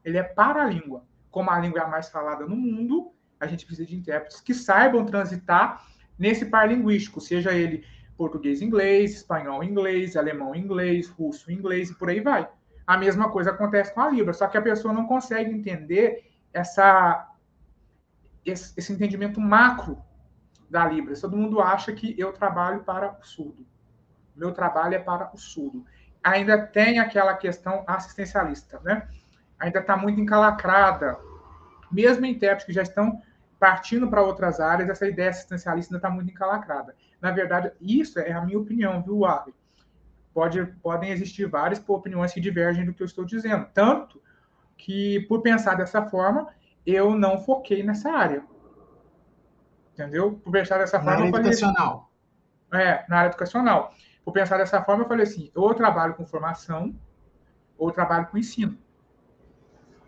Ele 0.09 0.17
é 0.17 0.23
para 0.23 0.63
a 0.63 0.65
língua. 0.65 1.03
Como 1.31 1.49
a 1.49 1.59
língua 1.59 1.81
é 1.81 1.83
a 1.83 1.87
mais 1.87 2.09
falada 2.09 2.45
no 2.45 2.55
mundo, 2.55 3.13
a 3.39 3.47
gente 3.47 3.65
precisa 3.65 3.87
de 3.87 3.95
intérpretes 3.95 4.41
que 4.41 4.53
saibam 4.53 5.05
transitar 5.05 5.85
nesse 6.17 6.45
par 6.47 6.67
linguístico, 6.67 7.21
seja 7.21 7.53
ele 7.53 7.85
português-inglês, 8.17 9.15
espanhol-inglês, 9.15 10.17
alemão-inglês, 10.17 11.07
russo-inglês 11.07 11.89
e 11.89 11.95
por 11.95 12.09
aí 12.09 12.19
vai. 12.19 12.49
A 12.85 12.97
mesma 12.97 13.31
coisa 13.31 13.51
acontece 13.51 13.93
com 13.93 14.01
a 14.01 14.09
Libra, 14.09 14.33
só 14.33 14.47
que 14.47 14.57
a 14.57 14.61
pessoa 14.61 14.93
não 14.93 15.05
consegue 15.05 15.51
entender 15.51 16.29
essa, 16.51 17.31
esse, 18.45 18.73
esse 18.75 18.91
entendimento 18.91 19.39
macro 19.39 20.03
da 20.69 20.85
Libra. 20.85 21.13
Todo 21.19 21.37
mundo 21.37 21.61
acha 21.61 21.93
que 21.93 22.13
eu 22.19 22.33
trabalho 22.33 22.83
para 22.83 23.17
o 23.17 23.25
surdo. 23.25 23.65
Meu 24.35 24.51
trabalho 24.51 24.95
é 24.95 24.99
para 24.99 25.33
o 25.33 25.37
surdo. 25.37 25.85
Ainda 26.21 26.57
tem 26.67 26.99
aquela 26.99 27.35
questão 27.35 27.85
assistencialista, 27.87 28.81
né? 28.83 29.07
Ainda 29.59 29.79
está 29.79 29.97
muito 29.97 30.19
encalacrada. 30.19 31.17
Mesmo 31.91 32.25
intérpretes 32.25 32.65
que 32.65 32.73
já 32.73 32.81
estão 32.81 33.21
partindo 33.59 34.09
para 34.09 34.21
outras 34.21 34.59
áreas, 34.59 34.89
essa 34.89 35.07
ideia 35.07 35.29
assistencialista 35.29 35.93
ainda 35.93 35.97
está 35.97 36.09
muito 36.09 36.31
encalacrada. 36.31 36.95
Na 37.21 37.31
verdade, 37.31 37.71
isso 37.81 38.19
é 38.19 38.31
a 38.31 38.41
minha 38.41 38.57
opinião, 38.57 39.01
viu, 39.03 39.25
Arley? 39.25 39.53
Pode, 40.33 40.65
podem 40.81 41.11
existir 41.11 41.45
várias 41.47 41.83
opiniões 41.87 42.33
que 42.33 42.39
divergem 42.39 42.85
do 42.85 42.93
que 42.93 43.03
eu 43.03 43.05
estou 43.05 43.25
dizendo. 43.25 43.67
Tanto 43.73 44.21
que, 44.77 45.19
por 45.27 45.41
pensar 45.41 45.75
dessa 45.75 46.01
forma, 46.03 46.47
eu 46.85 47.15
não 47.15 47.39
foquei 47.39 47.83
nessa 47.83 48.09
área. 48.09 48.43
Entendeu? 49.93 50.39
Por 50.41 50.51
pensar 50.51 50.77
dessa 50.77 50.97
na 50.97 51.03
forma. 51.03 51.25
Área 51.25 51.27
educacional. 51.27 52.09
Assim, 52.71 52.83
é, 52.83 53.05
na 53.09 53.17
área 53.17 53.29
educacional. 53.29 53.93
Por 54.23 54.31
pensar 54.31 54.57
dessa 54.57 54.81
forma, 54.81 55.03
eu 55.03 55.07
falei 55.07 55.23
assim: 55.23 55.51
ou 55.53 55.69
eu 55.69 55.75
trabalho 55.75 56.13
com 56.13 56.25
formação, 56.25 56.95
ou 57.77 57.89
eu 57.89 57.93
trabalho 57.93 58.27
com 58.27 58.37
ensino. 58.37 58.77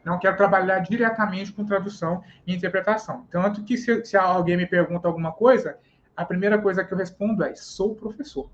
Não 0.04 0.18
quero 0.18 0.36
trabalhar 0.36 0.80
diretamente 0.80 1.52
com 1.54 1.66
tradução 1.66 2.24
e 2.46 2.56
interpretação. 2.56 3.28
Tanto 3.30 3.64
que 3.64 3.78
se, 3.78 4.04
se 4.04 4.18
alguém 4.18 4.58
me 4.58 4.66
pergunta 4.66 5.08
alguma 5.08 5.32
coisa, 5.32 5.78
a 6.16 6.26
primeira 6.26 6.60
coisa 6.60 6.84
que 6.84 6.94
eu 6.94 6.98
respondo 6.98 7.44
é: 7.44 7.56
sou 7.56 7.96
professor. 7.96 8.50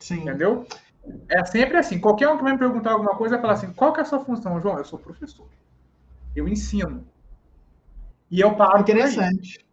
Sim. 0.00 0.20
Entendeu? 0.22 0.66
É 1.28 1.44
sempre 1.44 1.76
assim. 1.76 2.00
Qualquer 2.00 2.28
um 2.28 2.36
que 2.36 2.42
vai 2.42 2.52
me 2.52 2.58
perguntar 2.58 2.92
alguma 2.92 3.16
coisa, 3.16 3.40
fala 3.40 3.52
assim: 3.52 3.72
qual 3.72 3.92
que 3.92 4.00
é 4.00 4.02
a 4.02 4.06
sua 4.06 4.24
função, 4.24 4.60
João? 4.60 4.78
Eu 4.78 4.84
sou 4.84 4.98
professor. 4.98 5.48
Eu 6.34 6.48
ensino. 6.48 7.06
E 8.30 8.40
eu 8.40 8.54
paro. 8.56 8.80
Interessante. 8.80 9.64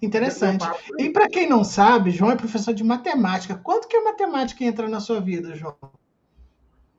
Interessante. 0.00 0.66
E 0.98 1.10
para 1.10 1.28
quem 1.28 1.48
não 1.48 1.62
sabe, 1.62 2.10
João 2.10 2.32
é 2.32 2.36
professor 2.36 2.74
de 2.74 2.82
matemática. 2.82 3.54
Quanto 3.54 3.86
que 3.86 3.96
a 3.96 4.02
matemática 4.02 4.64
entra 4.64 4.88
na 4.88 4.98
sua 4.98 5.20
vida, 5.20 5.54
João? 5.54 5.76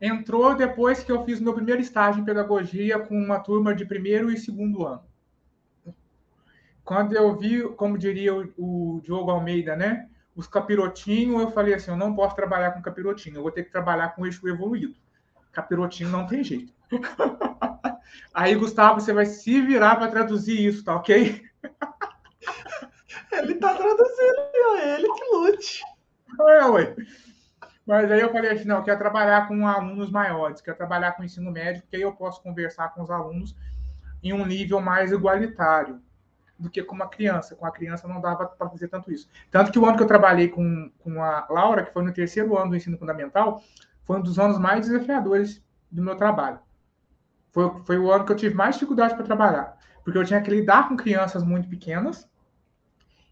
Entrou 0.06 0.54
depois 0.54 1.02
que 1.02 1.10
eu 1.10 1.24
fiz 1.24 1.39
meu 1.39 1.54
primeiro 1.54 1.80
estágio 1.80 2.20
em 2.20 2.26
pedagogia 2.26 3.00
com 3.00 3.16
uma 3.16 3.39
turma 3.39 3.74
de 3.74 3.86
primeiro 3.86 4.30
e 4.30 4.38
segundo 4.38 4.86
ano. 4.86 5.02
Quando 6.84 7.16
eu 7.16 7.38
vi, 7.38 7.63
como 7.76 7.98
diria 7.98 8.36
o, 8.36 8.52
o 8.58 9.02
Diogo 9.02 9.32
Almeida, 9.32 9.78
né? 9.78 10.10
Os 10.36 10.46
capirotinhos, 10.46 11.42
eu 11.42 11.52
falei 11.52 11.74
assim: 11.74 11.92
eu 11.92 11.96
não 11.96 12.13
posso 12.13 12.36
trabalhar 12.36 12.72
com 12.72 12.82
capirotinho, 12.82 13.38
eu 13.38 13.44
vou 13.44 13.52
ter 13.52 13.63
que 13.63 13.72
trabalhar 13.72 14.10
com 14.10 14.26
eixo 14.26 14.46
evoluído. 14.46 14.94
Capirotinho 15.54 16.10
não 16.10 16.28
tem 16.28 16.44
jeito. 16.44 16.74
Aí, 18.36 18.56
Gustavo, 18.56 19.00
você 19.00 19.13
vai 19.13 19.26
se 19.26 19.62
virar 19.62 19.96
para 19.96 20.12
traduzir 20.12 20.60
isso, 20.60 20.84
tá 20.84 20.98
ok? 20.98 21.42
Ele 23.32 23.56
tá 23.56 23.74
traduzindo, 23.74 24.78
ele 24.84 25.08
que 25.08 25.26
lute. 25.34 25.82
É, 26.42 26.66
ué. 26.66 26.96
Mas 27.86 28.10
aí 28.12 28.22
eu 28.22 28.32
falei 28.32 28.52
assim, 28.52 28.65
não, 28.65 28.84
quero 28.84 28.98
trabalhar 28.98 29.48
com 29.48 29.67
alunos 29.67 30.10
maiores, 30.10 30.62
quero 30.62 30.78
trabalhar 30.78 31.12
com 31.13 31.24
ensino 31.24 31.52
médio, 31.52 31.82
porque 31.82 31.98
aí 31.98 32.02
eu 32.02 32.13
posso 32.13 32.41
conversar 32.41 32.93
com 32.93 33.04
os 33.04 33.12
alunos 33.12 33.56
em 34.22 34.32
um 34.32 34.46
nível 34.46 34.80
mais 34.80 35.12
igualitário 35.12 36.02
do 36.58 36.69
que 36.69 36.82
com 36.82 36.96
uma 36.96 37.10
criança. 37.10 37.56
Com 37.56 37.65
a 37.65 37.72
criança 37.72 38.08
não 38.08 38.22
dava 38.22 38.46
para 38.46 38.69
fazer 38.69 38.88
tanto 38.88 39.12
isso. 39.12 39.30
Tanto 39.52 39.72
que 39.72 39.78
o 39.78 39.86
ano 39.86 39.98
que 39.98 40.04
eu 40.04 40.08
trabalhei 40.08 40.48
com, 40.48 40.89
com 41.00 41.22
a 41.22 41.46
Laura, 41.50 41.84
que 41.84 41.91
foi 41.91 42.04
no 42.04 42.13
terceiro 42.13 42.58
ano 42.58 42.69
do 42.69 42.76
ensino 42.78 42.98
fundamental, 42.98 43.62
foi 44.06 44.17
um 44.17 44.22
dos 44.22 44.39
anos 44.39 44.58
mais 44.58 44.88
desafiadores 44.88 45.62
do 45.91 46.02
meu 46.02 46.15
trabalho. 46.15 46.60
Foi, 47.52 47.82
foi 47.86 47.98
o 48.00 48.12
ano 48.12 48.26
que 48.26 48.32
eu 48.32 48.36
tive 48.36 48.56
mais 48.56 48.76
dificuldade 48.76 49.13
para 49.13 49.26
trabalhar, 49.26 49.78
porque 50.04 50.17
eu 50.17 50.26
tinha 50.26 50.41
que 50.41 50.50
lidar 50.50 50.88
com 50.88 50.98
crianças 50.98 51.43
muito 51.43 51.69
pequenas, 51.69 52.28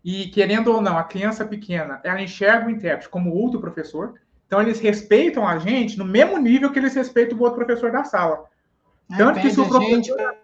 e 0.03 0.27
querendo 0.27 0.71
ou 0.71 0.81
não, 0.81 0.97
a 0.97 1.03
criança 1.03 1.45
pequena, 1.45 2.01
ela 2.03 2.21
enxerga 2.21 2.67
o 2.67 2.69
intérprete 2.69 3.09
como 3.09 3.31
outro 3.31 3.59
professor, 3.59 4.19
então 4.51 4.61
eles 4.61 4.81
respeitam 4.81 5.47
a 5.47 5.57
gente 5.57 5.97
no 5.97 6.03
mesmo 6.03 6.37
nível 6.37 6.73
que 6.73 6.77
eles 6.77 6.93
respeitam 6.93 7.37
o 7.37 7.41
outro 7.41 7.55
professor 7.55 7.89
da 7.89 8.03
sala. 8.03 8.49
Tanto 9.15 9.39
que 9.39 9.49
se 9.49 9.57
o 9.57 9.65
professor 9.65 10.35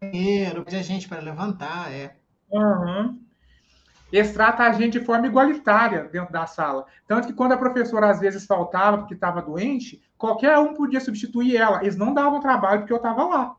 banheiro, 0.00 0.64
pede 0.64 0.76
a 0.76 0.82
gente 0.82 1.06
para 1.06 1.20
levantar, 1.20 1.92
é. 1.92 2.16
Uhum. 2.50 3.20
Eles 4.10 4.32
tratam 4.32 4.64
a 4.64 4.72
gente 4.72 4.98
de 4.98 5.04
forma 5.04 5.26
igualitária 5.26 6.04
dentro 6.04 6.32
da 6.32 6.46
sala. 6.46 6.86
Tanto 7.06 7.26
que 7.26 7.34
quando 7.34 7.52
a 7.52 7.58
professora 7.58 8.08
às 8.08 8.20
vezes 8.20 8.46
faltava 8.46 8.98
porque 8.98 9.12
estava 9.12 9.42
doente, 9.42 10.02
qualquer 10.16 10.56
um 10.56 10.72
podia 10.72 10.98
substituir 10.98 11.58
ela. 11.58 11.82
Eles 11.82 11.94
não 11.94 12.14
davam 12.14 12.40
trabalho 12.40 12.80
porque 12.80 12.92
eu 12.94 12.96
estava 12.96 13.22
lá. 13.22 13.54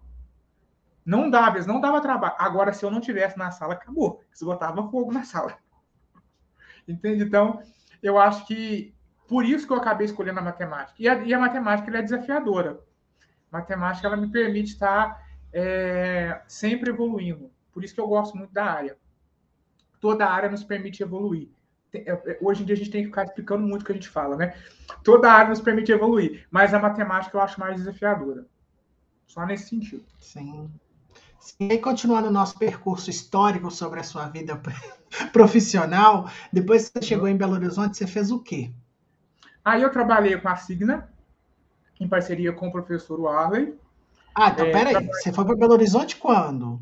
Não 1.05 1.29
dava, 1.29 1.57
eles 1.57 1.67
não 1.67 1.79
davam 1.79 2.01
trabalho. 2.01 2.33
Agora, 2.39 2.73
se 2.73 2.83
eu 2.83 2.89
não 2.89 2.99
tivesse 2.99 3.37
na 3.37 3.51
sala, 3.51 3.75
acabou. 3.75 4.23
Eles 4.29 4.41
botavam 4.41 4.89
fogo 4.89 5.11
na 5.11 5.23
sala. 5.23 5.55
Entende? 6.89 7.23
Então, 7.23 7.61
eu 8.01 8.17
acho 8.17 8.43
que 8.47 8.96
por 9.27 9.45
isso 9.45 9.67
que 9.67 9.73
eu 9.73 9.77
acabei 9.77 10.05
escolhendo 10.05 10.39
a 10.39 10.43
matemática. 10.43 10.95
E 10.97 11.07
a, 11.07 11.15
e 11.23 11.33
a 11.33 11.39
matemática 11.39 11.97
é 11.97 12.01
desafiadora. 12.01 12.79
Matemática 13.51 14.07
ela 14.07 14.17
me 14.17 14.31
permite 14.31 14.73
estar 14.73 15.21
é, 15.53 16.41
sempre 16.47 16.89
evoluindo. 16.89 17.51
Por 17.71 17.83
isso 17.83 17.93
que 17.93 17.99
eu 17.99 18.07
gosto 18.07 18.37
muito 18.37 18.53
da 18.53 18.65
área. 18.65 18.97
Toda 19.99 20.29
área 20.29 20.49
nos 20.49 20.63
permite 20.63 21.03
evoluir. 21.03 21.49
É, 21.93 22.11
é, 22.11 22.37
hoje 22.41 22.63
em 22.63 22.65
dia 22.65 22.75
a 22.75 22.77
gente 22.77 22.91
tem 22.91 23.01
que 23.01 23.07
ficar 23.07 23.23
explicando 23.23 23.65
muito 23.65 23.81
o 23.81 23.85
que 23.85 23.91
a 23.91 23.95
gente 23.95 24.09
fala, 24.09 24.35
né? 24.35 24.55
Toda 25.03 25.31
área 25.31 25.49
nos 25.49 25.61
permite 25.61 25.91
evoluir, 25.91 26.45
mas 26.51 26.73
a 26.73 26.79
matemática 26.79 27.35
eu 27.35 27.41
acho 27.41 27.59
mais 27.59 27.77
desafiadora. 27.77 28.45
Só 29.25 29.45
nesse 29.45 29.69
sentido. 29.69 30.05
Sim. 30.19 30.69
Sim. 31.39 31.69
E 31.69 31.77
continuando 31.77 32.27
o 32.27 32.31
nosso 32.31 32.57
percurso 32.57 33.09
histórico 33.09 33.71
sobre 33.71 33.99
a 33.99 34.03
sua 34.03 34.27
vida 34.27 34.61
profissional, 35.31 36.29
depois 36.51 36.89
que 36.89 36.99
você 36.99 37.05
chegou 37.05 37.27
em 37.27 37.37
Belo 37.37 37.53
Horizonte, 37.53 37.97
você 37.97 38.07
fez 38.07 38.31
o 38.31 38.39
quê? 38.39 38.71
Aí 39.67 39.81
eu 39.81 39.91
trabalhei 39.91 40.37
com 40.37 40.47
a 40.47 40.55
Signa, 40.55 41.11
em 41.99 42.07
parceria 42.07 42.53
com 42.53 42.69
o 42.69 42.71
professor 42.71 43.19
Warley, 43.19 43.77
ah, 44.39 44.51
então 44.51 44.67
é, 44.67 44.71
peraí. 44.71 45.07
Você 45.07 45.33
foi 45.33 45.43
para 45.43 45.55
Belo 45.55 45.73
Horizonte 45.73 46.15
quando? 46.15 46.79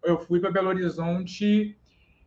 Eu 0.00 0.16
fui 0.16 0.38
para 0.38 0.52
Belo 0.52 0.68
Horizonte. 0.68 1.76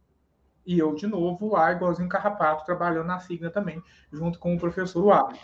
E 0.65 0.80
eu, 0.80 0.96
de 0.96 1.06
novo, 1.06 1.50
lá, 1.50 1.72
igualzinho 1.72 2.10
Carrapato, 2.10 2.65
trabalhando 2.65 3.06
na 3.06 3.20
Signa 3.20 3.52
também, 3.52 3.80
junto 4.12 4.39
com 4.39 4.56
o 4.56 4.60
professor 4.60 5.08
Arley. 5.12 5.39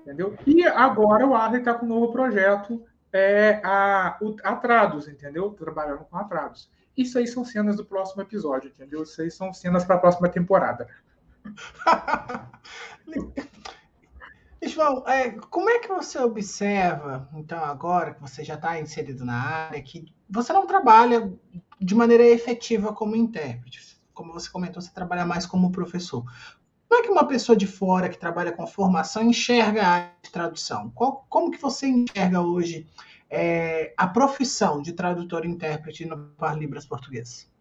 Entendeu? 0.00 0.34
E 0.46 0.64
agora 0.64 1.26
o 1.26 1.34
Arley 1.34 1.58
está 1.58 1.74
com 1.74 1.84
um 1.84 1.90
novo 1.90 2.10
projeto, 2.10 2.82
é, 3.14 3.60
a, 3.64 4.18
o, 4.20 4.34
a 4.42 4.56
Trados, 4.56 5.06
entendeu? 5.06 5.50
Trabalhando 5.50 6.04
com 6.04 6.16
a 6.16 6.24
Trados. 6.24 6.68
Isso 6.96 7.16
aí 7.16 7.28
são 7.28 7.44
cenas 7.44 7.76
do 7.76 7.84
próximo 7.84 8.22
episódio, 8.22 8.68
entendeu? 8.68 9.04
Isso 9.04 9.22
aí 9.22 9.30
são 9.30 9.52
cenas 9.52 9.84
para 9.84 9.94
a 9.94 9.98
próxima 9.98 10.28
temporada. 10.28 10.88
João, 14.66 15.06
é, 15.06 15.30
como 15.30 15.70
é 15.70 15.78
que 15.78 15.88
você 15.88 16.18
observa, 16.18 17.28
então, 17.34 17.62
agora 17.62 18.14
que 18.14 18.20
você 18.20 18.42
já 18.42 18.54
está 18.54 18.80
inserido 18.80 19.24
na 19.24 19.38
área, 19.38 19.80
que 19.80 20.06
você 20.28 20.52
não 20.52 20.66
trabalha 20.66 21.32
de 21.80 21.94
maneira 21.94 22.24
efetiva 22.24 22.92
como 22.92 23.14
intérprete? 23.14 24.02
Como 24.12 24.32
você 24.32 24.50
comentou, 24.50 24.82
você 24.82 24.92
trabalha 24.92 25.24
mais 25.24 25.46
como 25.46 25.70
professor. 25.70 26.24
Como 26.94 27.02
é 27.02 27.06
que 27.08 27.12
uma 27.12 27.26
pessoa 27.26 27.58
de 27.58 27.66
fora 27.66 28.08
que 28.08 28.16
trabalha 28.16 28.52
com 28.52 28.64
formação 28.68 29.24
enxerga 29.24 29.82
a 29.82 30.28
tradução? 30.30 30.90
Qual, 30.90 31.26
como 31.28 31.50
que 31.50 31.60
você 31.60 31.88
enxerga 31.88 32.40
hoje 32.40 32.86
é, 33.28 33.92
a 33.96 34.06
profissão 34.06 34.80
de 34.80 34.92
tradutor 34.92 35.44
e 35.44 35.48
intérprete 35.48 36.04
no 36.04 36.28
Par 36.38 36.56
Libras 36.56 36.86
português? 36.86 37.52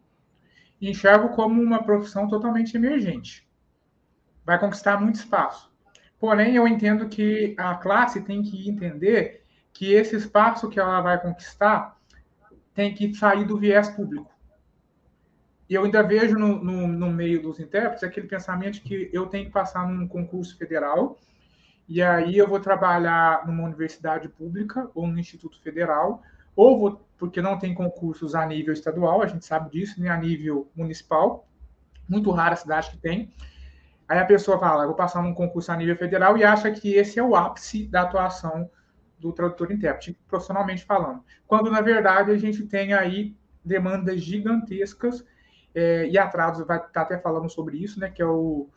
Enxergo 0.79 1.29
como 1.29 1.59
uma 1.59 1.81
profissão 1.81 2.27
totalmente 2.27 2.77
emergente. 2.77 3.49
Vai 4.45 4.59
conquistar 4.59 5.01
muito 5.01 5.15
espaço 5.15 5.73
Porém, 6.19 6.55
eu 6.55 6.67
entendo 6.67 7.09
que 7.09 7.55
a 7.57 7.73
classe 7.73 8.21
tem 8.21 8.43
que 8.43 8.69
entender 8.69 9.43
que 9.73 9.93
esse 9.93 10.15
espaço 10.15 10.69
que 10.69 10.79
ela 10.79 11.01
vai 11.01 11.19
conquistar 11.19 11.97
tem 12.75 12.93
que 12.93 13.15
sair 13.15 13.45
do 13.45 13.57
viés 13.57 13.89
público. 13.89 14.31
E 15.73 15.75
eu 15.75 15.85
ainda 15.85 16.03
vejo 16.03 16.37
no, 16.37 16.63
no, 16.63 16.87
no, 16.87 17.09
meio 17.09 17.41
dos 17.41 17.59
intérpretes 17.59 18.03
aquele 18.03 18.27
pensamento 18.27 18.79
que 18.79 19.09
eu 19.11 19.25
tenho 19.25 19.45
que 19.45 19.51
passar 19.51 19.87
num 19.87 20.07
concurso 20.07 20.55
federal, 20.55 21.17
e 21.89 21.99
aí 21.99 22.37
eu 22.37 22.47
vou 22.47 22.59
trabalhar 22.59 23.43
numa 23.47 23.63
universidade 23.63 24.29
pública 24.29 24.87
ou 24.93 25.07
no 25.07 25.17
Instituto 25.17 25.59
Federal, 25.63 26.21
ou 26.55 26.79
vou, 26.79 27.07
porque 27.17 27.41
não 27.41 27.57
tem 27.57 27.73
concursos 27.73 28.35
a 28.35 28.45
nível 28.45 28.71
estadual, 28.71 29.23
a 29.23 29.25
gente 29.25 29.47
sabe 29.47 29.71
disso, 29.71 29.99
nem 29.99 30.11
a 30.11 30.15
nível 30.15 30.69
municipal, 30.75 31.47
muito 32.07 32.29
rara 32.29 32.53
a 32.53 32.57
cidade 32.57 32.91
que 32.91 32.97
tem. 32.97 33.33
Aí 34.07 34.19
a 34.19 34.25
pessoa 34.25 34.59
fala, 34.59 34.85
vou 34.85 34.93
passar 34.93 35.23
num 35.23 35.33
concurso 35.33 35.71
a 35.71 35.75
nível 35.75 35.97
federal 35.97 36.37
e 36.37 36.43
acha 36.43 36.69
que 36.69 36.93
esse 36.93 37.17
é 37.17 37.23
o 37.23 37.35
ápice 37.35 37.87
da 37.87 38.03
atuação 38.03 38.69
do 39.17 39.33
tradutor 39.33 39.71
intérprete, 39.71 40.15
profissionalmente 40.27 40.85
falando. 40.85 41.23
Quando, 41.47 41.71
na 41.71 41.81
verdade, 41.81 42.29
a 42.29 42.37
gente 42.37 42.61
tem 42.67 42.93
aí 42.93 43.35
demandas 43.65 44.21
gigantescas 44.21 45.25
é, 45.75 46.07
e 46.07 46.17
atrasos, 46.17 46.65
vai 46.65 46.77
estar 46.77 46.89
tá 46.89 47.01
até 47.01 47.17
falando 47.17 47.49
sobre 47.49 47.77
isso, 47.77 47.99
né, 47.99 48.09
que 48.09 48.21
é 48.21 48.25
o, 48.25 48.69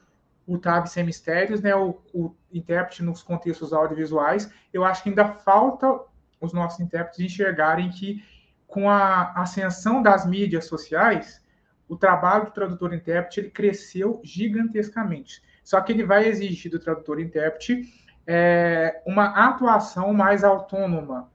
o 0.47 0.59
TAB 0.59 0.87
sem 0.87 1.05
mistérios, 1.05 1.61
né, 1.61 1.75
o, 1.75 2.01
o 2.13 2.35
intérprete 2.53 3.03
nos 3.03 3.23
contextos 3.23 3.73
audiovisuais. 3.73 4.51
Eu 4.73 4.85
acho 4.85 5.03
que 5.03 5.09
ainda 5.09 5.27
falta 5.27 6.01
os 6.41 6.53
nossos 6.53 6.81
intérpretes 6.81 7.21
enxergarem 7.21 7.91
que, 7.91 8.23
com 8.67 8.91
a 8.91 9.33
ascensão 9.33 10.03
das 10.03 10.27
mídias 10.27 10.67
sociais, 10.67 11.43
o 11.89 11.97
trabalho 11.97 12.47
do 12.47 12.51
tradutor-intérprete 12.51 13.41
ele 13.41 13.51
cresceu 13.51 14.21
gigantescamente. 14.25 15.43
Só 15.63 15.81
que 15.81 15.93
ele 15.93 16.05
vai 16.05 16.27
exigir 16.27 16.71
do 16.71 16.79
tradutor-intérprete 16.79 17.83
é, 18.27 19.03
uma 19.07 19.27
atuação 19.49 20.13
mais 20.13 20.43
autônoma, 20.43 21.31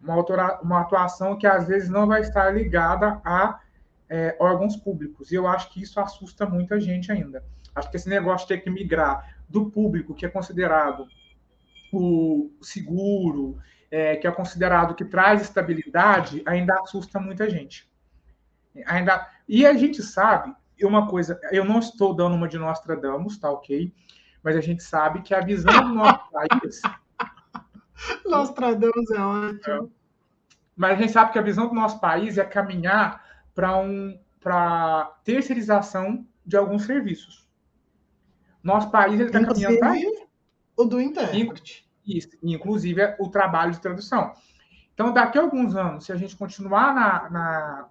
uma, 0.00 0.14
autora, 0.14 0.60
uma, 0.62 0.80
atuação 0.80 1.36
que 1.36 1.46
às 1.46 1.66
vezes 1.66 1.88
não 1.88 2.06
vai 2.06 2.20
estar 2.20 2.50
ligada 2.50 3.20
a 3.24 3.58
é, 4.14 4.36
órgãos 4.38 4.76
públicos. 4.76 5.32
E 5.32 5.34
eu 5.34 5.48
acho 5.48 5.72
que 5.72 5.82
isso 5.82 5.98
assusta 5.98 6.46
muita 6.46 6.78
gente 6.78 7.10
ainda. 7.10 7.44
Acho 7.74 7.90
que 7.90 7.96
esse 7.96 8.08
negócio 8.08 8.46
de 8.46 8.54
ter 8.54 8.62
que 8.62 8.70
migrar 8.70 9.36
do 9.48 9.72
público, 9.72 10.14
que 10.14 10.24
é 10.24 10.28
considerado 10.28 11.08
o 11.92 12.52
seguro, 12.62 13.58
é, 13.90 14.14
que 14.14 14.26
é 14.26 14.30
considerado 14.30 14.94
que 14.94 15.04
traz 15.04 15.42
estabilidade, 15.42 16.42
ainda 16.46 16.74
assusta 16.80 17.18
muita 17.18 17.50
gente. 17.50 17.90
Ainda 18.86 19.28
e 19.48 19.66
a 19.66 19.74
gente 19.74 20.00
sabe 20.00 20.54
uma 20.82 21.08
coisa, 21.08 21.40
eu 21.50 21.64
não 21.64 21.80
estou 21.80 22.14
dando 22.14 22.36
uma 22.36 22.46
de 22.46 22.58
Nostradamus, 22.58 23.38
tá 23.38 23.50
ok? 23.50 23.92
Mas 24.42 24.56
a 24.56 24.60
gente 24.60 24.82
sabe 24.82 25.22
que 25.22 25.34
a 25.34 25.40
visão 25.40 25.72
do 25.88 25.94
nosso 25.94 26.20
país. 26.30 26.82
Nostradamus 28.24 29.10
é 29.10 29.20
ótimo. 29.20 29.86
É, 29.86 29.88
mas 30.76 30.98
a 30.98 31.00
gente 31.00 31.12
sabe 31.12 31.32
que 31.32 31.38
a 31.38 31.42
visão 31.42 31.68
do 31.68 31.74
nosso 31.74 31.98
país 32.00 32.38
é 32.38 32.44
caminhar 32.44 33.23
para 33.54 33.76
um, 33.78 34.18
terceirização 35.22 36.26
de 36.44 36.56
alguns 36.56 36.84
serviços. 36.84 37.48
Nosso 38.62 38.90
país 38.90 39.20
está 39.20 39.44
caminhando 39.44 39.78
para 39.78 39.96
isso. 39.96 40.26
O 40.76 40.84
do 40.84 41.00
intérprete. 41.00 41.88
Isso, 42.06 42.30
inclusive 42.42 43.00
é 43.00 43.16
o 43.18 43.28
trabalho 43.28 43.72
de 43.72 43.80
tradução. 43.80 44.34
Então, 44.92 45.12
daqui 45.12 45.38
a 45.38 45.42
alguns 45.42 45.74
anos, 45.74 46.04
se 46.04 46.12
a 46.12 46.16
gente 46.16 46.36
continuar 46.36 46.94
na, 46.94 47.30
na 47.30 47.88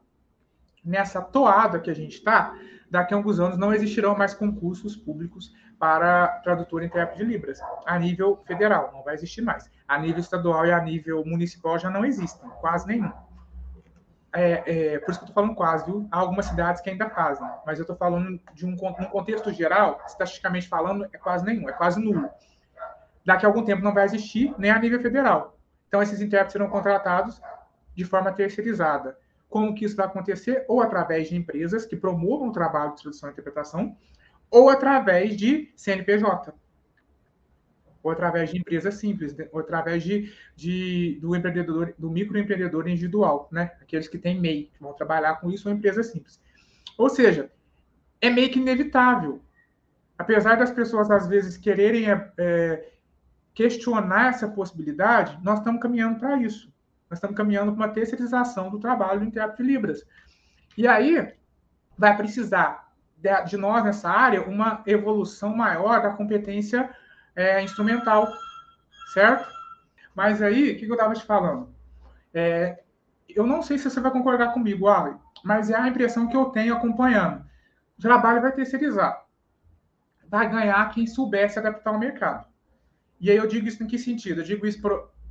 nessa 0.84 1.22
toada 1.22 1.80
que 1.80 1.90
a 1.90 1.94
gente 1.94 2.18
está, 2.18 2.54
daqui 2.90 3.14
a 3.14 3.18
alguns 3.18 3.40
anos 3.40 3.58
não 3.58 3.74
existirão 3.74 4.18
mais 4.18 4.34
concursos 4.34 4.96
públicos 4.96 5.54
para 5.80 6.28
tradutor 6.44 6.84
e 6.84 6.88
intérprete 6.88 7.24
de 7.24 7.26
Libras, 7.26 7.60
a 7.86 7.98
nível 7.98 8.42
federal, 8.46 8.92
não 8.94 9.04
vai 9.04 9.16
existir 9.16 9.42
mais. 9.42 9.70
A 9.88 9.98
nível 9.98 10.20
estadual 10.20 10.66
e 10.66 10.72
a 10.72 10.82
nível 10.82 11.24
municipal 11.26 11.80
já 11.80 11.90
não 11.90 12.06
existem, 12.06 12.50
quase 12.62 12.88
nenhum. 12.88 13.12
É, 14.36 14.96
é, 14.96 15.00
por 15.00 15.12
isso 15.12 15.20
que 15.20 15.26
eu 15.26 15.30
estou 15.30 15.34
falando 15.34 15.56
quase, 15.56 15.86
viu? 15.86 16.08
Há 16.12 16.18
algumas 16.18 16.48
cidades 16.48 16.82
que 16.82 16.90
ainda 16.90 17.08
fazem, 17.10 17.48
mas 17.66 17.78
eu 17.78 17.84
estou 17.84 17.96
falando 17.96 18.40
de 18.54 18.66
um, 18.66 18.72
um 18.72 19.06
contexto 19.06 19.54
geral, 19.54 20.02
estatisticamente 20.08 20.68
falando, 20.68 21.08
é 21.14 21.18
quase 21.18 21.46
nenhum, 21.46 21.70
é 21.70 21.72
quase 21.72 22.02
nulo. 22.02 22.28
Daqui 23.24 23.46
a 23.46 23.50
algum 23.50 23.64
tempo 23.64 23.84
não 23.84 23.94
vai 23.94 24.06
existir, 24.06 24.54
nem 24.58 24.72
a 24.72 24.80
nível 24.80 25.00
federal. 25.02 25.56
Então, 25.88 26.02
esses 26.02 26.20
intérpretes 26.20 26.54
serão 26.54 26.68
contratados 26.68 27.40
de 27.96 28.04
forma 28.04 28.32
terceirizada. 28.32 29.16
Como 29.48 29.76
que 29.76 29.86
isso 29.86 29.96
vai 29.96 30.08
acontecer? 30.08 30.66
Ou 30.68 30.82
através 30.82 31.30
de 31.30 31.36
empresas 31.36 31.86
que 31.86 31.96
promovam 31.96 32.48
o 32.48 32.52
trabalho 32.52 32.96
de 32.96 33.04
tradução 33.04 33.30
e 33.30 33.32
interpretação, 33.32 33.96
ou 34.50 34.70
através 34.70 35.38
de 35.38 35.72
CNPJ, 35.76 36.54
ou 38.04 38.12
através 38.12 38.52
de 38.52 38.58
empresas 38.58 38.96
simples, 38.96 39.34
ou 39.52 39.62
através 39.62 40.04
de, 40.04 40.32
de, 40.56 41.18
do 41.22 41.34
empreendedor, 41.34 41.94
do 41.98 42.12
microempreendedor 42.12 42.88
individual, 42.88 43.48
né? 43.50 43.72
Aqueles 43.82 44.10
que 44.10 44.18
têm 44.18 44.40
MEI, 44.40 44.70
que 44.74 44.82
vão 44.82 44.94
trabalhar 44.94 45.36
com 45.40 45.50
isso, 45.50 45.70
ou 45.70 45.74
empresas 45.74 46.08
simples. 46.08 46.40
Ou 46.98 47.10
seja, 47.10 47.50
é 48.20 48.30
meio 48.30 48.52
que 48.52 48.60
inevitável. 48.60 49.42
Apesar 50.18 50.56
das 50.56 50.70
pessoas, 50.70 51.10
às 51.10 51.28
vezes, 51.28 51.56
quererem 51.56 52.06
é, 52.38 52.90
questionar 53.54 54.30
essa 54.30 54.50
possibilidade, 54.50 55.40
nós 55.42 55.60
estamos 55.60 55.82
caminhando 55.82 56.20
para 56.20 56.38
isso. 56.38 56.72
Nós 57.10 57.18
estamos 57.18 57.38
caminhando 57.38 57.72
para 57.72 57.86
uma 57.86 57.94
terceirização 57.94 58.70
do 58.70 58.80
trabalho 58.80 59.22
do 59.22 59.26
intérprete 59.26 59.64
de 59.64 59.70
Libras. 59.70 60.06
E 60.78 60.88
aí 60.88 61.34
vai 61.98 62.18
precisar 62.18 62.92
de, 63.16 63.30
de 63.46 63.56
nós 63.56 63.84
nessa 63.84 64.10
área 64.10 64.42
uma 64.42 64.84
evolução 64.86 65.56
maior 65.56 66.02
da 66.02 66.10
competência 66.10 66.90
é, 67.36 67.62
instrumental, 67.64 68.32
certo? 69.14 69.52
Mas 70.16 70.42
aí, 70.42 70.72
o 70.72 70.78
que, 70.78 70.86
eu 70.86 70.94
estava 70.94 71.14
te 71.14 71.26
falando? 71.26 71.70
É, 72.34 72.84
eu 73.30 73.46
não 73.46 73.62
sei 73.62 73.78
se 73.78 73.90
você 73.90 74.00
vai 74.00 74.12
concordar 74.12 74.54
comigo, 74.54 74.88
Ali, 74.88 75.16
mas 75.44 75.70
é 75.70 75.76
a 75.76 75.88
impressão 75.88 76.28
que 76.28 76.38
eu 76.38 76.46
tenho 76.46 76.76
acompanhando. 76.76 77.44
O 77.98 78.02
trabalho 78.02 78.42
vai 78.42 78.52
terceirizar. 78.52 79.26
Vai 80.28 80.50
ganhar 80.50 80.90
quem 80.92 81.08
souber 81.08 81.50
se 81.52 81.60
adaptar 81.60 81.92
ao 81.92 82.00
mercado. 82.00 82.48
E 83.20 83.30
aí 83.30 83.38
eu 83.38 83.48
digo 83.48 83.68
isso 83.68 83.84
em 83.84 83.88
que 83.88 83.98
sentido? 83.98 84.42
Eu 84.42 84.46
digo 84.46 84.66
isso 84.66 84.82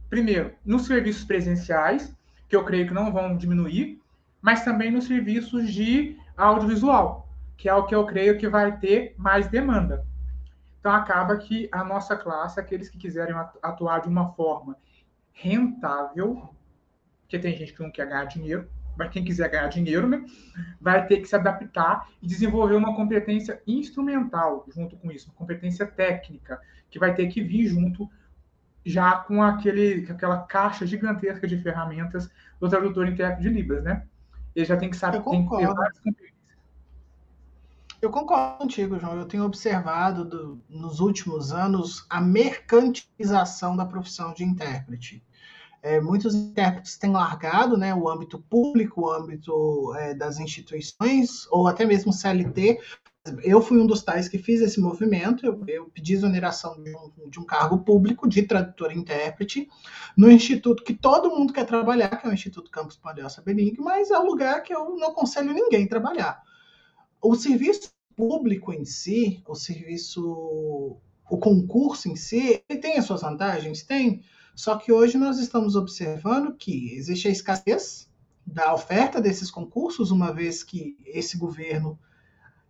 primeiro, 0.08 0.52
nos 0.64 0.86
serviços 0.86 1.24
presenciais, 1.24 2.14
que 2.48 2.54
eu 2.54 2.64
creio 2.64 2.86
que 2.86 2.94
não 2.94 3.12
vão 3.12 3.36
diminuir, 3.36 4.00
mas 4.40 4.64
também 4.64 4.90
nos 4.90 5.06
serviços 5.06 5.72
de 5.72 6.16
audiovisual, 6.36 7.28
que 7.56 7.68
é 7.68 7.74
o 7.74 7.86
que 7.86 7.94
eu 7.94 8.04
creio 8.04 8.36
que 8.36 8.48
vai 8.48 8.78
ter 8.78 9.14
mais 9.16 9.48
demanda. 9.48 10.06
Então, 10.82 10.92
acaba 10.92 11.36
que 11.36 11.68
a 11.70 11.84
nossa 11.84 12.16
classe, 12.16 12.58
aqueles 12.58 12.88
que 12.88 12.98
quiserem 12.98 13.32
atuar 13.62 14.00
de 14.00 14.08
uma 14.08 14.32
forma 14.32 14.76
rentável, 15.32 16.52
porque 17.20 17.38
tem 17.38 17.56
gente 17.56 17.72
que 17.72 17.80
não 17.80 17.88
quer 17.88 18.08
ganhar 18.08 18.24
dinheiro, 18.24 18.68
para 18.96 19.08
quem 19.08 19.24
quiser 19.24 19.48
ganhar 19.48 19.68
dinheiro, 19.68 20.08
né, 20.08 20.24
vai 20.80 21.06
ter 21.06 21.18
que 21.18 21.28
se 21.28 21.36
adaptar 21.36 22.08
e 22.20 22.26
desenvolver 22.26 22.74
uma 22.74 22.96
competência 22.96 23.62
instrumental 23.64 24.66
junto 24.74 24.96
com 24.96 25.12
isso, 25.12 25.28
uma 25.28 25.36
competência 25.36 25.86
técnica, 25.86 26.60
que 26.90 26.98
vai 26.98 27.14
ter 27.14 27.28
que 27.28 27.40
vir 27.40 27.68
junto 27.68 28.10
já 28.84 29.18
com 29.18 29.40
aquele, 29.40 30.04
aquela 30.10 30.42
caixa 30.42 30.84
gigantesca 30.84 31.46
de 31.46 31.58
ferramentas 31.58 32.28
do 32.58 32.68
tradutor 32.68 33.06
intérprete 33.06 33.42
de 33.42 33.48
Libras, 33.50 33.84
né? 33.84 34.04
Ele 34.52 34.66
já 34.66 34.76
tem 34.76 34.90
que 34.90 34.96
saber, 34.96 35.22
tem 35.22 35.48
que 35.48 35.56
ter 35.56 35.66
várias 35.68 36.00
competências. 36.00 36.31
Eu 38.02 38.10
concordo 38.10 38.58
contigo, 38.58 38.98
João. 38.98 39.16
Eu 39.16 39.26
tenho 39.26 39.44
observado 39.44 40.24
do, 40.24 40.60
nos 40.68 40.98
últimos 40.98 41.52
anos 41.52 42.04
a 42.10 42.20
mercantilização 42.20 43.76
da 43.76 43.86
profissão 43.86 44.34
de 44.34 44.42
intérprete. 44.42 45.24
É, 45.80 46.00
muitos 46.00 46.34
intérpretes 46.34 46.98
têm 46.98 47.12
largado 47.12 47.76
né, 47.76 47.94
o 47.94 48.08
âmbito 48.08 48.40
público, 48.40 49.02
o 49.02 49.10
âmbito 49.12 49.94
é, 49.94 50.14
das 50.14 50.40
instituições, 50.40 51.46
ou 51.48 51.68
até 51.68 51.84
mesmo 51.84 52.12
CLT. 52.12 52.80
Eu 53.44 53.62
fui 53.62 53.78
um 53.78 53.86
dos 53.86 54.02
tais 54.02 54.28
que 54.28 54.36
fiz 54.36 54.60
esse 54.60 54.80
movimento, 54.80 55.46
eu, 55.46 55.62
eu 55.68 55.88
pedi 55.88 56.14
exoneração 56.14 56.82
de 56.82 56.92
um, 56.96 57.30
de 57.30 57.38
um, 57.38 57.44
cargo 57.44 57.84
público 57.84 58.28
de 58.28 58.42
tradutor 58.42 58.90
e 58.90 58.98
intérprete 58.98 59.68
no 60.16 60.28
instituto 60.28 60.82
que 60.82 60.92
todo 60.92 61.30
mundo 61.30 61.52
quer 61.52 61.66
trabalhar, 61.66 62.16
que 62.16 62.26
é 62.26 62.30
o 62.30 62.34
Instituto 62.34 62.68
Campus 62.68 62.96
Pandelsa 62.96 63.40
Benig, 63.42 63.80
mas 63.80 64.10
é 64.10 64.18
um 64.18 64.26
lugar 64.26 64.60
que 64.64 64.74
eu 64.74 64.96
não 64.96 65.10
aconselho 65.10 65.54
ninguém 65.54 65.86
trabalhar. 65.86 66.42
O 67.22 67.36
serviço 67.36 67.92
público 68.16 68.72
em 68.72 68.84
si, 68.84 69.42
o 69.46 69.54
serviço, 69.54 70.98
o 71.30 71.38
concurso 71.38 72.08
em 72.08 72.16
si, 72.16 72.62
ele 72.68 72.80
tem 72.80 72.98
as 72.98 73.04
suas 73.04 73.22
vantagens? 73.22 73.84
Tem. 73.84 74.22
Só 74.56 74.76
que 74.76 74.92
hoje 74.92 75.16
nós 75.16 75.38
estamos 75.38 75.76
observando 75.76 76.56
que 76.56 76.92
existe 76.94 77.28
a 77.28 77.30
escassez 77.30 78.10
da 78.44 78.74
oferta 78.74 79.20
desses 79.20 79.52
concursos, 79.52 80.10
uma 80.10 80.32
vez 80.32 80.64
que 80.64 80.96
esse 81.06 81.38
governo 81.38 81.96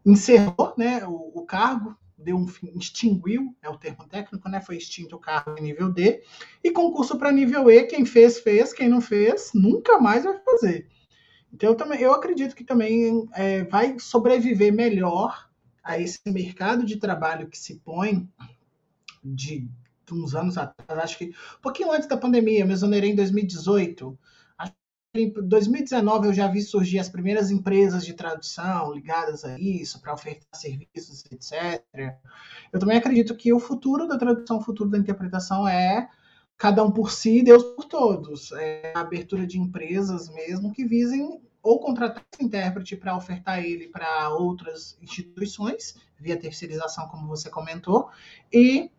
encerrou 0.05 0.75
né, 0.77 1.03
o, 1.07 1.33
o 1.35 1.47
cargo, 1.47 1.97
deu 2.19 2.37
um 2.37 2.47
fim, 2.47 2.73
extinguiu, 2.77 3.57
é 3.63 3.71
o 3.71 3.79
termo 3.79 4.07
técnico, 4.07 4.49
né, 4.51 4.61
foi 4.61 4.77
extinto 4.77 5.17
o 5.17 5.19
cargo 5.19 5.57
em 5.59 5.63
nível 5.63 5.91
D, 5.91 6.23
e 6.63 6.71
concurso 6.71 7.19
para 7.19 7.33
nível 7.33 7.71
E, 7.71 7.85
quem 7.85 8.05
fez, 8.05 8.39
fez, 8.39 8.73
quem 8.73 8.89
não 8.89 9.01
fez, 9.01 9.51
nunca 9.55 9.99
mais 9.99 10.25
vai 10.25 10.39
fazer. 10.41 10.89
Então, 11.53 11.71
eu, 11.71 11.75
também, 11.75 12.01
eu 12.01 12.13
acredito 12.13 12.57
que 12.57 12.65
também 12.65 13.29
é, 13.35 13.65
vai 13.65 13.99
sobreviver 13.99 14.73
melhor 14.73 15.49
a 15.83 15.99
esse 15.99 16.21
mercado 16.27 16.85
de 16.85 16.97
trabalho 16.97 17.49
que 17.49 17.59
se 17.59 17.77
põe 17.77 18.29
de 19.23 19.69
uns 20.11 20.35
anos 20.35 20.59
atrás, 20.59 20.99
acho 20.99 21.19
que 21.19 21.27
um 21.27 21.63
pouquinho 21.63 21.91
antes 21.93 22.09
da 22.09 22.17
pandemia, 22.17 22.61
eu 22.61 22.67
me 22.67 23.01
em 23.01 23.15
2018. 23.15 24.19
Acho 24.59 24.73
que 25.13 25.21
em 25.21 25.31
2019 25.31 26.29
eu 26.29 26.35
já 26.35 26.49
vi 26.49 26.61
surgir 26.61 26.99
as 26.99 27.09
primeiras 27.09 27.51
empresas 27.51 28.05
de 28.05 28.13
tradução 28.13 28.93
ligadas 28.93 29.45
a 29.45 29.59
isso, 29.59 30.01
para 30.01 30.13
ofertar 30.13 30.49
serviços, 30.53 31.25
etc. 31.31 31.83
Eu 32.73 32.79
também 32.79 32.99
acredito 32.99 33.37
que 33.37 33.53
o 33.53 33.61
futuro 33.61 34.07
da 34.07 34.19
tradução, 34.19 34.59
o 34.59 34.63
futuro 34.63 34.91
da 34.91 34.99
interpretação 34.99 35.67
é 35.67 36.09
cada 36.63 36.85
um 36.85 36.93
por 36.93 37.11
si, 37.11 37.43
Deus 37.43 37.65
por 37.75 37.87
todos. 37.87 38.53
É 38.53 38.93
a 38.95 39.01
abertura 39.01 39.45
de 39.45 39.59
empresas 39.59 40.29
mesmo 40.29 40.73
que 40.73 40.85
visem 40.85 41.41
ou 41.61 41.81
contratar 41.81 42.25
esse 42.33 42.45
intérprete 42.45 42.95
para 42.95 43.17
ofertar 43.17 43.65
ele 43.65 43.89
para 43.89 44.29
outras 44.31 44.97
instituições, 45.03 45.97
via 46.21 46.37
terceirização, 46.37 47.09
como 47.09 47.27
você 47.27 47.51
comentou, 47.51 48.09
e 48.53 48.93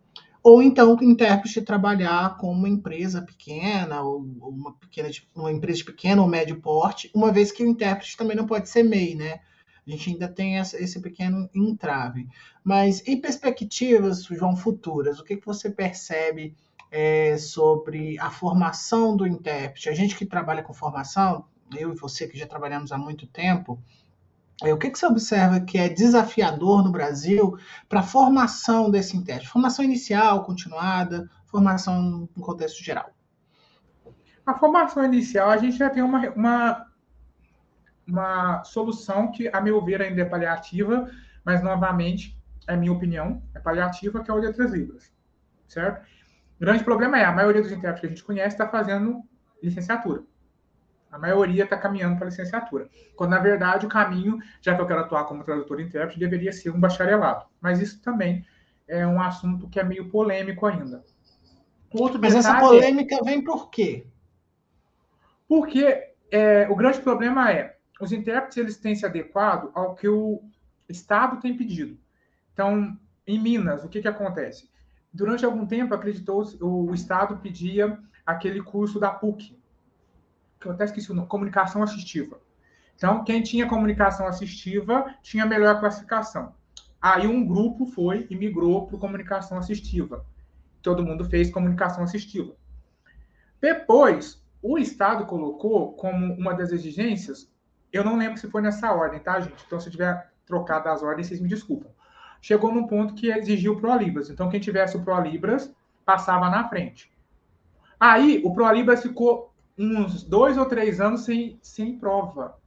ou 0.43 0.61
então 0.61 0.93
o 0.93 1.03
intérprete 1.05 1.61
trabalhar 1.61 2.35
com 2.35 2.51
uma 2.51 2.67
empresa 2.67 3.21
pequena, 3.21 4.01
ou 4.01 4.19
uma, 4.41 4.73
pequena, 4.73 5.09
uma 5.33 5.49
empresa 5.49 5.77
de 5.77 5.85
pequeno 5.85 6.21
ou 6.21 6.27
médio 6.27 6.59
porte, 6.59 7.09
uma 7.15 7.31
vez 7.31 7.49
que 7.49 7.63
o 7.63 7.67
intérprete 7.67 8.17
também 8.17 8.35
não 8.35 8.45
pode 8.45 8.67
ser 8.67 8.83
MEI, 8.83 9.15
né? 9.15 9.39
A 9.87 9.89
gente 9.89 10.09
ainda 10.09 10.27
tem 10.27 10.57
esse 10.57 10.99
pequeno 10.99 11.49
entrave. 11.55 12.27
Mas 12.61 13.01
em 13.07 13.21
perspectivas, 13.21 14.25
João, 14.25 14.57
futuras, 14.57 15.17
o 15.17 15.23
que, 15.23 15.37
que 15.37 15.45
você 15.45 15.69
percebe 15.69 16.53
é, 16.93 17.35
sobre 17.39 18.19
a 18.19 18.29
formação 18.29 19.17
do 19.17 19.25
intérprete? 19.25 19.89
A 19.89 19.95
gente 19.95 20.15
que 20.15 20.27
trabalha 20.27 20.61
com 20.61 20.71
formação, 20.71 21.45
eu 21.75 21.91
e 21.91 21.95
você 21.95 22.27
que 22.27 22.37
já 22.37 22.45
trabalhamos 22.45 22.91
há 22.91 22.97
muito 22.99 23.25
tempo, 23.25 23.81
é, 24.61 24.71
o 24.71 24.77
que, 24.77 24.91
que 24.91 24.99
você 24.99 25.07
observa 25.07 25.59
que 25.59 25.79
é 25.79 25.89
desafiador 25.89 26.83
no 26.83 26.91
Brasil 26.91 27.57
para 27.89 28.01
a 28.01 28.03
formação 28.03 28.91
desse 28.91 29.17
intérprete? 29.17 29.49
Formação 29.49 29.83
inicial, 29.83 30.43
continuada, 30.43 31.27
formação 31.47 32.29
no 32.35 32.43
contexto 32.43 32.83
geral? 32.83 33.09
A 34.45 34.53
formação 34.53 35.03
inicial, 35.03 35.49
a 35.49 35.57
gente 35.57 35.75
já 35.75 35.89
tem 35.89 36.03
uma, 36.03 36.29
uma, 36.29 36.87
uma 38.07 38.63
solução 38.65 39.31
que, 39.31 39.47
a 39.47 39.59
meu 39.59 39.83
ver, 39.83 39.99
ainda 39.99 40.21
é 40.21 40.25
paliativa, 40.25 41.09
mas, 41.43 41.63
novamente, 41.63 42.37
é 42.67 42.75
minha 42.75 42.93
opinião, 42.93 43.41
é 43.55 43.59
paliativa, 43.59 44.23
que 44.23 44.29
é 44.29 44.33
o 44.33 44.37
Letras 44.37 44.71
Libras, 44.71 45.11
certo? 45.67 46.05
O 46.57 46.59
grande 46.59 46.83
problema 46.83 47.19
é, 47.19 47.25
a 47.25 47.31
maioria 47.31 47.61
dos 47.61 47.71
intérpretes 47.71 48.01
que 48.01 48.05
a 48.07 48.09
gente 48.09 48.23
conhece 48.23 48.55
está 48.55 48.67
fazendo 48.67 49.21
licenciatura. 49.61 50.23
A 51.11 51.17
maioria 51.17 51.63
está 51.63 51.77
caminhando 51.77 52.15
para 52.15 52.25
a 52.25 52.29
licenciatura. 52.29 52.89
Quando, 53.15 53.31
na 53.31 53.39
verdade, 53.39 53.85
o 53.85 53.89
caminho, 53.89 54.39
já 54.61 54.75
que 54.75 54.81
eu 54.81 54.87
quero 54.87 55.01
atuar 55.01 55.25
como 55.25 55.43
tradutor 55.43 55.79
e 55.79 55.83
intérprete, 55.83 56.19
deveria 56.19 56.51
ser 56.51 56.71
um 56.71 56.79
bacharelado. 56.79 57.45
Mas 57.61 57.79
isso 57.79 58.01
também 58.01 58.43
é 58.87 59.05
um 59.05 59.21
assunto 59.21 59.69
que 59.69 59.79
é 59.79 59.83
meio 59.83 60.09
polêmico 60.09 60.65
ainda. 60.65 61.03
Outro 61.91 62.19
Mas 62.19 62.33
essa 62.33 62.59
polêmica 62.59 63.15
é... 63.15 63.23
vem 63.23 63.43
por 63.43 63.69
quê? 63.69 64.07
Porque 65.47 66.13
é, 66.31 66.67
o 66.67 66.75
grande 66.75 66.99
problema 66.99 67.51
é 67.51 67.77
os 68.01 68.11
intérpretes 68.11 68.57
eles 68.57 68.77
têm 68.77 68.95
se 68.95 69.05
adequado 69.05 69.71
ao 69.75 69.93
que 69.93 70.07
o 70.07 70.41
Estado 70.89 71.39
tem 71.39 71.55
pedido. 71.55 71.97
Então, 72.51 72.97
em 73.25 73.39
Minas, 73.39 73.83
o 73.83 73.89
que, 73.89 74.01
que 74.01 74.07
acontece? 74.07 74.69
Durante 75.13 75.45
algum 75.45 75.65
tempo, 75.65 75.93
acreditou 75.93 76.43
o 76.59 76.93
Estado 76.93 77.37
pedia 77.37 77.99
aquele 78.25 78.61
curso 78.63 78.99
da 78.99 79.11
PUC, 79.11 79.55
que 80.59 80.67
eu 80.67 80.71
até 80.71 80.85
esqueci 80.85 81.11
o 81.11 81.13
nome, 81.13 81.27
comunicação 81.27 81.83
assistiva. 81.83 82.39
Então, 82.95 83.23
quem 83.23 83.43
tinha 83.43 83.67
comunicação 83.67 84.25
assistiva 84.25 85.13
tinha 85.21 85.45
melhor 85.45 85.79
classificação. 85.79 86.55
Aí 87.01 87.27
um 87.27 87.45
grupo 87.45 87.85
foi 87.85 88.25
e 88.29 88.35
migrou 88.35 88.87
para 88.87 88.97
comunicação 88.97 89.57
assistiva. 89.57 90.25
Todo 90.81 91.05
mundo 91.05 91.25
fez 91.25 91.51
comunicação 91.51 92.03
assistiva. 92.03 92.55
Depois, 93.61 94.41
o 94.61 94.77
Estado 94.77 95.25
colocou 95.25 95.93
como 95.93 96.33
uma 96.33 96.53
das 96.53 96.71
exigências, 96.71 97.51
eu 97.91 98.03
não 98.03 98.17
lembro 98.17 98.39
se 98.39 98.49
foi 98.49 98.61
nessa 98.61 98.91
ordem, 98.91 99.19
tá, 99.19 99.39
gente? 99.39 99.63
Então, 99.67 99.79
se 99.79 99.91
tiver 99.91 100.31
trocado 100.45 100.89
as 100.89 101.03
ordens, 101.03 101.27
vocês 101.27 101.39
me 101.39 101.49
desculpam. 101.49 101.91
Chegou 102.43 102.73
num 102.73 102.85
ponto 102.85 103.13
que 103.13 103.31
exigiu 103.31 103.71
o 103.71 103.79
ProLibras. 103.79 104.29
Então, 104.29 104.49
quem 104.49 104.59
tivesse 104.59 104.97
o 104.97 105.01
ProLibras 105.01 105.73
passava 106.05 106.49
na 106.49 106.67
frente. 106.67 107.09
Aí, 107.97 108.41
o 108.43 108.53
ProLibras 108.53 109.01
ficou 109.01 109.53
uns 109.79 110.23
dois 110.23 110.57
ou 110.57 110.65
três 110.65 110.99
anos 110.99 111.23
sem, 111.23 111.57
sem 111.61 111.97
prova. 111.97 112.59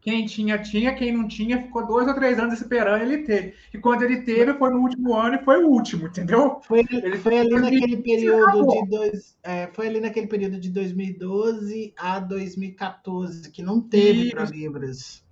Quem 0.00 0.24
tinha, 0.24 0.56
tinha, 0.56 0.94
quem 0.94 1.10
não 1.10 1.26
tinha, 1.26 1.60
ficou 1.60 1.84
dois 1.84 2.06
ou 2.06 2.14
três 2.14 2.38
anos 2.38 2.60
esperando 2.60 3.02
ele 3.02 3.24
ter. 3.24 3.56
E 3.74 3.78
quando 3.78 4.04
ele 4.04 4.22
teve, 4.22 4.54
foi 4.54 4.70
no 4.70 4.78
último 4.78 5.16
ano 5.16 5.34
e 5.34 5.44
foi 5.44 5.64
o 5.64 5.68
último, 5.68 6.06
entendeu? 6.06 6.60
Foi, 6.62 6.86
ele, 6.88 7.18
foi 7.18 7.38
ali 7.40 7.54
naquele 7.56 7.96
período 7.96 8.68
de 8.68 8.86
dois, 8.88 9.36
é, 9.42 9.66
foi 9.72 9.88
ali 9.88 9.98
naquele 9.98 10.28
período 10.28 10.60
de 10.60 10.70
2012 10.70 11.92
a 11.96 12.20
2014, 12.20 13.50
que 13.50 13.64
não 13.64 13.80
teve 13.80 14.30
para 14.30 14.44
Libras. 14.44 15.24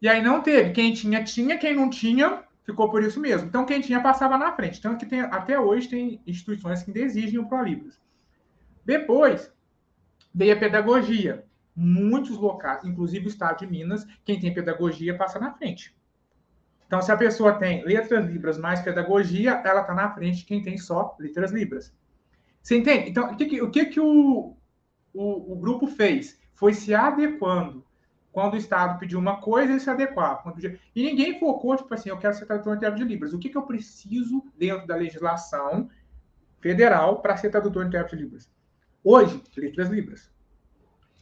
E 0.00 0.08
aí 0.08 0.22
não 0.22 0.40
teve. 0.40 0.70
Quem 0.70 0.94
tinha, 0.94 1.22
tinha, 1.22 1.58
quem 1.58 1.76
não 1.76 1.90
tinha, 1.90 2.42
ficou 2.64 2.90
por 2.90 3.02
isso 3.02 3.20
mesmo. 3.20 3.48
Então, 3.48 3.66
quem 3.66 3.80
tinha 3.80 4.00
passava 4.00 4.38
na 4.38 4.52
frente. 4.52 4.80
Tanto 4.80 4.98
que 4.98 5.06
tem, 5.06 5.20
até 5.20 5.58
hoje 5.58 5.88
tem 5.88 6.22
instituições 6.26 6.82
que 6.82 6.90
ainda 6.90 7.00
exigem 7.00 7.38
o 7.38 7.48
Pro 7.48 7.62
Libras. 7.62 8.00
Depois, 8.84 9.52
veio 10.34 10.54
a 10.54 10.58
pedagogia. 10.58 11.44
Muitos 11.74 12.36
locais, 12.36 12.84
inclusive 12.84 13.26
o 13.26 13.28
estado 13.28 13.60
de 13.60 13.66
Minas, 13.66 14.06
quem 14.24 14.38
tem 14.38 14.52
pedagogia 14.52 15.16
passa 15.16 15.38
na 15.38 15.52
frente. 15.54 15.96
Então, 16.86 17.00
se 17.00 17.10
a 17.10 17.16
pessoa 17.16 17.54
tem 17.54 17.82
letras 17.84 18.26
libras 18.26 18.58
mais 18.58 18.82
pedagogia, 18.82 19.62
ela 19.64 19.80
está 19.80 19.94
na 19.94 20.12
frente 20.12 20.40
de 20.40 20.44
quem 20.44 20.60
tem 20.62 20.76
só 20.76 21.16
letras 21.18 21.50
libras. 21.50 21.94
Você 22.62 22.76
entende? 22.76 23.08
Então, 23.08 23.32
o 23.32 23.36
que, 23.36 23.46
que 23.46 23.62
o, 23.62 23.70
que 23.70 23.86
que 23.86 24.00
o, 24.00 24.54
o, 25.14 25.52
o, 25.52 25.56
grupo 25.56 25.86
fez? 25.86 26.38
Foi 26.52 26.74
se 26.74 26.94
adequando. 26.94 27.82
Quando 28.32 28.54
o 28.54 28.56
Estado 28.56 28.98
pediu 28.98 29.18
uma 29.18 29.42
coisa, 29.42 29.70
ele 29.70 29.80
se 29.80 29.90
adequava. 29.90 30.54
E 30.96 31.02
ninguém 31.02 31.38
focou, 31.38 31.76
tipo 31.76 31.92
assim, 31.92 32.08
eu 32.08 32.16
quero 32.16 32.34
ser 32.34 32.46
tradutor 32.46 32.82
em 32.82 32.94
de 32.94 33.04
Libras. 33.04 33.34
O 33.34 33.38
que, 33.38 33.50
que 33.50 33.58
eu 33.58 33.62
preciso 33.62 34.42
dentro 34.56 34.86
da 34.86 34.96
legislação 34.96 35.90
federal 36.58 37.20
para 37.20 37.36
ser 37.36 37.50
tradutor 37.50 37.84
em 37.84 37.90
de 37.90 38.16
Libras? 38.16 38.50
Hoje, 39.04 39.42
letras 39.56 39.90
libras. 39.90 40.30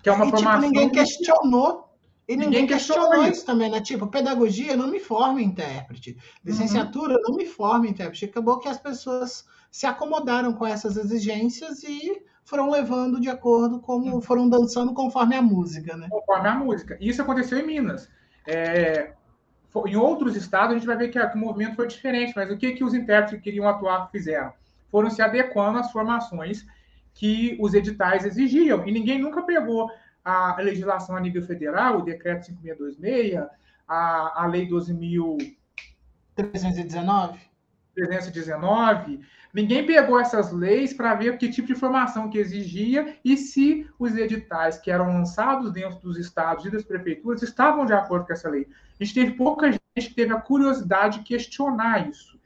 Que 0.02 0.08
é 0.08 0.12
uma 0.12 0.26
e, 0.26 0.30
formação. 0.30 0.60
Tipo, 0.60 0.72
ninguém 0.72 0.90
questionou. 0.90 1.90
E 2.28 2.36
ninguém, 2.36 2.48
ninguém 2.48 2.66
questionou, 2.68 3.08
questionou 3.08 3.32
isso 3.32 3.44
também, 3.44 3.70
né? 3.70 3.80
Tipo, 3.80 4.06
pedagogia 4.06 4.76
não 4.76 4.86
me 4.86 5.00
forma 5.00 5.42
intérprete. 5.42 6.16
Licenciatura 6.44 7.14
uhum. 7.14 7.22
não 7.22 7.36
me 7.36 7.46
forma 7.46 7.88
intérprete. 7.88 8.26
Acabou 8.26 8.60
que 8.60 8.68
as 8.68 8.78
pessoas 8.78 9.44
se 9.68 9.84
acomodaram 9.84 10.52
com 10.52 10.64
essas 10.64 10.96
exigências 10.96 11.82
e 11.82 12.22
foram 12.44 12.70
levando 12.70 13.20
de 13.20 13.28
acordo 13.28 13.80
como 13.80 14.20
foram 14.20 14.48
dançando 14.48 14.92
conforme 14.92 15.36
a 15.36 15.42
música, 15.42 15.96
né? 15.96 16.08
Conforme 16.10 16.48
a 16.48 16.54
música. 16.54 16.96
Isso 17.00 17.22
aconteceu 17.22 17.58
em 17.58 17.66
Minas. 17.66 18.08
É, 18.46 19.12
em 19.86 19.96
outros 19.96 20.36
estados 20.36 20.74
a 20.74 20.78
gente 20.78 20.86
vai 20.86 20.96
ver 20.96 21.08
que, 21.08 21.24
que, 21.24 21.36
o 21.36 21.40
movimento 21.40 21.76
foi 21.76 21.86
diferente, 21.86 22.32
mas 22.34 22.50
o 22.50 22.56
que, 22.56 22.72
que 22.72 22.82
os 22.82 22.94
intérpretes 22.94 23.38
que 23.38 23.44
queriam 23.44 23.68
atuar 23.68 24.10
fizeram? 24.10 24.52
Foram 24.90 25.10
se 25.10 25.22
adequando 25.22 25.78
às 25.78 25.92
formações 25.92 26.66
que 27.14 27.56
os 27.60 27.74
editais 27.74 28.24
exigiam. 28.24 28.84
E 28.86 28.90
ninguém 28.90 29.20
nunca 29.20 29.42
pegou 29.42 29.88
a 30.24 30.56
legislação 30.60 31.14
a 31.16 31.20
nível 31.20 31.42
federal, 31.42 31.98
o 31.98 32.02
decreto 32.02 32.46
5626, 32.46 33.46
a, 33.86 34.42
a 34.42 34.46
lei 34.46 34.66
12.319, 34.68 37.38
319, 37.94 39.20
ninguém 39.52 39.84
pegou 39.84 40.18
essas 40.18 40.52
leis 40.52 40.92
para 40.92 41.14
ver 41.14 41.38
que 41.38 41.48
tipo 41.48 41.68
de 41.68 41.74
formação 41.74 42.28
que 42.28 42.38
exigia 42.38 43.16
e 43.24 43.36
se 43.36 43.88
os 43.98 44.14
editais 44.16 44.78
que 44.78 44.90
eram 44.90 45.08
lançados 45.08 45.72
dentro 45.72 45.98
dos 46.00 46.18
estados 46.18 46.64
e 46.64 46.70
das 46.70 46.84
prefeituras 46.84 47.42
estavam 47.42 47.84
de 47.84 47.92
acordo 47.92 48.26
com 48.26 48.32
essa 48.32 48.48
lei. 48.48 48.68
A 48.98 49.04
gente 49.04 49.14
teve 49.14 49.32
pouca 49.32 49.70
gente 49.70 49.80
que 49.96 50.14
teve 50.14 50.32
a 50.32 50.40
curiosidade 50.40 51.18
de 51.18 51.24
questionar 51.24 52.08
isso. 52.08 52.38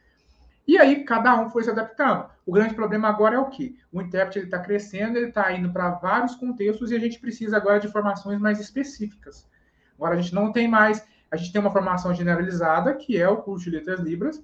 E 0.67 0.77
aí 0.77 1.03
cada 1.03 1.39
um 1.39 1.49
foi 1.49 1.63
se 1.63 1.69
adaptando. 1.69 2.25
O 2.45 2.51
grande 2.51 2.73
problema 2.73 3.07
agora 3.07 3.35
é 3.35 3.39
o 3.39 3.49
que? 3.49 3.77
O 3.91 4.01
intérprete 4.01 4.45
está 4.45 4.59
crescendo, 4.59 5.17
ele 5.17 5.27
está 5.27 5.51
indo 5.51 5.71
para 5.71 5.91
vários 5.91 6.35
contextos 6.35 6.91
e 6.91 6.95
a 6.95 6.99
gente 6.99 7.19
precisa 7.19 7.57
agora 7.57 7.79
de 7.79 7.87
formações 7.87 8.39
mais 8.39 8.59
específicas. 8.59 9.47
Agora 9.95 10.15
a 10.15 10.21
gente 10.21 10.33
não 10.33 10.51
tem 10.51 10.67
mais, 10.67 11.05
a 11.31 11.37
gente 11.37 11.51
tem 11.51 11.61
uma 11.61 11.71
formação 11.71 12.13
generalizada, 12.13 12.93
que 12.93 13.17
é 13.17 13.27
o 13.27 13.37
curso 13.37 13.65
de 13.65 13.77
letras 13.77 13.99
libras, 13.99 14.43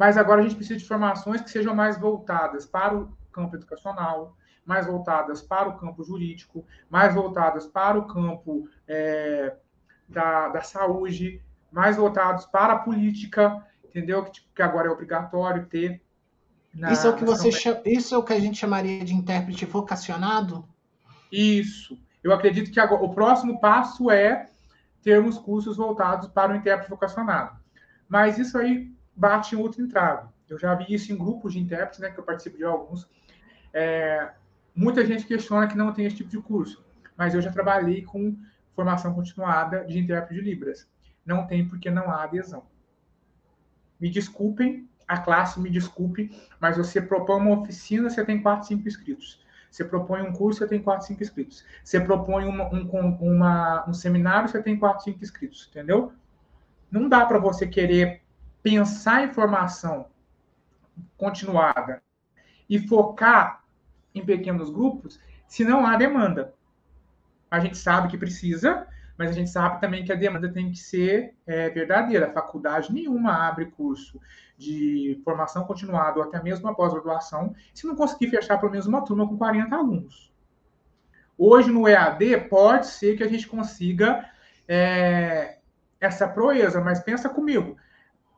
mas 0.00 0.16
agora 0.16 0.40
a 0.40 0.42
gente 0.42 0.56
precisa 0.56 0.78
de 0.78 0.86
formações 0.86 1.42
que 1.42 1.50
sejam 1.50 1.74
mais 1.74 1.98
voltadas 2.00 2.64
para 2.64 2.96
o 2.96 3.14
campo 3.30 3.54
educacional, 3.54 4.34
mais 4.64 4.86
voltadas 4.86 5.42
para 5.42 5.68
o 5.68 5.76
campo 5.76 6.02
jurídico, 6.02 6.64
mais 6.88 7.14
voltadas 7.14 7.66
para 7.66 7.98
o 7.98 8.06
campo 8.06 8.66
é, 8.88 9.54
da, 10.08 10.48
da 10.48 10.62
saúde, 10.62 11.42
mais 11.70 11.98
voltados 11.98 12.46
para 12.46 12.72
a 12.72 12.78
política, 12.78 13.62
entendeu? 13.84 14.24
Que, 14.24 14.40
que 14.54 14.62
agora 14.62 14.88
é 14.88 14.90
obrigatório 14.90 15.66
ter. 15.66 16.00
Na, 16.72 16.92
isso 16.92 17.06
é 17.06 17.10
o 17.10 17.16
que 17.16 17.24
você 17.26 17.52
chama, 17.52 17.82
isso 17.84 18.14
é 18.14 18.16
o 18.16 18.22
que 18.22 18.32
a 18.32 18.40
gente 18.40 18.56
chamaria 18.56 19.04
de 19.04 19.14
intérprete 19.14 19.66
vocacionado? 19.66 20.66
Isso. 21.30 22.00
Eu 22.24 22.32
acredito 22.32 22.70
que 22.70 22.80
agora, 22.80 23.04
o 23.04 23.14
próximo 23.14 23.60
passo 23.60 24.10
é 24.10 24.48
termos 25.02 25.36
cursos 25.36 25.76
voltados 25.76 26.26
para 26.28 26.54
o 26.54 26.56
intérprete 26.56 26.88
vocacionado. 26.88 27.54
Mas 28.08 28.38
isso 28.38 28.56
aí 28.56 28.98
bate 29.20 29.54
em 29.54 29.58
outro 29.58 29.82
entrave. 29.82 30.28
Eu 30.48 30.58
já 30.58 30.74
vi 30.74 30.86
isso 30.88 31.12
em 31.12 31.16
grupos 31.16 31.52
de 31.52 31.60
intérpretes, 31.60 32.00
né, 32.00 32.10
que 32.10 32.18
eu 32.18 32.24
participo 32.24 32.56
de 32.56 32.64
alguns. 32.64 33.08
É, 33.72 34.32
muita 34.74 35.04
gente 35.06 35.26
questiona 35.26 35.68
que 35.68 35.76
não 35.76 35.92
tem 35.92 36.06
esse 36.06 36.16
tipo 36.16 36.30
de 36.30 36.40
curso, 36.40 36.84
mas 37.16 37.34
eu 37.34 37.40
já 37.42 37.52
trabalhei 37.52 38.02
com 38.02 38.36
formação 38.74 39.14
continuada 39.14 39.84
de 39.84 39.98
intérprete 39.98 40.34
de 40.34 40.40
Libras. 40.40 40.90
Não 41.24 41.46
tem 41.46 41.68
porque 41.68 41.90
não 41.90 42.10
há 42.10 42.24
adesão 42.24 42.64
me 44.00 44.08
desculpem, 44.08 44.88
a 45.06 45.18
classe 45.18 45.60
me 45.60 45.68
desculpe, 45.68 46.30
mas 46.58 46.78
você 46.78 47.02
propõe 47.02 47.42
uma 47.42 47.60
oficina, 47.60 48.08
você 48.08 48.24
tem 48.24 48.40
4, 48.40 48.68
5 48.68 48.88
inscritos. 48.88 49.44
Você 49.70 49.84
propõe 49.84 50.22
um 50.22 50.32
curso, 50.32 50.60
você 50.60 50.66
tem 50.66 50.82
4, 50.82 51.06
5 51.06 51.22
inscritos. 51.22 51.64
Você 51.84 52.00
propõe 52.00 52.44
uma, 52.46 52.64
um, 52.72 52.88
uma, 53.20 53.88
um 53.88 53.92
seminário, 53.92 54.48
você 54.48 54.62
tem 54.62 54.78
4, 54.78 55.04
5 55.04 55.22
inscritos, 55.22 55.68
entendeu? 55.70 56.12
Não 56.90 57.08
dá 57.08 57.26
para 57.26 57.38
você 57.38 57.66
querer 57.66 58.22
pensar 58.62 59.24
em 59.24 59.32
formação 59.32 60.06
continuada 61.16 62.02
e 62.68 62.78
focar 62.78 63.64
em 64.14 64.24
pequenos 64.24 64.70
grupos 64.70 65.20
se 65.46 65.64
não 65.64 65.86
há 65.86 65.96
demanda. 65.96 66.54
A 67.50 67.58
gente 67.58 67.76
sabe 67.76 68.08
que 68.08 68.18
precisa, 68.18 68.86
mas 69.18 69.30
a 69.30 69.32
gente 69.32 69.50
sabe 69.50 69.80
também 69.80 70.04
que 70.04 70.12
a 70.12 70.16
demanda 70.16 70.48
tem 70.48 70.70
que 70.70 70.78
ser 70.78 71.34
é, 71.46 71.68
verdadeira. 71.68 72.32
Faculdade 72.32 72.92
nenhuma 72.92 73.48
abre 73.48 73.66
curso 73.66 74.20
de 74.56 75.20
formação 75.24 75.64
continuada 75.64 76.18
ou 76.18 76.24
até 76.24 76.42
mesmo 76.42 76.68
a 76.68 76.74
pós-graduação 76.74 77.54
se 77.74 77.86
não 77.86 77.96
conseguir 77.96 78.30
fechar 78.30 78.58
pelo 78.58 78.70
menos 78.70 78.86
uma 78.86 79.04
turma 79.04 79.26
com 79.26 79.36
40 79.36 79.74
alunos. 79.74 80.32
Hoje 81.36 81.70
no 81.70 81.88
EAD 81.88 82.48
pode 82.48 82.86
ser 82.86 83.16
que 83.16 83.22
a 83.22 83.28
gente 83.28 83.48
consiga 83.48 84.28
é, 84.68 85.58
essa 85.98 86.28
proeza, 86.28 86.80
mas 86.80 87.00
pensa 87.00 87.28
comigo, 87.28 87.76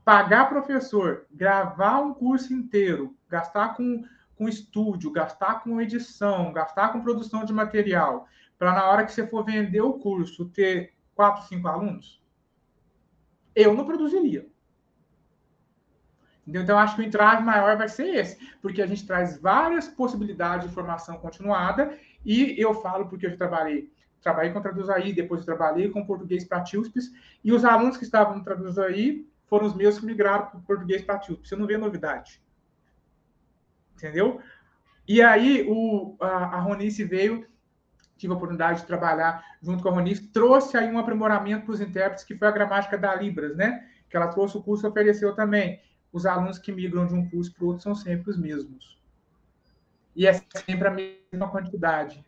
pagar 0.04 0.48
professor, 0.48 1.26
gravar 1.30 2.00
um 2.00 2.12
curso 2.12 2.52
inteiro, 2.52 3.16
gastar 3.28 3.76
com, 3.76 4.04
com 4.36 4.48
estúdio, 4.48 5.10
gastar 5.10 5.62
com 5.62 5.80
edição, 5.80 6.52
gastar 6.52 6.92
com 6.92 7.02
produção 7.02 7.44
de 7.44 7.52
material, 7.52 8.26
para 8.58 8.72
na 8.72 8.86
hora 8.88 9.04
que 9.04 9.12
você 9.12 9.26
for 9.26 9.44
vender 9.44 9.80
o 9.80 9.94
curso 9.94 10.46
ter 10.46 10.92
quatro, 11.14 11.46
cinco 11.46 11.68
alunos? 11.68 12.22
Eu 13.54 13.74
não 13.74 13.84
produziria. 13.84 14.46
Então, 16.46 16.76
acho 16.76 16.96
que 16.96 17.02
o 17.02 17.04
entrave 17.04 17.44
maior 17.44 17.76
vai 17.76 17.88
ser 17.88 18.16
esse, 18.16 18.36
porque 18.60 18.82
a 18.82 18.86
gente 18.86 19.06
traz 19.06 19.40
várias 19.40 19.86
possibilidades 19.86 20.68
de 20.68 20.74
formação 20.74 21.16
continuada, 21.18 21.96
e 22.24 22.60
eu 22.60 22.74
falo 22.74 23.06
porque 23.06 23.26
eu 23.26 23.36
trabalhei, 23.36 23.92
trabalhei 24.20 24.52
com 24.52 24.60
Traduzaí, 24.60 25.12
depois 25.12 25.44
trabalhei 25.44 25.88
com 25.90 26.04
português 26.04 26.44
para 26.44 26.62
TIUSPES, 26.62 27.12
e 27.44 27.52
os 27.52 27.64
alunos 27.64 27.96
que 27.96 28.04
estavam 28.04 28.38
no 28.38 28.44
Traduzaí 28.44 29.24
foram 29.52 29.66
os 29.66 29.74
meus 29.74 29.98
que 29.98 30.06
migraram 30.06 30.46
para 30.46 30.58
o 30.60 30.62
português 30.62 31.04
TIUSPES. 31.04 31.50
Você 31.50 31.56
não 31.56 31.66
vê 31.66 31.76
novidade. 31.76 32.42
Entendeu? 33.94 34.40
E 35.06 35.20
aí 35.20 35.66
o, 35.68 36.16
a, 36.18 36.56
a 36.56 36.60
Ronice 36.60 37.04
veio 37.04 37.46
tive 38.16 38.32
a 38.32 38.36
oportunidade 38.36 38.80
de 38.80 38.86
trabalhar 38.86 39.44
junto 39.60 39.82
com 39.82 39.90
a 39.90 39.92
Ronice, 39.92 40.28
trouxe 40.28 40.78
aí 40.78 40.90
um 40.90 40.98
aprimoramento 40.98 41.66
para 41.66 41.74
os 41.74 41.82
intérpretes, 41.82 42.24
que 42.24 42.34
foi 42.34 42.48
a 42.48 42.50
gramática 42.50 42.96
da 42.96 43.14
Libras, 43.14 43.54
né? 43.54 43.86
Que 44.08 44.16
ela 44.16 44.28
trouxe 44.28 44.56
o 44.56 44.62
curso 44.62 44.88
ofereceu 44.88 45.34
também. 45.34 45.82
Os 46.10 46.24
alunos 46.24 46.58
que 46.58 46.72
migram 46.72 47.06
de 47.06 47.12
um 47.12 47.28
curso 47.28 47.52
para 47.52 47.64
o 47.64 47.66
outro 47.66 47.82
são 47.82 47.94
sempre 47.94 48.30
os 48.30 48.38
mesmos. 48.38 48.98
E 50.16 50.26
é 50.26 50.32
sempre 50.32 50.88
a 50.88 50.90
mesma 50.90 51.50
quantidade. 51.50 52.24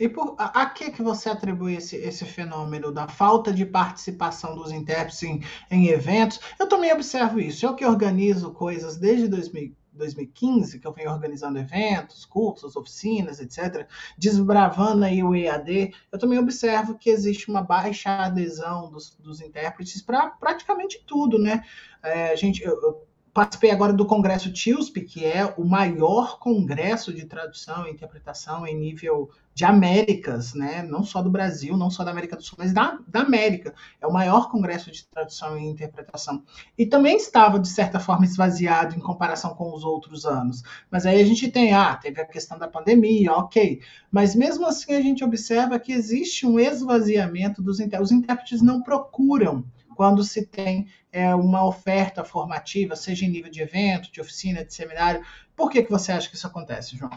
E 0.00 0.08
por, 0.08 0.34
a, 0.38 0.62
a, 0.62 0.66
que 0.70 0.90
que 0.90 1.02
você 1.02 1.28
atribui 1.28 1.76
esse, 1.76 1.96
esse 1.96 2.24
fenômeno 2.24 2.90
da 2.90 3.06
falta 3.06 3.52
de 3.52 3.64
participação 3.64 4.54
dos 4.54 4.72
intérpretes 4.72 5.22
em, 5.22 5.40
em 5.70 5.88
eventos? 5.88 6.40
Eu 6.58 6.68
também 6.68 6.92
observo 6.92 7.38
isso. 7.38 7.64
Eu 7.64 7.74
que 7.74 7.84
organizo 7.84 8.52
coisas 8.52 8.96
desde 8.96 9.28
2000, 9.28 9.74
2015, 9.92 10.78
que 10.78 10.86
eu 10.86 10.92
venho 10.92 11.10
organizando 11.10 11.58
eventos, 11.58 12.24
cursos, 12.24 12.76
oficinas, 12.76 13.40
etc., 13.40 13.86
desbravando 14.16 15.04
aí 15.04 15.22
o 15.22 15.34
EAD, 15.34 15.92
eu 16.10 16.18
também 16.18 16.38
observo 16.38 16.96
que 16.96 17.10
existe 17.10 17.50
uma 17.50 17.62
baixa 17.62 18.10
adesão 18.10 18.90
dos, 18.90 19.14
dos 19.16 19.40
intérpretes 19.40 20.02
para 20.02 20.30
praticamente 20.30 21.04
tudo, 21.06 21.38
né? 21.38 21.62
É, 22.02 22.36
gente, 22.36 22.62
eu, 22.62 22.72
eu 22.82 23.06
participei 23.32 23.70
agora 23.70 23.92
do 23.92 24.04
Congresso 24.04 24.52
TILSP, 24.52 25.00
que 25.02 25.24
é 25.24 25.54
o 25.56 25.64
maior 25.64 26.38
congresso 26.38 27.12
de 27.12 27.24
tradução 27.24 27.86
e 27.86 27.90
interpretação 27.90 28.66
em 28.66 28.76
nível 28.76 29.30
de 29.54 29.64
Américas, 29.64 30.54
né? 30.54 30.82
não 30.82 31.02
só 31.04 31.20
do 31.22 31.30
Brasil, 31.30 31.76
não 31.76 31.90
só 31.90 32.04
da 32.04 32.10
América 32.10 32.36
do 32.36 32.42
Sul, 32.42 32.56
mas 32.58 32.72
da, 32.72 32.98
da 33.06 33.20
América. 33.20 33.74
É 34.00 34.06
o 34.06 34.12
maior 34.12 34.50
congresso 34.50 34.90
de 34.90 35.04
tradução 35.06 35.58
e 35.58 35.64
interpretação. 35.64 36.42
E 36.76 36.86
também 36.86 37.16
estava, 37.16 37.58
de 37.58 37.68
certa 37.68 38.00
forma, 38.00 38.24
esvaziado 38.24 38.94
em 38.94 39.00
comparação 39.00 39.54
com 39.54 39.74
os 39.74 39.84
outros 39.84 40.24
anos. 40.24 40.62
Mas 40.90 41.04
aí 41.04 41.20
a 41.20 41.24
gente 41.24 41.50
tem, 41.50 41.74
ah, 41.74 41.94
teve 41.96 42.20
a 42.20 42.26
questão 42.26 42.58
da 42.58 42.68
pandemia, 42.68 43.32
ok. 43.32 43.80
Mas 44.10 44.34
mesmo 44.34 44.66
assim 44.66 44.94
a 44.94 45.00
gente 45.00 45.22
observa 45.22 45.78
que 45.78 45.92
existe 45.92 46.46
um 46.46 46.58
esvaziamento 46.58 47.62
dos 47.62 47.78
intérpretes. 47.78 48.10
Os 48.10 48.18
intérpretes 48.18 48.62
não 48.62 48.82
procuram 48.82 49.64
quando 50.02 50.24
se 50.24 50.44
tem 50.44 50.88
é, 51.12 51.32
uma 51.32 51.64
oferta 51.64 52.24
formativa, 52.24 52.96
seja 52.96 53.24
em 53.24 53.28
nível 53.28 53.48
de 53.48 53.62
evento, 53.62 54.10
de 54.10 54.20
oficina, 54.20 54.64
de 54.64 54.74
seminário. 54.74 55.24
Por 55.54 55.70
que, 55.70 55.80
que 55.80 55.92
você 55.92 56.10
acha 56.10 56.28
que 56.28 56.34
isso 56.34 56.44
acontece, 56.44 56.96
João? 56.96 57.12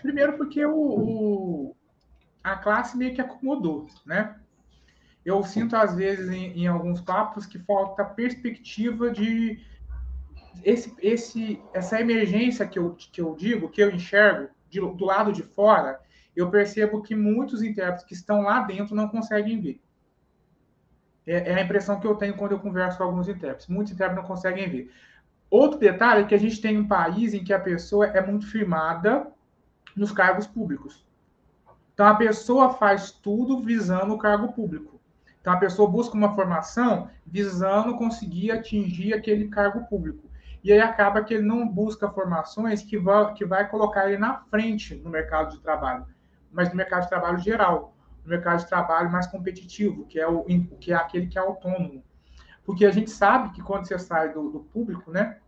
Primeiro 0.00 0.36
porque 0.36 0.64
o, 0.64 0.72
o 0.72 1.76
a 2.44 2.54
classe 2.54 2.96
meio 2.96 3.12
que 3.12 3.20
acomodou, 3.20 3.88
né? 4.06 4.36
Eu 5.24 5.42
sinto, 5.42 5.74
às 5.74 5.96
vezes, 5.96 6.30
em, 6.30 6.60
em, 6.60 6.68
alguns 6.68 7.00
papos, 7.00 7.44
que 7.44 7.58
falta 7.58 8.04
perspectiva 8.04 9.10
de 9.10 9.58
esse, 10.62 10.94
esse, 11.02 11.60
essa 11.74 12.00
emergência 12.00 12.68
que 12.68 12.78
eu, 12.78 12.94
que 12.94 13.20
eu 13.20 13.34
digo, 13.34 13.68
que 13.68 13.82
eu 13.82 13.90
enxergo 13.90 14.48
de, 14.68 14.78
do 14.78 15.04
lado 15.04 15.32
de 15.32 15.42
fora, 15.42 15.98
eu 16.36 16.48
percebo 16.52 17.02
que 17.02 17.16
muitos 17.16 17.64
intérpretes 17.64 18.06
que 18.06 18.14
estão 18.14 18.42
lá 18.42 18.60
dentro 18.60 18.94
não 18.94 19.08
conseguem 19.08 19.60
ver. 19.60 19.80
É, 21.30 21.52
é, 21.52 21.54
a 21.54 21.62
impressão 21.62 22.00
que 22.00 22.06
eu 22.08 22.16
tenho 22.16 22.34
quando 22.34 22.52
eu 22.52 22.58
converso 22.58 22.98
com 22.98 23.04
alguns 23.04 23.28
intérpretes. 23.28 23.68
Muitos 23.68 23.92
intérpretes 23.92 24.20
não 24.20 24.28
conseguem 24.28 24.68
ver. 24.68 24.92
Outro 25.48 25.78
detalhe 25.78 26.22
é 26.22 26.26
que 26.26 26.34
a 26.34 26.38
gente 26.38 26.60
tem 26.60 26.76
um 26.76 26.88
país 26.88 27.32
em 27.32 27.44
que 27.44 27.52
a 27.52 27.60
pessoa 27.60 28.06
é 28.06 28.20
muito 28.20 28.48
firmada 28.48 29.28
nos 29.96 30.10
cargos 30.10 30.48
públicos. 30.48 31.06
Então 31.94 32.08
a 32.08 32.16
pessoa 32.16 32.70
faz 32.70 33.12
tudo 33.12 33.60
visando 33.60 34.12
o 34.12 34.18
cargo 34.18 34.52
público. 34.52 35.00
Então 35.40 35.52
a 35.52 35.56
pessoa 35.56 35.88
busca 35.88 36.16
uma 36.16 36.34
formação 36.34 37.08
visando 37.24 37.96
conseguir 37.96 38.50
atingir 38.50 39.14
aquele 39.14 39.46
cargo 39.46 39.86
público. 39.86 40.28
e 40.64 40.72
aí 40.72 40.80
acaba 40.80 41.22
que 41.22 41.34
ele 41.34 41.46
não 41.46 41.66
busca 41.66 42.10
formações 42.10 42.82
que 42.82 42.98
vai, 42.98 43.32
que 43.34 43.44
vai 43.44 43.68
colocar 43.68 44.08
ele 44.08 44.18
na 44.18 44.34
frente 44.50 44.96
no 44.96 45.08
mercado 45.08 45.52
de 45.52 45.60
trabalho, 45.60 46.06
mas 46.50 46.70
no 46.70 46.76
mercado 46.76 47.04
de 47.04 47.08
trabalho 47.08 47.38
geral, 47.38 47.89
no 48.24 48.30
mercado 48.30 48.60
de 48.60 48.68
trabalho 48.68 49.10
mais 49.10 49.26
competitivo, 49.26 50.06
que 50.06 50.18
é, 50.18 50.26
o, 50.26 50.44
que 50.80 50.92
é 50.92 50.96
aquele 50.96 51.26
que 51.26 51.38
é 51.38 51.40
autônomo. 51.40 52.04
Porque 52.64 52.86
a 52.86 52.90
gente 52.90 53.10
sabe 53.10 53.50
que 53.50 53.62
quando 53.62 53.86
você 53.86 53.98
sai 53.98 54.32
do, 54.32 54.50
do 54.50 54.60
público, 54.60 55.10
né, 55.10 55.40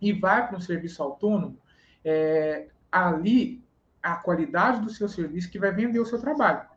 e 0.00 0.12
vai 0.12 0.46
para 0.46 0.56
um 0.56 0.60
serviço 0.60 1.02
autônomo, 1.02 1.58
é, 2.04 2.68
ali 2.90 3.64
a 4.02 4.16
qualidade 4.16 4.80
do 4.80 4.90
seu 4.90 5.08
serviço 5.08 5.50
que 5.50 5.58
vai 5.58 5.72
vender 5.72 6.00
o 6.00 6.06
seu 6.06 6.20
trabalho. 6.20 6.68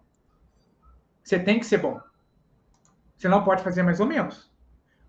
Você 1.24 1.40
tem 1.40 1.60
que 1.60 1.66
ser 1.66 1.80
bom. 1.80 2.00
Você 3.18 3.28
não 3.28 3.44
pode 3.44 3.64
fazer 3.64 3.82
mais 3.82 4.00
ou 4.00 4.06
menos. 4.06 4.54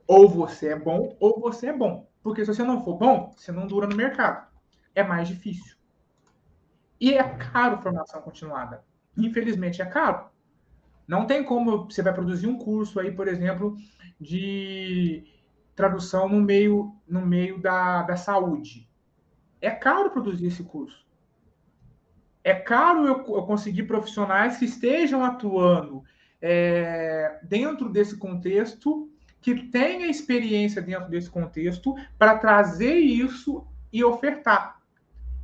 Ou 0.07 0.29
você 0.29 0.69
é 0.69 0.79
bom, 0.79 1.17
ou 1.21 1.41
você 1.41 1.67
é 1.67 1.73
bom. 1.73 2.09
Porque 2.23 2.45
se 2.45 2.55
você 2.55 2.63
não 2.63 2.83
for 2.83 2.97
bom, 2.97 3.35
você 3.37 3.53
não 3.53 3.67
dura 3.67 3.87
no 3.87 3.95
mercado. 3.95 4.47
É 4.95 5.03
mais 5.03 5.29
difícil. 5.29 5.77
E 6.99 7.13
é 7.13 7.23
caro 7.23 7.83
formação 7.83 8.23
continuada. 8.23 8.83
Infelizmente 9.17 9.81
é 9.81 9.87
caro. 9.87 10.27
Não 11.07 11.27
tem 11.27 11.45
como 11.45 11.85
você 11.85 12.03
vai 12.03 12.13
produzir 12.13 12.47
um 12.47 12.59
curso 12.59 12.99
aí, 12.99 13.13
por 13.13 13.29
exemplo, 13.29 13.77
de 14.21 15.25
tradução 15.75 16.29
no 16.29 16.41
meio, 16.41 16.95
no 17.07 17.25
meio 17.25 17.61
da, 17.61 18.03
da 18.03 18.17
saúde. 18.17 18.89
É 19.61 19.71
caro 19.71 20.11
produzir 20.11 20.47
esse 20.47 20.65
curso. 20.65 21.07
É 22.43 22.55
caro 22.55 23.07
eu, 23.07 23.19
eu 23.19 23.43
conseguir 23.43 23.85
profissionais 23.85 24.57
que 24.57 24.65
estejam 24.65 25.25
atuando 25.25 26.03
é, 26.41 27.39
dentro 27.43 27.89
desse 27.89 28.17
contexto 28.17 29.11
que 29.41 29.55
tenha 29.69 30.09
experiência 30.09 30.83
dentro 30.83 31.09
desse 31.09 31.31
contexto 31.31 31.95
para 32.19 32.39
trazer 32.39 32.97
isso 32.97 33.67
e 33.93 34.03
ofertar. 34.03 34.81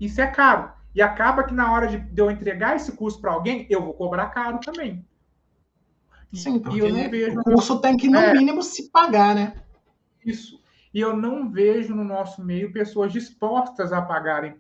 Isso 0.01 0.21
é 0.21 0.27
caro. 0.27 0.73
E 0.95 1.01
acaba 1.01 1.45
que 1.45 1.55
na 1.55 1.73
hora 1.73 1.87
de, 1.87 2.21
eu 2.21 2.31
entregar 2.31 2.77
esse 2.77 2.93
curso 2.93 3.21
para 3.21 3.33
alguém, 3.33 3.67
eu 3.71 3.83
vou 3.83 3.95
cobrar 3.95 4.27
caro 4.29 4.59
também. 4.59 5.05
Sim, 6.33 6.59
porque 6.59 6.79
e 6.79 6.81
eu 6.81 6.91
não 6.91 7.11
vejo, 7.11 7.41
o 7.41 7.45
curso 7.45 7.81
tem 7.81 7.97
que, 7.97 8.09
no 8.09 8.19
é, 8.19 8.33
mínimo, 8.33 8.63
se 8.63 8.91
pagar, 8.91 9.35
né? 9.35 9.55
Isso. 10.25 10.63
E 10.95 11.01
eu 11.01 11.17
não 11.17 11.51
vejo 11.51 11.95
no 11.95 12.05
nosso 12.05 12.43
meio 12.43 12.73
pessoas 12.73 13.13
dispostas 13.13 13.93
a 13.93 14.01
pagarem 14.01 14.55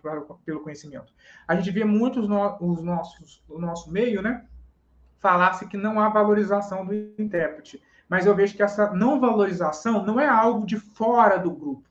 pelo 0.45 0.61
conhecimento. 0.61 1.13
A 1.47 1.55
gente 1.55 1.71
vê 1.71 1.85
muitos 1.85 2.29
no, 2.29 2.57
os 2.61 2.83
nossos, 2.83 3.43
o 3.49 3.59
nosso 3.59 3.91
meio, 3.91 4.23
né? 4.23 4.45
Falasse 5.19 5.67
que 5.67 5.77
não 5.77 6.01
há 6.01 6.09
valorização 6.09 6.85
do 6.85 6.95
intérprete 7.19 7.83
mas 8.13 8.27
eu 8.27 8.37
vejo 8.37 8.55
que 8.55 8.63
essa 8.63 8.93
não 8.93 9.19
valorização 9.19 10.05
não 10.05 10.21
é 10.21 10.29
algo 10.29 10.67
de 10.67 10.79
fora 10.79 11.39
do 11.39 11.51
grupo. 11.51 11.89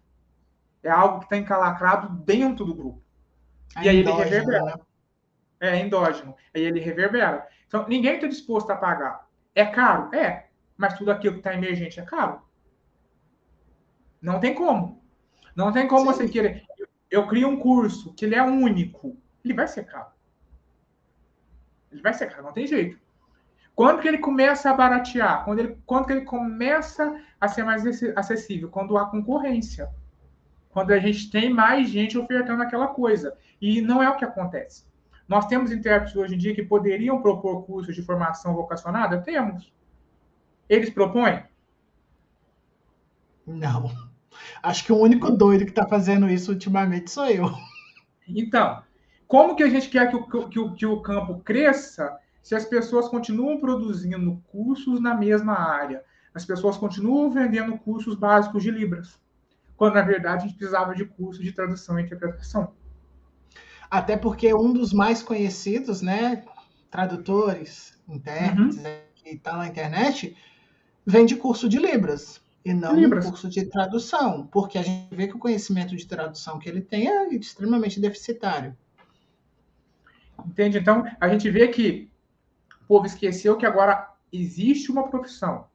É 0.84 0.89
algo 0.92 1.18
que 1.18 1.26
está 1.26 1.36
encalacrado 1.36 2.10
dentro 2.10 2.64
do 2.64 2.76
grupo. 2.76 3.01
É 3.78 3.84
e 3.84 3.89
aí 3.89 3.99
endógeno, 3.99 4.22
ele 4.22 4.30
reverbera. 4.30 4.65
Né? 4.65 4.74
É 5.59 5.78
endógeno. 5.78 6.36
Aí 6.55 6.61
ele 6.63 6.80
reverbera. 6.80 7.47
Então, 7.67 7.88
ninguém 7.88 8.15
está 8.15 8.28
disposto 8.28 8.69
a 8.72 8.76
pagar. 8.76 9.28
É 9.55 9.65
caro? 9.65 10.13
É. 10.13 10.47
Mas 10.76 10.97
tudo 10.97 11.11
aquilo 11.11 11.36
que 11.36 11.39
está 11.39 11.53
emergente 11.53 11.99
é 11.99 12.03
caro. 12.03 12.41
Não 14.22 14.39
tem 14.39 14.53
como. 14.53 15.01
Não 15.55 15.72
tem 15.72 15.88
como 15.88 16.11
Sim. 16.11 16.17
você 16.17 16.30
querer. 16.30 16.65
Eu 17.09 17.28
crio 17.28 17.49
um 17.49 17.57
curso 17.57 18.13
que 18.13 18.26
ele 18.26 18.36
é 18.36 18.43
único. 18.43 19.17
Ele 19.43 19.53
vai 19.53 19.67
ser 19.67 19.86
caro. 19.86 20.11
Ele 21.91 22.01
vai 22.01 22.13
ser 22.13 22.28
caro, 22.28 22.43
não 22.43 22.53
tem 22.53 22.67
jeito. 22.67 22.99
Quando 23.76 24.01
que 24.01 24.07
ele 24.07 24.19
começa 24.19 24.69
a 24.69 24.74
baratear? 24.74 25.43
Quando, 25.43 25.59
ele, 25.59 25.78
quando 25.86 26.05
que 26.05 26.13
ele 26.13 26.26
começa 26.26 27.19
a 27.39 27.47
ser 27.47 27.63
mais 27.63 27.84
acessível? 28.15 28.69
Quando 28.69 28.97
há 28.97 29.09
concorrência. 29.09 29.89
Quando 30.72 30.91
a 30.91 30.99
gente 30.99 31.30
tem 31.30 31.49
mais 31.49 31.89
gente 31.89 32.17
ofertando 32.17 32.63
aquela 32.63 32.88
coisa. 32.88 33.38
E 33.61 33.82
não 33.82 34.01
é 34.01 34.09
o 34.09 34.15
que 34.15 34.26
acontece. 34.26 34.86
Nós 35.28 35.45
temos 35.47 35.72
intérpretes 35.72 36.15
hoje 36.15 36.36
em 36.36 36.38
dia 36.38 36.55
que 36.55 36.63
poderiam 36.63 37.22
propor 37.22 37.63
cursos 37.65 37.95
de 37.95 38.01
formação 38.01 38.53
vocacionada? 38.53 39.22
Temos. 39.22 39.72
Eles 40.67 40.89
propõem? 40.89 41.43
Não. 43.45 43.91
Acho 44.63 44.86
que 44.86 44.93
o 44.93 44.97
único 44.97 45.32
doido 45.32 45.65
que 45.65 45.72
está 45.72 45.88
fazendo 45.88 46.30
isso 46.30 46.51
ultimamente 46.51 47.11
sou 47.11 47.26
eu. 47.28 47.51
Então, 48.28 48.82
como 49.28 49.55
que 49.55 49.63
a 49.63 49.69
gente 49.69 49.89
quer 49.89 50.09
que 50.09 50.15
o, 50.15 50.49
que 50.49 50.59
o, 50.59 50.74
que 50.74 50.86
o 50.86 51.01
campo 51.01 51.39
cresça 51.39 52.17
se 52.41 52.55
as 52.55 52.65
pessoas 52.65 53.07
continuam 53.07 53.59
produzindo 53.59 54.41
cursos 54.51 54.99
na 54.99 55.13
mesma 55.13 55.53
área, 55.53 56.03
as 56.34 56.43
pessoas 56.43 56.78
continuam 56.78 57.30
vendendo 57.30 57.78
cursos 57.78 58.15
básicos 58.15 58.63
de 58.63 58.72
Libras, 58.72 59.19
quando 59.82 59.96
na 59.96 60.04
verdade 60.04 60.44
a 60.44 60.48
gente 60.48 60.58
precisava 60.58 60.94
de 60.94 61.06
curso 61.06 61.42
de 61.42 61.52
tradução 61.52 62.00
e 62.00 62.04
interpretação. 62.04 62.72
Até 63.90 64.16
porque 64.16 64.54
um 64.54 64.72
dos 64.72 64.94
mais 64.94 65.24
conhecidos, 65.24 66.04
né, 66.04 66.46
tradutores, 66.92 68.00
intérpretes, 68.08 68.78
uhum. 68.78 68.84
que 69.16 69.30
estão 69.30 69.54
tá 69.54 69.58
na 69.58 69.68
internet, 69.68 70.38
vende 71.04 71.36
curso 71.36 71.68
de 71.68 71.80
Libras 71.80 72.40
e 72.64 72.76
não 72.76 72.96
Libras. 72.96 73.26
curso 73.26 73.50
de 73.50 73.66
tradução, 73.66 74.46
porque 74.52 74.78
a 74.78 74.84
gente 74.84 75.16
vê 75.16 75.28
que 75.28 75.36
o 75.36 75.40
conhecimento 75.40 75.96
de 75.96 76.06
tradução 76.06 76.60
que 76.60 76.70
ele 76.70 76.82
tem 76.82 77.08
é 77.08 77.34
extremamente 77.34 78.00
deficitário. 78.00 78.78
Entende? 80.46 80.78
Então, 80.78 81.06
a 81.20 81.28
gente 81.28 81.50
vê 81.50 81.70
que 81.70 82.08
povo 82.88 83.08
esqueceu 83.08 83.58
que 83.58 83.66
agora 83.66 84.14
existe 84.32 84.92
uma 84.92 85.10
profissão, 85.10 85.66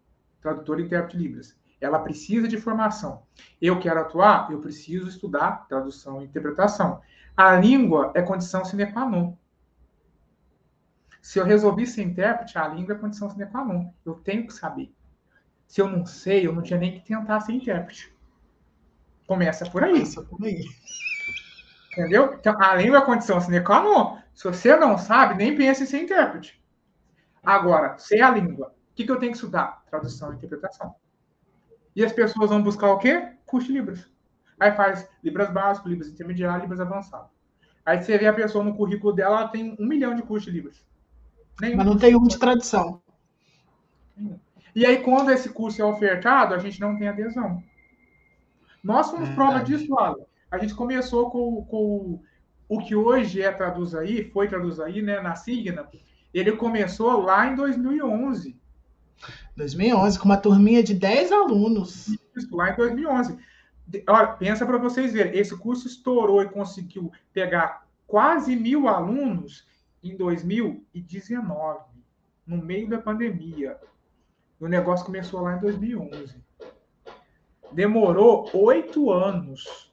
tradutor 0.41 0.79
e 0.79 0.85
intérprete 0.85 1.17
de 1.17 1.25
Libras. 1.25 1.57
Ela 1.81 1.99
precisa 1.99 2.49
de 2.49 2.59
formação. 2.59 3.22
Eu 3.61 3.79
quero 3.79 4.01
atuar, 4.01 4.51
eu 4.51 4.61
preciso 4.61 5.09
estudar 5.09 5.66
tradução 5.68 6.22
e 6.22 6.24
interpretação. 6.24 7.01
A 7.37 7.55
língua 7.55 8.12
é 8.14 8.22
condição 8.22 8.64
sine 8.64 8.87
qua 8.87 9.05
non. 9.05 9.37
Se 11.20 11.39
eu 11.39 11.45
resolvi 11.45 11.87
ser 11.87 12.03
intérprete, 12.03 12.57
a 12.57 12.66
língua 12.68 12.95
é 12.95 12.99
condição 12.99 13.29
sine 13.29 13.47
qua 13.47 13.64
non. 13.64 13.93
Eu 14.05 14.14
tenho 14.14 14.47
que 14.47 14.53
saber. 14.53 14.95
Se 15.66 15.81
eu 15.81 15.89
não 15.89 16.07
sei, 16.07 16.47
eu 16.47 16.53
não 16.53 16.62
tinha 16.62 16.79
nem 16.79 16.93
que 16.93 17.07
tentar 17.07 17.41
ser 17.41 17.53
intérprete. 17.53 18.14
Começa 19.27 19.68
por 19.68 19.85
aí. 19.85 19.93
Começa 19.93 20.22
por 20.22 20.45
aí. 20.45 20.64
Entendeu? 21.93 22.35
Então, 22.35 22.61
a 22.61 22.74
língua 22.74 22.99
é 22.99 23.05
condição 23.05 23.41
sine 23.41 23.61
qua 23.61 23.83
non. 23.83 24.18
Se 24.35 24.45
você 24.45 24.77
não 24.77 24.97
sabe, 24.97 25.35
nem 25.35 25.57
pense 25.57 25.83
em 25.83 25.87
ser 25.87 26.03
intérprete. 26.03 26.62
Agora, 27.43 27.99
ser 27.99 28.22
a 28.22 28.31
língua. 28.31 28.68
O 28.68 28.95
que, 28.95 29.05
que 29.05 29.11
eu 29.11 29.18
tenho 29.18 29.33
que 29.33 29.39
estudar? 29.39 29.83
Tradução 29.91 30.33
e 30.33 30.37
interpretação. 30.37 30.95
E 31.97 32.05
as 32.05 32.12
pessoas 32.12 32.51
vão 32.51 32.62
buscar 32.62 32.92
o 32.92 32.99
quê? 32.99 33.32
Curso 33.47 33.68
de 33.68 33.72
Libras. 33.72 34.07
Aí 34.61 34.70
faz 34.72 35.09
Libras 35.24 35.51
básico, 35.51 35.88
Libras 35.88 36.11
intermediário, 36.11 36.61
Libras 36.61 36.78
avançado. 36.78 37.28
Aí 37.84 38.03
você 38.03 38.18
vê 38.18 38.26
a 38.26 38.34
pessoa 38.34 38.62
no 38.62 38.76
currículo 38.76 39.14
dela, 39.14 39.40
ela 39.40 39.49
tem 39.49 39.74
um 39.80 39.86
milhão 39.86 40.14
de 40.14 40.22
cursos 40.22 40.44
de 40.44 40.59
Libras. 40.59 40.84
Nenhum 41.59 41.78
Mas 41.78 41.86
não 41.86 41.97
tem 41.97 42.14
um 42.14 42.24
de 42.24 42.38
tradução. 42.38 43.01
E 44.74 44.84
aí, 44.84 45.03
quando 45.03 45.30
esse 45.30 45.49
curso 45.49 45.80
é 45.80 45.84
ofertado, 45.84 46.53
a 46.53 46.59
gente 46.59 46.78
não 46.78 46.99
tem 46.99 47.09
adesão. 47.09 47.62
Nós 48.84 49.07
somos 49.07 49.30
é 49.30 49.34
prova 49.34 49.61
disso, 49.64 49.99
Alan. 49.99 50.24
A 50.51 50.59
gente 50.59 50.74
começou 50.74 51.30
com, 51.30 51.64
com 51.64 52.22
o 52.68 52.78
que 52.78 52.94
hoje 52.94 53.40
é 53.40 53.51
Traduz 53.51 53.94
Aí, 53.94 54.30
foi 54.30 54.49
Traduz 54.49 54.78
Aí, 54.80 55.01
né, 55.01 55.20
na 55.20 55.34
Signa, 55.34 55.88
ele 56.32 56.53
começou 56.53 57.22
lá 57.22 57.47
em 57.47 57.55
2011. 57.55 58.61
2011, 59.57 60.19
com 60.19 60.27
uma 60.27 60.37
turminha 60.37 60.83
de 60.83 60.95
10 60.95 61.33
alunos. 61.33 62.09
Isso, 62.37 62.55
lá 62.55 62.71
em 62.71 62.77
2011. 62.77 63.39
Olha, 64.09 64.27
pensa 64.29 64.67
para 64.67 64.79
vocês 64.79 65.13
verem, 65.13 65.39
esse 65.39 65.57
curso 65.57 65.87
estourou 65.87 66.43
e 66.43 66.49
conseguiu 66.49 67.11
pegar 67.33 67.87
quase 68.07 68.55
mil 68.55 68.89
alunos 68.89 69.67
em 70.03 70.17
2019, 70.17 71.81
no 72.47 72.59
meio 72.59 72.89
da 72.89 72.99
pandemia. 72.99 73.79
O 74.61 74.69
negócio 74.69 75.07
começou 75.07 75.41
lá 75.41 75.57
em 75.57 75.61
2011. 75.61 76.37
Demorou 77.73 78.49
oito 78.53 79.11
anos, 79.11 79.93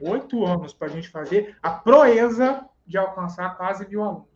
oito 0.00 0.44
anos 0.44 0.72
para 0.72 0.88
a 0.88 0.90
gente 0.90 1.08
fazer 1.08 1.56
a 1.62 1.70
proeza 1.70 2.64
de 2.86 2.96
alcançar 2.96 3.56
quase 3.56 3.88
mil 3.88 4.02
alunos 4.02 4.28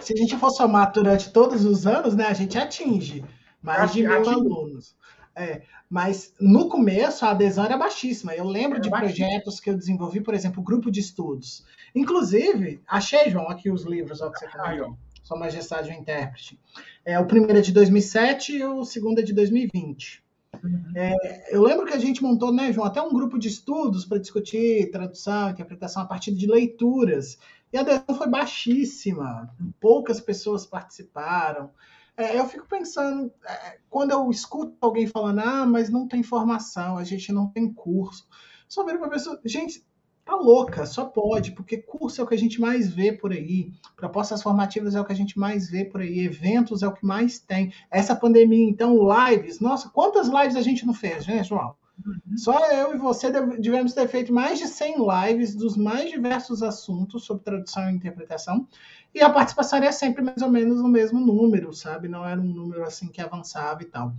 se 0.00 0.12
a 0.12 0.16
gente 0.16 0.36
for 0.36 0.50
somar 0.50 0.92
durante 0.92 1.30
todos 1.30 1.64
os 1.64 1.86
anos, 1.86 2.14
né, 2.14 2.26
a 2.26 2.32
gente 2.32 2.58
atinge 2.58 3.24
mais 3.62 3.92
de 3.92 4.02
mil 4.02 4.28
alunos. 4.28 4.94
É, 5.34 5.62
mas 5.88 6.32
no 6.40 6.68
começo 6.68 7.24
a 7.26 7.30
adesão 7.30 7.64
era 7.64 7.76
baixíssima. 7.76 8.34
Eu 8.34 8.44
lembro 8.44 8.78
é 8.78 8.80
de 8.80 8.88
baixíssima. 8.88 9.28
projetos 9.28 9.60
que 9.60 9.68
eu 9.68 9.76
desenvolvi, 9.76 10.20
por 10.20 10.34
exemplo, 10.34 10.62
grupo 10.62 10.90
de 10.90 11.00
estudos. 11.00 11.64
Inclusive, 11.94 12.80
achei, 12.86 13.30
João, 13.30 13.48
aqui 13.48 13.70
os 13.70 13.84
livros 13.84 14.20
ó, 14.20 14.30
que 14.30 14.38
você 14.38 14.48
comentou. 14.48 14.96
Sua 15.22 15.38
Majestade 15.38 15.90
o 15.90 15.92
Intérprete. 15.92 16.58
É, 17.04 17.18
o 17.18 17.26
primeiro 17.26 17.58
é 17.58 17.60
de 17.60 17.72
2007 17.72 18.56
e 18.56 18.64
o 18.64 18.84
segundo 18.84 19.18
é 19.18 19.22
de 19.22 19.32
2020. 19.32 20.22
Uhum. 20.66 20.92
É, 20.94 21.54
eu 21.54 21.62
lembro 21.62 21.86
que 21.86 21.92
a 21.92 21.98
gente 21.98 22.22
montou, 22.22 22.52
né, 22.52 22.72
João, 22.72 22.86
até 22.86 23.00
um 23.00 23.12
grupo 23.12 23.38
de 23.38 23.48
estudos 23.48 24.04
para 24.04 24.18
discutir 24.18 24.90
tradução, 24.90 25.50
interpretação 25.50 26.02
a 26.02 26.06
partir 26.06 26.32
de 26.32 26.46
leituras. 26.46 27.38
E 27.72 27.78
a 27.78 27.80
adesão 27.80 28.16
foi 28.16 28.28
baixíssima, 28.28 29.54
poucas 29.80 30.20
pessoas 30.20 30.66
participaram. 30.66 31.70
É, 32.16 32.38
eu 32.38 32.46
fico 32.48 32.66
pensando, 32.66 33.30
é, 33.46 33.78
quando 33.90 34.10
eu 34.10 34.30
escuto 34.30 34.74
alguém 34.80 35.06
falando, 35.06 35.40
ah, 35.40 35.66
mas 35.66 35.90
não 35.90 36.08
tem 36.08 36.22
formação, 36.22 36.96
a 36.96 37.04
gente 37.04 37.30
não 37.32 37.46
tem 37.48 37.72
curso. 37.72 38.26
Só 38.68 38.84
vira 38.84 38.98
pra 38.98 39.08
pessoa, 39.08 39.38
gente, 39.44 39.84
tá 40.26 40.34
louca, 40.34 40.84
só 40.84 41.04
pode, 41.04 41.52
porque 41.52 41.76
curso 41.76 42.20
é 42.20 42.24
o 42.24 42.26
que 42.26 42.34
a 42.34 42.38
gente 42.38 42.60
mais 42.60 42.92
vê 42.92 43.12
por 43.12 43.30
aí, 43.30 43.70
propostas 43.94 44.42
formativas 44.42 44.96
é 44.96 45.00
o 45.00 45.04
que 45.04 45.12
a 45.12 45.16
gente 45.16 45.38
mais 45.38 45.70
vê 45.70 45.84
por 45.84 46.00
aí, 46.00 46.18
eventos 46.18 46.82
é 46.82 46.88
o 46.88 46.92
que 46.92 47.06
mais 47.06 47.38
tem. 47.38 47.72
Essa 47.88 48.16
pandemia, 48.16 48.68
então, 48.68 48.98
lives, 49.08 49.60
nossa, 49.60 49.88
quantas 49.88 50.26
lives 50.26 50.56
a 50.56 50.62
gente 50.62 50.84
não 50.84 50.92
fez, 50.92 51.28
né, 51.28 51.44
João? 51.44 51.76
Uhum. 52.04 52.36
Só 52.36 52.58
eu 52.72 52.94
e 52.94 52.98
você 52.98 53.30
devemos 53.30 53.94
ter 53.94 54.06
feito 54.08 54.32
mais 54.32 54.58
de 54.58 54.66
100 54.66 54.96
lives 54.98 55.54
dos 55.54 55.76
mais 55.76 56.10
diversos 56.10 56.62
assuntos 56.62 57.24
sobre 57.24 57.44
tradução 57.44 57.88
e 57.88 57.94
interpretação, 57.94 58.66
e 59.14 59.22
a 59.22 59.30
participação 59.30 59.78
era 59.78 59.92
sempre 59.92 60.22
mais 60.22 60.42
ou 60.42 60.50
menos 60.50 60.82
no 60.82 60.88
mesmo 60.88 61.20
número, 61.20 61.72
sabe? 61.72 62.08
Não 62.08 62.26
era 62.26 62.40
um 62.40 62.44
número 62.44 62.82
assim 62.82 63.06
que 63.06 63.20
avançava 63.20 63.80
e 63.80 63.86
tal. 63.86 64.12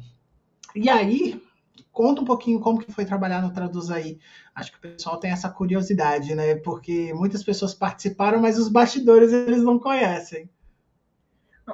E 0.74 0.90
aí, 0.90 1.42
conta 1.98 2.22
um 2.22 2.26
pouquinho 2.26 2.60
como 2.60 2.78
que 2.78 2.92
foi 2.92 3.06
trabalhar 3.06 3.42
no 3.42 3.52
Traduz 3.52 3.90
aí. 3.90 4.20
Acho 4.54 4.72
que 4.72 4.78
o 4.78 4.82
pessoal 4.82 5.18
tem 5.18 5.32
essa 5.32 5.50
curiosidade, 5.50 6.36
né? 6.36 6.54
Porque 6.58 7.12
muitas 7.16 7.44
pessoas 7.44 7.74
participaram, 7.74 8.40
mas 8.40 8.60
os 8.60 8.70
bastidores 8.70 9.34
eles 9.34 9.64
não 9.64 9.80
conhecem. 9.80 10.48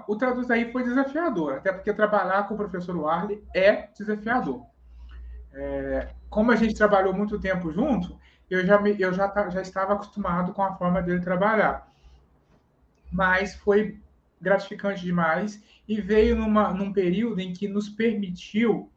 O 0.07 0.15
Traduz 0.15 0.49
aí 0.49 0.71
foi 0.71 0.85
desafiador, 0.85 1.55
até 1.55 1.73
porque 1.73 1.93
trabalhar 1.93 2.47
com 2.47 2.53
o 2.53 2.57
professor 2.57 2.95
Warley 2.95 3.43
é 3.53 3.89
desafiador. 3.97 4.65
É, 5.51 6.13
como 6.29 6.53
a 6.53 6.55
gente 6.55 6.73
trabalhou 6.73 7.13
muito 7.13 7.37
tempo 7.37 7.69
junto, 7.73 8.17
eu 8.49 8.65
já, 8.65 8.79
me, 8.79 8.95
eu 8.97 9.11
já, 9.11 9.29
já 9.49 9.61
estava 9.61 9.91
acostumado 9.91 10.53
com 10.53 10.63
a 10.63 10.73
forma 10.77 11.01
dele 11.01 11.19
trabalhar. 11.19 11.85
Mas 13.11 13.55
foi 13.55 13.99
gratificante 14.39 15.03
demais 15.03 15.61
e 15.85 15.99
veio 15.99 16.33
numa, 16.37 16.73
num 16.73 16.93
período 16.93 17.41
em 17.41 17.51
que 17.51 17.67
nos 17.67 17.89
permitiu 17.89 18.89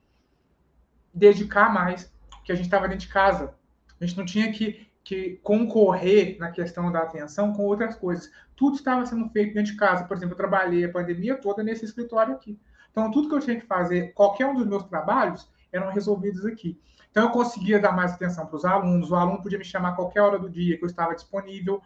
dedicar 1.17 1.73
mais, 1.73 2.13
porque 2.31 2.53
a 2.53 2.55
gente 2.55 2.67
estava 2.67 2.87
dentro 2.87 3.07
de 3.07 3.13
casa. 3.13 3.55
A 3.99 4.05
gente 4.05 4.19
não 4.19 4.25
tinha 4.27 4.53
que, 4.53 4.87
que 5.03 5.41
concorrer 5.43 6.37
na 6.39 6.51
questão 6.51 6.93
da 6.93 7.01
atenção 7.01 7.55
com 7.55 7.65
outras 7.65 7.97
coisas. 7.97 8.31
Tudo 8.55 8.77
estava 8.77 9.05
sendo 9.07 9.29
feito 9.31 9.55
dentro 9.55 9.73
de 9.73 9.79
casa. 9.79 10.05
Por 10.05 10.17
exemplo, 10.17 10.35
eu 10.35 10.37
trabalhei 10.37 10.85
a 10.85 10.93
pandemia 10.93 11.35
toda 11.37 11.63
nesse 11.63 11.87
escritório 11.87 12.35
aqui. 12.35 12.61
Então, 12.91 13.11
tudo 13.11 13.29
que 13.29 13.35
eu 13.35 13.41
tinha 13.41 13.59
que 13.59 13.67
fazer, 13.67 14.13
qualquer 14.13 14.47
um 14.47 14.55
dos 14.55 14.67
meus 14.67 14.85
trabalhos, 14.85 15.51
eram 15.73 15.91
resolvidos 15.91 16.45
aqui. 16.45 16.79
Então, 17.11 17.25
eu 17.25 17.31
conseguia 17.31 17.79
dar 17.79 17.93
mais 17.93 18.13
atenção 18.13 18.47
para 18.47 18.57
os 18.57 18.65
alunos. 18.65 19.11
O 19.11 19.15
aluno 19.15 19.43
podia 19.43 19.59
me 19.59 19.65
chamar 19.65 19.91
a 19.91 19.93
qualquer 19.93 20.21
hora 20.21 20.39
do 20.39 20.51
dia 20.51 20.77
que 20.77 20.85
eu 20.85 20.89
estava 20.89 21.15
disponível. 21.15 21.81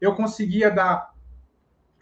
Eu 0.00 0.14
conseguia 0.14 0.70
dar 0.70 1.12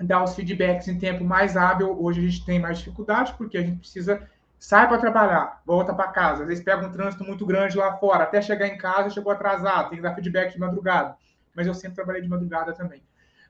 dar 0.00 0.22
os 0.22 0.36
feedbacks 0.36 0.86
em 0.86 0.96
tempo 0.96 1.24
mais 1.24 1.56
hábil. 1.56 2.00
Hoje 2.00 2.20
a 2.20 2.22
gente 2.22 2.44
tem 2.44 2.60
mais 2.60 2.78
dificuldade 2.78 3.34
porque 3.36 3.58
a 3.58 3.62
gente 3.62 3.80
precisa 3.80 4.28
sai 4.58 4.88
para 4.88 4.98
trabalhar, 4.98 5.62
volta 5.64 5.94
para 5.94 6.08
casa, 6.08 6.42
às 6.42 6.48
vezes 6.48 6.64
pega 6.64 6.86
um 6.86 6.92
trânsito 6.92 7.24
muito 7.24 7.46
grande 7.46 7.76
lá 7.76 7.96
fora, 7.96 8.24
até 8.24 8.42
chegar 8.42 8.66
em 8.66 8.76
casa 8.76 9.10
chegou 9.10 9.32
atrasado, 9.32 9.90
tem 9.90 9.98
que 9.98 10.02
dar 10.02 10.14
feedback 10.14 10.52
de 10.52 10.58
madrugada. 10.58 11.16
Mas 11.54 11.66
eu 11.66 11.74
sempre 11.74 11.96
trabalhei 11.96 12.22
de 12.22 12.28
madrugada 12.28 12.72
também. 12.72 13.02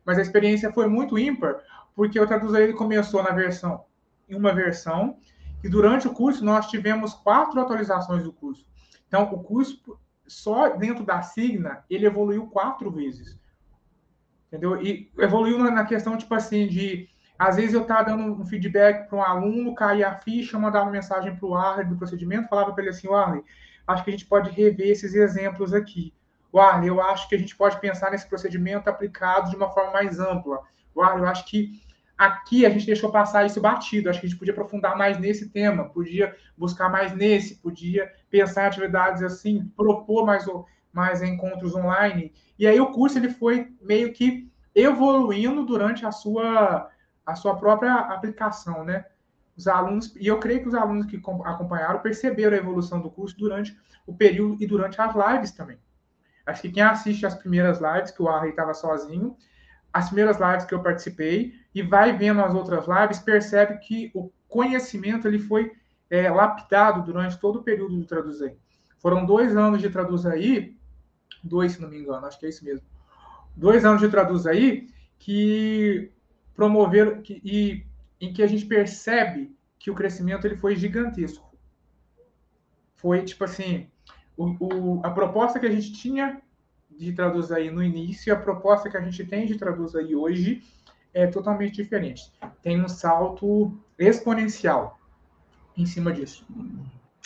Mas 0.05 0.19
a 0.19 0.23
experiência 0.23 0.73
foi 0.73 0.87
muito 0.87 1.19
ímpar, 1.19 1.57
porque 1.95 2.19
o 2.19 2.27
Traduzir 2.27 2.61
ele 2.61 2.73
começou 2.73 3.23
na 3.23 3.31
versão, 3.31 3.85
em 4.29 4.35
uma 4.35 4.53
versão, 4.53 5.19
e 5.63 5.69
durante 5.69 6.07
o 6.07 6.15
curso 6.15 6.45
nós 6.45 6.69
tivemos 6.69 7.15
quatro 7.15 7.61
atualizações 7.61 8.23
do 8.23 8.33
curso. 8.33 8.67
Então, 9.07 9.25
o 9.25 9.43
curso, 9.43 9.99
só 10.27 10.77
dentro 10.77 11.05
da 11.05 11.23
Signa, 11.23 11.85
ele 11.91 12.07
evoluiu 12.07 12.47
quatro 12.47 12.91
vezes. 12.91 13.39
Entendeu? 14.47 14.81
E 14.81 15.11
evoluiu 15.19 15.59
na 15.59 15.85
questão, 15.85 16.17
tipo 16.17 16.35
assim, 16.35 16.67
de 16.67 17.09
às 17.39 17.57
vezes 17.57 17.73
eu 17.73 17.83
estava 17.83 18.11
dando 18.11 18.41
um 18.41 18.45
feedback 18.45 19.09
para 19.09 19.17
um 19.17 19.23
aluno, 19.23 19.75
caía 19.75 20.09
a 20.09 20.15
ficha, 20.17 20.59
mandava 20.59 20.87
uma 20.87 20.93
mensagem 20.93 21.37
para 21.37 21.47
o 21.47 21.55
Arley 21.55 21.87
do 21.87 21.97
procedimento, 21.97 22.49
falava 22.49 22.73
para 22.73 22.83
ele 22.83 22.91
assim, 22.91 23.13
Arley, 23.13 23.45
acho 23.87 24.03
que 24.03 24.11
a 24.11 24.13
gente 24.13 24.27
pode 24.27 24.51
rever 24.51 24.89
esses 24.89 25.15
exemplos 25.15 25.73
aqui. 25.73 26.13
Arley, 26.53 26.89
eu 26.89 27.01
acho 27.01 27.29
que 27.29 27.37
a 27.37 27.39
gente 27.39 27.55
pode 27.55 27.79
pensar 27.81 28.11
nesse 28.11 28.27
procedimento 28.27 28.91
aplicado 28.91 29.51
de 29.51 29.57
uma 29.57 29.71
forma 29.71 29.93
mais 29.93 30.19
ampla. 30.19 30.61
Arley, 30.99 31.23
eu 31.23 31.29
acho 31.29 31.47
que 31.47 31.81
aqui 32.17 32.67
a 32.67 32.71
gente 32.71 32.87
deixou 32.87 33.13
passar 33.13 33.47
isso 33.47 33.61
batido, 33.61 34.11
acho 34.11 34.19
que 34.19 34.27
a 34.27 34.29
gente 34.29 34.39
podia 34.39 34.53
aprofundar 34.53 34.99
mais 34.99 35.17
nesse 35.19 35.49
tema, 35.51 35.85
podia 35.85 36.35
buscar 36.57 36.89
mais 36.89 37.15
nesse, 37.15 37.55
podia 37.55 38.11
pensar 38.29 38.65
em 38.65 38.67
atividades 38.67 39.23
assim, 39.23 39.71
propor 39.77 40.27
mais, 40.27 40.45
mais 40.93 41.23
encontros 41.23 41.77
online. 41.77 42.33
E 42.59 42.67
aí 42.67 42.81
o 42.81 42.91
curso 42.91 43.17
ele 43.17 43.31
foi 43.31 43.69
meio 43.81 44.13
que 44.13 44.51
evoluindo 44.75 45.65
durante 45.65 46.05
a 46.05 46.11
sua 46.11 46.91
a 47.29 47.35
sua 47.35 47.55
própria 47.55 47.95
aplicação, 47.95 48.83
né? 48.85 49.05
Os 49.55 49.69
alunos, 49.69 50.17
e 50.17 50.27
eu 50.27 50.39
creio 50.39 50.63
que 50.63 50.69
os 50.69 50.75
alunos 50.75 51.05
que 51.05 51.21
acompanharam 51.45 52.01
perceberam 52.01 52.57
a 52.57 52.61
evolução 52.61 53.03
do 53.03 53.11
curso 53.11 53.37
durante 53.37 53.79
o 54.07 54.15
período 54.15 54.63
e 54.63 54.67
durante 54.67 54.99
as 54.99 55.15
lives 55.15 55.51
também. 55.51 55.79
Acho 56.47 56.63
que 56.63 56.71
quem 56.71 56.83
assiste 56.83 57.27
as 57.27 57.35
primeiras 57.35 57.81
lives, 57.81 58.13
que 58.13 58.23
o 58.23 58.29
Arley 58.29 58.51
estava 58.51 58.73
sozinho, 58.73 59.37
as 59.93 60.07
primeiras 60.07 60.39
lives 60.39 60.65
que 60.65 60.73
eu 60.73 60.83
participei 60.83 61.53
e 61.75 61.83
vai 61.83 62.17
vendo 62.17 62.41
as 62.41 62.55
outras 62.55 62.87
lives, 62.87 63.19
percebe 63.19 63.77
que 63.79 64.11
o 64.15 64.33
conhecimento 64.49 65.29
ele 65.29 65.39
foi 65.39 65.73
é, 66.09 66.31
lapidado 66.31 67.03
durante 67.03 67.39
todo 67.39 67.59
o 67.59 67.63
período 67.63 67.95
do 67.95 68.07
Traduzir. 68.07 68.57
Foram 68.97 69.27
dois 69.27 69.55
anos 69.55 69.83
de 69.83 69.91
Traduzir 69.91 70.33
aí, 70.33 70.77
dois, 71.45 71.73
se 71.73 71.83
não 71.83 71.91
me 71.91 71.99
engano, 71.99 72.25
acho 72.25 72.41
que 72.41 72.47
é 72.47 72.49
isso 72.49 72.65
mesmo. 72.65 72.87
Dois 73.55 73.85
anos 73.85 74.01
de 74.01 74.09
Traduzir 74.09 74.49
aí 74.49 74.89
que 75.19 76.11
promover 76.59 77.23
que, 77.23 77.41
e 77.45 77.87
em 78.21 78.33
que 78.33 78.43
a 78.43 78.47
gente 78.49 78.67
percebe 78.67 79.57
que 79.79 79.93
o 79.93 79.95
crescimento 79.95 80.45
ele 80.45 80.57
foi 80.57 80.75
gigantesco. 80.75 81.49
Foi 82.97 83.23
tipo 83.23 83.45
assim, 83.45 83.87
o, 84.37 84.57
o, 84.59 85.01
a 85.05 85.11
proposta 85.13 85.61
que 85.61 85.67
a 85.67 85.71
gente 85.71 85.93
tinha 85.93 86.43
de 86.91 87.13
traduzir 87.13 87.55
aí 87.55 87.71
no 87.71 87.81
início 87.81 88.29
e 88.29 88.33
a 88.33 88.37
proposta 88.37 88.91
que 88.91 88.97
a 88.97 89.01
gente 89.01 89.25
tem 89.25 89.47
de 89.47 89.57
traduzir 89.57 89.99
aí 89.99 90.17
hoje 90.17 90.61
é 91.15 91.29
totalmente 91.29 91.77
diferente. 91.77 92.33
Tem 92.61 92.83
um 92.83 92.89
salto 92.89 93.73
exponencial 93.97 94.99
em 95.77 95.87
cima 95.87 96.13
disso. 96.13 96.45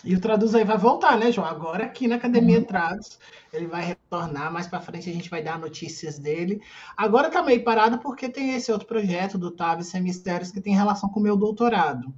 E 0.05 0.17
o 0.17 0.21
Traduz 0.21 0.55
aí 0.55 0.65
vai 0.65 0.77
voltar, 0.77 1.17
né, 1.17 1.31
João? 1.31 1.47
Agora 1.47 1.85
aqui 1.85 2.09
na 2.09 2.17
Academia 2.17 2.59
uhum. 2.59 2.65
Traduz, 2.65 3.19
ele 3.53 3.67
vai 3.67 3.85
retornar. 3.85 4.53
Mais 4.53 4.67
para 4.67 4.81
frente 4.81 5.09
a 5.09 5.13
gente 5.13 5.31
vai 5.31 5.43
dar 5.43 5.59
notícias 5.59 6.19
dele. 6.19 6.61
Agora 6.97 7.31
tá 7.31 7.43
meio 7.43 7.63
parado 7.63 7.99
porque 7.99 8.29
tem 8.29 8.55
esse 8.55 8.73
outro 8.73 8.87
projeto 8.87 9.39
do 9.39 9.51
Tavis 9.51 9.89
Sem 9.89 10.03
Mistérios 10.03 10.51
que 10.51 10.61
tem 10.61 10.75
relação 10.75 11.09
com 11.09 11.21
o 11.21 11.23
meu 11.23 11.37
doutorado. 11.37 12.13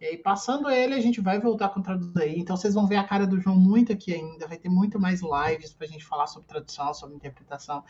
E 0.00 0.06
aí, 0.06 0.16
passando 0.16 0.70
ele, 0.70 0.94
a 0.94 1.00
gente 1.00 1.20
vai 1.20 1.40
voltar 1.40 1.70
com 1.70 1.80
o 1.80 1.82
Traduz 1.82 2.16
aí. 2.16 2.38
Então, 2.38 2.56
vocês 2.56 2.74
vão 2.74 2.86
ver 2.86 2.96
a 2.96 3.04
cara 3.04 3.26
do 3.26 3.40
João 3.40 3.56
muito 3.56 3.92
aqui 3.92 4.14
ainda. 4.14 4.46
Vai 4.46 4.56
ter 4.56 4.68
muito 4.68 4.98
mais 4.98 5.20
lives 5.20 5.72
para 5.72 5.86
a 5.86 5.90
gente 5.90 6.04
falar 6.04 6.28
sobre 6.28 6.46
tradução, 6.46 6.94
sobre 6.94 7.16
interpretação 7.16 7.82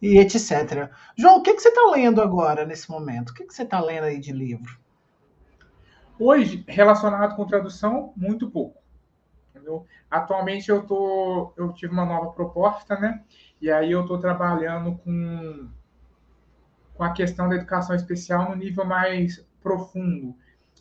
e 0.00 0.18
etc. 0.18 0.90
João, 1.16 1.38
o 1.38 1.42
que, 1.42 1.54
que 1.54 1.60
você 1.60 1.68
está 1.68 1.90
lendo 1.90 2.20
agora, 2.20 2.64
nesse 2.64 2.90
momento? 2.90 3.30
O 3.30 3.34
que, 3.34 3.44
que 3.44 3.54
você 3.54 3.62
está 3.62 3.80
lendo 3.80 4.04
aí 4.04 4.18
de 4.18 4.32
livro? 4.32 4.78
Hoje, 6.18 6.64
relacionado 6.66 7.36
com 7.36 7.46
tradução, 7.46 8.12
muito 8.16 8.50
pouco. 8.50 8.77
Atualmente 10.10 10.70
eu 10.70 10.86
tô, 10.86 11.52
eu 11.56 11.72
tive 11.72 11.92
uma 11.92 12.04
nova 12.04 12.30
proposta, 12.30 12.98
né? 12.98 13.22
E 13.60 13.70
aí 13.70 13.92
eu 13.92 14.02
estou 14.02 14.18
trabalhando 14.18 14.96
com, 14.98 15.68
com 16.94 17.04
a 17.04 17.12
questão 17.12 17.48
da 17.48 17.56
educação 17.56 17.94
especial 17.94 18.50
no 18.50 18.56
nível 18.56 18.84
mais 18.84 19.44
profundo. 19.62 20.34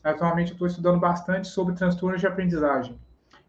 Atualmente 0.03 0.51
eu 0.51 0.53
estou 0.53 0.67
estudando 0.67 0.99
bastante 0.99 1.47
sobre 1.47 1.75
transtornos 1.75 2.21
de 2.21 2.27
aprendizagem 2.27 2.99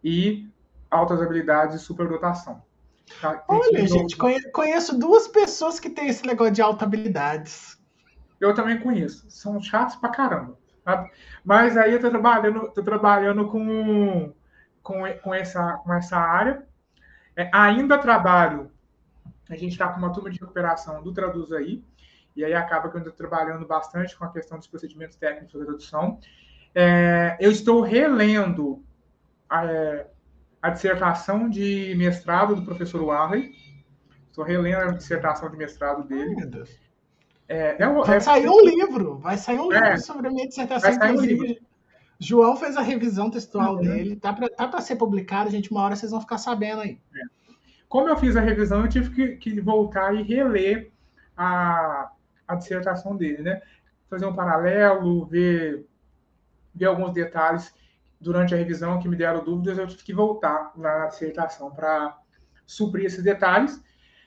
e 0.03 0.49
altas 0.91 1.21
habilidades 1.21 1.77
e 1.77 1.85
superdotação. 1.85 2.63
Tá? 3.21 3.45
Olha, 3.49 3.87
gente, 3.87 4.17
conheço 4.53 4.99
duas 4.99 5.29
pessoas 5.29 5.81
que 5.81 5.91
têm 5.91 6.09
esse 6.09 6.27
negócio 6.27 6.53
de 6.53 6.63
alta 6.63 6.85
habilidades. 6.85 7.79
Eu 8.41 8.55
também 8.55 8.79
conheço. 8.81 9.27
São 9.31 9.61
chatos 9.61 9.97
pra 9.97 10.11
caramba. 10.11 10.59
Sabe? 10.85 11.11
Mas 11.45 11.77
aí 11.77 11.93
eu 11.93 12.01
tô 12.01 12.09
trabalhando, 12.09 12.73
tô 12.73 12.83
trabalhando 12.83 13.49
com, 13.49 14.33
com, 14.83 15.03
com, 15.23 15.35
essa, 15.35 15.75
com 15.79 15.93
essa 15.93 16.17
área. 16.17 16.67
É, 17.37 17.49
ainda 17.53 17.99
trabalho, 17.99 18.71
a 19.49 19.57
gente 19.57 19.73
está 19.73 19.89
com 19.89 19.99
uma 19.99 20.13
turma 20.13 20.31
de 20.31 20.41
recuperação 20.41 21.03
do 21.03 21.13
Traduz 21.13 21.53
aí, 21.53 21.85
e 22.35 22.45
aí 22.45 22.55
acaba 22.55 22.89
que 22.91 22.97
eu 22.97 23.01
estou 23.01 23.13
trabalhando 23.13 23.67
bastante 23.67 24.17
com 24.17 24.25
a 24.25 24.33
questão 24.33 24.59
dos 24.59 24.67
procedimentos 24.67 25.17
técnicos 25.17 25.53
de 25.53 25.65
tradução. 25.65 26.19
É, 26.75 27.37
eu 27.41 27.51
estou 27.51 27.81
relendo 27.81 28.85
a, 29.49 29.65
é, 29.65 30.07
a, 30.63 30.71
dissertação 30.71 31.49
de 31.49 31.95
mestrado 31.97 32.55
do 32.55 32.63
professor 32.63 33.03
Warley. 33.03 33.53
Estou 34.29 34.45
relendo 34.45 34.91
a 34.91 34.93
dissertação 34.93 35.51
de 35.51 35.57
mestrado 35.57 36.05
dele. 36.07 36.31
Ai, 36.31 36.37
meu 36.37 36.47
Deus. 36.49 36.79
É, 37.49 37.83
é, 37.83 37.89
vai 37.89 38.19
é, 38.19 38.21
sair 38.21 38.49
um 38.49 38.61
livro, 38.61 39.19
vai 39.19 39.39
sair 39.39 39.59
um 39.59 39.73
é, 39.73 39.81
livro 39.81 40.01
sobre 40.03 40.29
a 40.29 40.31
minha 40.31 40.47
dissertação, 40.47 40.93
inclusive. 40.93 41.61
Um 41.63 41.68
João 42.19 42.57
fez 42.57 42.77
a 42.77 42.83
revisão 42.83 43.31
textual 43.31 43.77
uhum. 43.77 43.81
dele, 43.81 44.17
tá 44.17 44.33
para 44.33 44.49
tá 44.49 44.81
ser 44.81 44.97
publicado, 44.97 45.51
gente, 45.51 45.71
uma 45.71 45.83
hora 45.83 45.95
vocês 45.95 46.11
vão 46.11 46.21
ficar 46.21 46.39
sabendo 46.39 46.83
aí. 46.83 47.01
É. 47.15 47.21
Como 47.89 48.09
eu 48.09 48.17
fiz 48.17 48.37
a 48.37 48.41
revisão, 48.41 48.83
eu 48.83 48.89
tive 48.89 49.11
que, 49.11 49.37
que 49.37 49.61
voltar 49.61 50.15
e 50.15 50.23
reler 50.23 50.91
a, 51.37 52.11
a 52.47 52.55
dissertação 52.57 53.17
dele, 53.17 53.43
né? 53.43 53.63
Fazer 54.11 54.27
um 54.27 54.35
paralelo, 54.35 55.25
ver 55.27 55.87
vi 56.75 56.85
alguns 56.85 57.13
detalhes 57.13 57.75
durante 58.21 58.55
a 58.55 58.57
revisão 58.57 58.99
que 58.99 59.09
me 59.09 59.17
deram 59.17 59.45
dúvidas, 59.45 59.79
eu 59.79 59.87
tive 59.87 60.03
que 60.03 60.13
voltar 60.13 60.73
na 60.77 61.07
dissertação 61.07 61.71
para 61.71 62.17
suprir 62.67 63.07
esses 63.07 63.23
detalhes. 63.23 63.83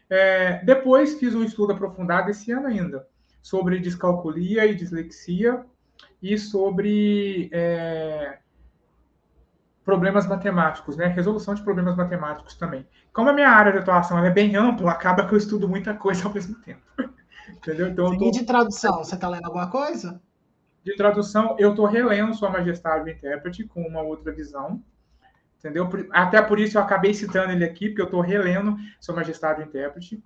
É, 0.10 0.64
depois 0.64 1.20
fiz 1.20 1.36
um 1.36 1.44
estudo 1.44 1.74
aprofundado 1.74 2.30
esse 2.30 2.52
ano 2.52 2.68
ainda 2.68 3.08
sobre 3.42 3.80
descalculia 3.80 4.66
e 4.66 4.76
dislexia 4.76 5.66
e 6.22 6.38
sobre 6.38 7.50
é, 7.52 8.38
problemas 9.84 10.28
matemáticos, 10.28 10.96
né? 10.96 11.08
Resolução 11.08 11.56
de 11.56 11.64
problemas 11.64 11.96
matemáticos 11.96 12.56
também. 12.56 12.88
Como 13.12 13.30
a 13.30 13.34
minha 13.34 13.50
área 13.50 13.72
de 13.72 13.80
atuação 13.80 14.24
é 14.24 14.30
bem 14.30 14.56
ampla, 14.56 14.92
acaba 14.92 15.28
que 15.28 15.34
eu 15.34 15.38
estudo 15.38 15.68
muita 15.68 15.94
coisa 15.94 16.26
ao 16.26 16.34
mesmo 16.34 16.56
tempo. 16.62 16.82
Entendeu? 17.50 17.90
Então, 17.90 18.18
tô... 18.18 18.28
E 18.28 18.32
de 18.32 18.44
tradução, 18.44 19.04
você 19.04 19.16
está 19.16 19.28
lendo 19.28 19.46
alguma 19.46 19.70
coisa? 19.70 20.22
De 20.84 20.96
tradução, 20.96 21.56
eu 21.60 21.72
estou 21.72 21.86
relendo 21.86 22.34
Sua 22.34 22.50
Majestade 22.50 23.10
o 23.10 23.14
Intérprete 23.14 23.66
com 23.66 23.82
uma 23.82 24.02
outra 24.02 24.32
visão. 24.32 24.82
Entendeu? 25.60 25.88
Até 26.12 26.42
por 26.42 26.60
isso 26.60 26.78
eu 26.78 26.82
acabei 26.82 27.14
citando 27.14 27.52
ele 27.52 27.64
aqui, 27.64 27.90
porque 27.90 28.02
eu 28.02 28.06
estou 28.06 28.22
relendo 28.22 28.78
Sua 29.00 29.16
Majestade 29.16 29.62
o 29.62 29.66
Intérprete. 29.66 30.24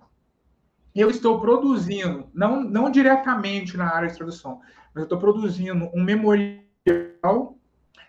Eu 0.96 1.10
estou 1.10 1.38
produzindo, 1.38 2.26
não, 2.32 2.64
não 2.64 2.90
diretamente 2.90 3.76
na 3.76 3.94
área 3.94 4.08
de 4.08 4.16
tradução, 4.16 4.62
mas 4.94 5.02
eu 5.02 5.02
estou 5.02 5.18
produzindo 5.18 5.90
um 5.94 6.02
memorial 6.02 7.58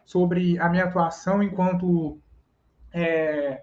sobre 0.05 0.57
a 0.57 0.69
minha 0.69 0.85
atuação 0.85 1.43
enquanto 1.43 2.17
é, 2.93 3.61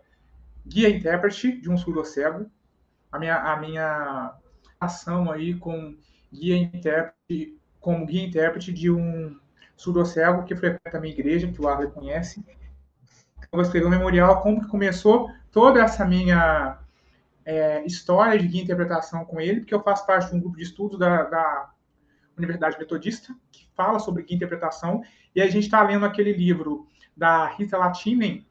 guia 0.67 0.91
intérprete 0.91 1.59
de 1.59 1.71
um 1.71 1.79
surdo-cego, 1.79 2.51
a 3.11 3.19
minha, 3.19 3.37
a 3.37 3.57
minha 3.59 4.35
ação 4.79 5.33
aí 5.33 5.55
com 5.55 5.97
guia 6.31 6.59
intérprete, 6.59 7.59
como 7.81 8.05
guia 8.05 8.27
intérprete 8.27 8.75
de 8.75 8.91
um 8.91 9.41
surdo-cego 9.75 10.45
que 10.45 10.55
frequenta 10.55 10.99
a 10.99 11.01
minha 11.01 11.15
igreja, 11.15 11.51
que 11.51 11.63
o 11.63 11.67
Arley 11.67 11.91
conhece. 11.91 12.45
Eu 13.41 13.49
vou 13.53 13.63
escrever 13.63 13.87
um 13.87 13.91
memorial, 13.91 14.43
como 14.43 14.61
que 14.61 14.69
começou 14.69 15.31
toda 15.51 15.81
essa 15.81 16.05
minha 16.05 16.79
é, 17.45 17.85
história 17.85 18.39
de 18.39 18.47
guia 18.47 18.63
interpretação 18.63 19.25
com 19.25 19.41
ele, 19.41 19.61
porque 19.61 19.75
eu 19.75 19.83
faço 19.83 20.07
parte 20.07 20.31
de 20.31 20.37
um 20.37 20.41
grupo 20.41 20.57
de 20.57 20.63
estudos 20.63 20.99
da, 20.99 21.25
da 21.25 21.71
Universidade 22.37 22.79
Metodista, 22.79 23.35
que 23.53 23.69
fala 23.75 23.99
sobre 23.99 24.23
guia 24.23 24.37
interpretação, 24.37 25.03
e 25.35 25.43
a 25.43 25.47
gente 25.47 25.65
está 25.65 25.83
lendo 25.83 26.07
aquele 26.07 26.33
livro 26.33 26.89
da 27.17 27.47
Rita 27.47 27.77
Latinen 27.77 28.47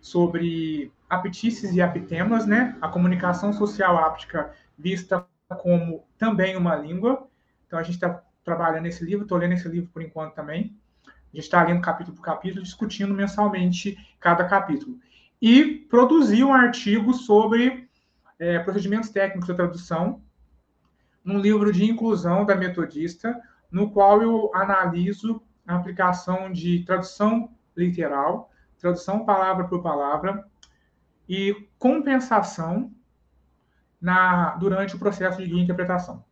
sobre 0.00 0.92
apetices 1.08 1.74
e 1.74 1.82
apitemas, 1.82 2.46
né? 2.46 2.76
A 2.80 2.88
comunicação 2.88 3.52
social 3.52 3.98
áptica 3.98 4.52
vista 4.78 5.26
como 5.48 6.06
também 6.16 6.56
uma 6.56 6.76
língua. 6.76 7.28
Então 7.66 7.78
a 7.78 7.82
gente 7.82 7.94
está 7.94 8.22
trabalhando 8.44 8.84
nesse 8.84 9.04
livro, 9.04 9.24
estou 9.24 9.38
lendo 9.38 9.54
esse 9.54 9.68
livro 9.68 9.90
por 9.92 10.02
enquanto 10.02 10.34
também. 10.34 10.76
A 11.06 11.36
gente 11.36 11.44
está 11.44 11.62
lendo 11.62 11.80
capítulo 11.80 12.16
por 12.16 12.22
capítulo, 12.22 12.62
discutindo 12.62 13.12
mensalmente 13.12 13.96
cada 14.18 14.44
capítulo. 14.44 14.98
E 15.40 15.64
produzi 15.88 16.42
um 16.42 16.52
artigo 16.52 17.12
sobre 17.12 17.88
é, 18.40 18.58
procedimentos 18.58 19.10
técnicos 19.10 19.46
de 19.46 19.54
tradução, 19.54 20.22
num 21.22 21.38
livro 21.38 21.70
de 21.70 21.84
inclusão 21.84 22.46
da 22.46 22.56
Metodista, 22.56 23.38
no 23.70 23.90
qual 23.90 24.22
eu 24.22 24.50
analiso 24.54 25.42
a 25.66 25.76
aplicação 25.76 26.50
de 26.50 26.82
tradução 26.84 27.50
literal, 27.76 28.50
tradução 28.78 29.24
palavra 29.24 29.68
por 29.68 29.82
palavra 29.82 30.44
e 31.28 31.68
compensação 31.78 32.90
na, 34.00 34.56
durante 34.56 34.96
o 34.96 34.98
processo 34.98 35.46
de 35.46 35.60
interpretação. 35.60 36.24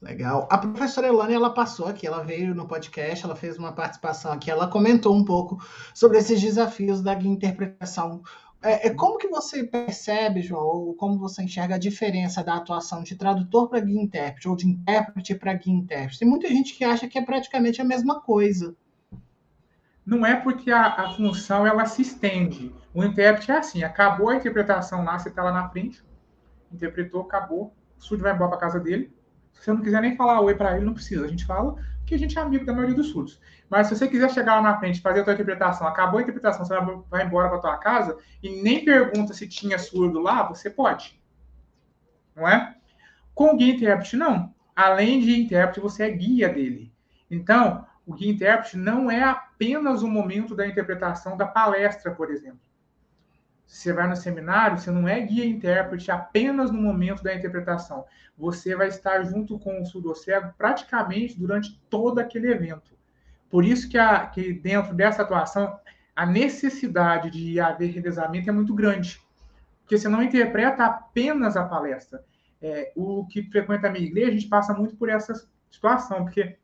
Legal. 0.00 0.48
A 0.50 0.56
professora 0.56 1.08
Elane, 1.08 1.34
ela 1.34 1.52
passou 1.52 1.86
aqui, 1.86 2.06
ela 2.06 2.22
veio 2.22 2.54
no 2.54 2.66
podcast, 2.66 3.22
ela 3.22 3.36
fez 3.36 3.58
uma 3.58 3.72
participação 3.72 4.32
aqui, 4.32 4.50
ela 4.50 4.68
comentou 4.68 5.14
um 5.14 5.24
pouco 5.24 5.62
sobre 5.92 6.16
esses 6.16 6.40
desafios 6.40 7.02
da 7.02 7.12
interpretação 7.14 8.22
é, 8.62 8.88
é, 8.88 8.94
como 8.94 9.16
que 9.16 9.28
você 9.28 9.64
percebe, 9.64 10.42
João, 10.42 10.66
ou 10.66 10.94
como 10.94 11.18
você 11.18 11.42
enxerga 11.42 11.76
a 11.76 11.78
diferença 11.78 12.44
da 12.44 12.56
atuação 12.56 13.02
de 13.02 13.16
tradutor 13.16 13.68
para 13.68 13.80
guia 13.80 14.00
intérprete, 14.00 14.48
ou 14.48 14.54
de 14.54 14.68
intérprete 14.68 15.34
para 15.34 15.54
guia 15.54 15.72
intérprete? 15.72 16.18
Tem 16.18 16.28
muita 16.28 16.48
gente 16.48 16.74
que 16.74 16.84
acha 16.84 17.08
que 17.08 17.18
é 17.18 17.24
praticamente 17.24 17.80
a 17.80 17.84
mesma 17.84 18.20
coisa. 18.20 18.76
Não 20.04 20.26
é 20.26 20.36
porque 20.36 20.70
a, 20.70 20.86
a 20.86 21.10
função 21.12 21.66
ela 21.66 21.86
se 21.86 22.02
estende. 22.02 22.74
O 22.92 23.02
intérprete 23.02 23.50
é 23.50 23.56
assim, 23.56 23.82
acabou 23.82 24.28
a 24.28 24.36
interpretação 24.36 25.04
lá, 25.04 25.18
você 25.18 25.30
está 25.30 25.42
lá 25.42 25.52
na 25.52 25.68
frente, 25.70 26.04
interpretou, 26.70 27.22
acabou, 27.22 27.72
o 27.98 28.02
surdo 28.02 28.24
vai 28.24 28.34
embora 28.34 28.50
para 28.50 28.58
casa 28.58 28.78
dele. 28.78 29.10
Se 29.52 29.64
você 29.64 29.72
não 29.72 29.80
quiser 29.80 30.02
nem 30.02 30.16
falar 30.16 30.40
oi 30.40 30.54
para 30.54 30.76
ele, 30.76 30.84
não 30.84 30.94
precisa. 30.94 31.24
A 31.24 31.28
gente 31.28 31.46
fala 31.46 31.76
que 32.10 32.14
a 32.16 32.18
gente 32.18 32.36
é 32.36 32.42
amigo 32.42 32.66
da 32.66 32.72
maioria 32.72 32.96
dos 32.96 33.06
surdos. 33.06 33.40
Mas 33.68 33.86
se 33.86 33.96
você 33.96 34.08
quiser 34.08 34.28
chegar 34.30 34.56
lá 34.56 34.62
na 34.62 34.78
frente, 34.80 35.00
fazer 35.00 35.20
a 35.20 35.24
tua 35.24 35.32
interpretação, 35.32 35.86
acabou 35.86 36.18
a 36.18 36.22
interpretação, 36.22 36.64
você 36.64 36.74
vai 37.08 37.24
embora 37.24 37.48
para 37.48 37.60
tua 37.60 37.76
casa 37.76 38.18
e 38.42 38.60
nem 38.62 38.84
pergunta 38.84 39.32
se 39.32 39.46
tinha 39.46 39.78
surdo 39.78 40.18
lá, 40.18 40.42
você 40.42 40.68
pode. 40.68 41.22
Não 42.34 42.48
é? 42.48 42.74
Com 43.32 43.54
o 43.54 43.56
guia 43.56 43.74
intérprete, 43.74 44.16
não. 44.16 44.52
Além 44.74 45.20
de 45.20 45.40
intérprete, 45.40 45.78
você 45.78 46.02
é 46.02 46.10
guia 46.10 46.48
dele. 46.48 46.92
Então, 47.30 47.86
o 48.04 48.12
guia 48.12 48.32
intérprete 48.32 48.76
não 48.76 49.08
é 49.08 49.22
apenas 49.22 50.02
o 50.02 50.08
momento 50.08 50.56
da 50.56 50.66
interpretação 50.66 51.36
da 51.36 51.46
palestra, 51.46 52.10
por 52.10 52.28
exemplo. 52.32 52.60
Você 53.70 53.92
vai 53.92 54.08
no 54.08 54.16
seminário, 54.16 54.78
você 54.78 54.90
não 54.90 55.06
é 55.06 55.20
guia 55.20 55.46
intérprete 55.46 56.10
apenas 56.10 56.72
no 56.72 56.82
momento 56.82 57.22
da 57.22 57.32
interpretação. 57.32 58.04
Você 58.36 58.74
vai 58.74 58.88
estar 58.88 59.22
junto 59.22 59.60
com 59.60 59.80
o 59.80 59.86
surdo-cego 59.86 60.52
praticamente 60.58 61.38
durante 61.38 61.80
todo 61.88 62.18
aquele 62.18 62.50
evento. 62.50 62.92
Por 63.48 63.64
isso 63.64 63.88
que, 63.88 63.96
a, 63.96 64.26
que 64.26 64.52
dentro 64.52 64.92
dessa 64.92 65.22
atuação, 65.22 65.78
a 66.16 66.26
necessidade 66.26 67.30
de 67.30 67.60
haver 67.60 67.92
revezamento 67.92 68.50
é 68.50 68.52
muito 68.52 68.74
grande. 68.74 69.20
Porque 69.82 69.96
você 69.96 70.08
não 70.08 70.20
interpreta 70.20 70.84
apenas 70.84 71.56
a 71.56 71.64
palestra. 71.64 72.24
É, 72.60 72.92
o 72.96 73.24
que 73.28 73.44
frequenta 73.44 73.86
a 73.86 73.90
minha 73.90 74.04
igreja, 74.04 74.30
a 74.30 74.34
gente 74.34 74.48
passa 74.48 74.74
muito 74.74 74.96
por 74.96 75.08
essa 75.08 75.48
situação, 75.70 76.24
porque 76.24 76.58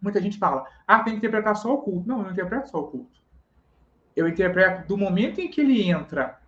muita 0.00 0.20
gente 0.20 0.38
fala, 0.38 0.64
ah, 0.86 1.00
tem 1.00 1.12
que 1.12 1.18
interpretar 1.18 1.54
só 1.56 1.74
o 1.74 1.82
culto. 1.82 2.08
Não, 2.08 2.18
eu 2.18 2.24
não 2.24 2.32
interpreto 2.32 2.70
só 2.70 2.80
o 2.80 2.88
culto. 2.88 3.20
Eu 4.18 4.26
interpreto 4.26 4.88
do 4.88 4.96
momento 4.96 5.40
em 5.40 5.48
que 5.48 5.60
ele 5.60 5.88
entra 5.88 6.40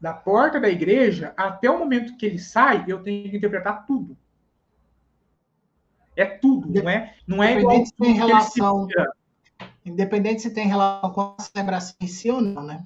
da 0.00 0.12
porta 0.12 0.58
da 0.58 0.68
igreja 0.68 1.32
até 1.36 1.70
o 1.70 1.78
momento 1.78 2.16
que 2.16 2.26
ele 2.26 2.40
sai, 2.40 2.84
eu 2.88 3.00
tenho 3.00 3.30
que 3.30 3.36
interpretar 3.36 3.86
tudo. 3.86 4.16
É 6.16 6.24
tudo, 6.24 6.68
não 6.68 6.90
é, 6.90 7.14
não 7.24 7.40
é 7.40 7.60
igual 7.60 7.84
tudo 7.84 8.08
em 8.08 8.14
relação, 8.14 8.88
Independente 9.84 10.42
se 10.42 10.52
tem 10.52 10.66
relação 10.66 11.12
com 11.12 11.36
a 11.38 11.42
celebração 11.42 11.94
em 12.00 12.08
si 12.08 12.28
ou 12.28 12.40
não, 12.40 12.64
né? 12.64 12.84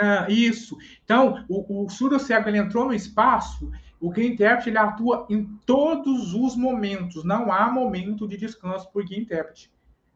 Ah, 0.00 0.26
isso. 0.30 0.78
Então, 1.04 1.44
o, 1.46 1.84
o 1.84 1.90
surdo-cego 1.90 2.48
ele 2.48 2.58
entrou 2.58 2.86
no 2.86 2.94
espaço, 2.94 3.70
o 4.00 4.10
guia 4.10 4.26
intérprete 4.26 4.70
ele 4.70 4.78
atua 4.78 5.26
em 5.28 5.44
todos 5.66 6.32
os 6.32 6.56
momentos. 6.56 7.22
Não 7.22 7.52
há 7.52 7.70
momento 7.70 8.26
de 8.26 8.38
descanso 8.38 8.90
por 8.90 9.04
guia 9.04 9.20
intérprete. 9.20 9.70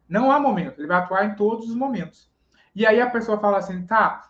Não 0.09 0.31
há 0.31 0.39
momento. 0.39 0.79
Ele 0.79 0.87
vai 0.87 0.97
atuar 0.97 1.25
em 1.25 1.35
todos 1.35 1.69
os 1.69 1.75
momentos. 1.75 2.29
E 2.77 2.85
aí 2.85 3.01
a 3.01 3.09
pessoa 3.09 3.39
fala 3.39 3.57
assim, 3.57 3.85
tá, 3.85 4.29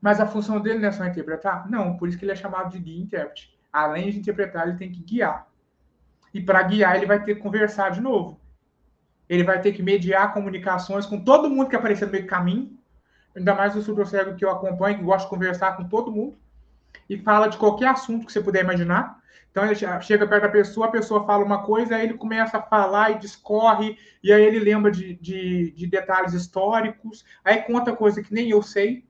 mas 0.00 0.20
a 0.20 0.26
função 0.26 0.60
dele 0.60 0.78
não 0.78 0.88
é 0.88 0.92
só 0.92 1.04
interpretar? 1.04 1.68
Não, 1.68 1.96
por 1.96 2.08
isso 2.08 2.18
que 2.18 2.24
ele 2.24 2.32
é 2.32 2.36
chamado 2.36 2.70
de 2.70 2.78
guia 2.78 3.02
intérprete. 3.02 3.58
Além 3.72 4.10
de 4.10 4.18
interpretar, 4.18 4.68
ele 4.68 4.76
tem 4.76 4.92
que 4.92 5.02
guiar. 5.02 5.46
E 6.34 6.40
para 6.40 6.62
guiar, 6.62 6.96
ele 6.96 7.06
vai 7.06 7.22
ter 7.24 7.34
que 7.34 7.40
conversar 7.40 7.90
de 7.90 8.00
novo 8.00 8.42
ele 9.32 9.44
vai 9.44 9.62
ter 9.62 9.72
que 9.72 9.82
mediar 9.82 10.34
comunicações 10.34 11.06
com 11.06 11.18
todo 11.18 11.48
mundo 11.48 11.70
que 11.70 11.74
aparecer 11.74 12.04
no 12.04 12.12
meio 12.12 12.24
do 12.24 12.28
caminho, 12.28 12.78
ainda 13.34 13.54
mais 13.54 13.74
o 13.74 13.80
surdo 13.80 14.04
cego 14.04 14.34
que 14.36 14.44
eu 14.44 14.50
acompanho, 14.50 14.98
que 14.98 15.04
gosta 15.04 15.24
de 15.24 15.30
conversar 15.30 15.74
com 15.74 15.88
todo 15.88 16.12
mundo, 16.12 16.36
e 17.08 17.16
fala 17.16 17.48
de 17.48 17.56
qualquer 17.56 17.88
assunto 17.88 18.26
que 18.26 18.32
você 18.32 18.42
puder 18.42 18.62
imaginar. 18.62 19.21
Então 19.50 19.64
ele 19.64 19.74
chega 19.74 20.26
perto 20.26 20.42
da 20.42 20.48
pessoa, 20.48 20.86
a 20.86 20.90
pessoa 20.90 21.26
fala 21.26 21.44
uma 21.44 21.62
coisa, 21.62 21.96
aí 21.96 22.04
ele 22.04 22.14
começa 22.14 22.58
a 22.58 22.62
falar 22.62 23.10
e 23.10 23.18
discorre, 23.18 23.98
e 24.22 24.32
aí 24.32 24.42
ele 24.42 24.58
lembra 24.58 24.90
de, 24.90 25.14
de, 25.14 25.72
de 25.72 25.86
detalhes 25.86 26.32
históricos, 26.32 27.24
aí 27.44 27.62
conta 27.62 27.94
coisa 27.94 28.22
que 28.22 28.32
nem 28.32 28.50
eu 28.50 28.62
sei. 28.62 29.04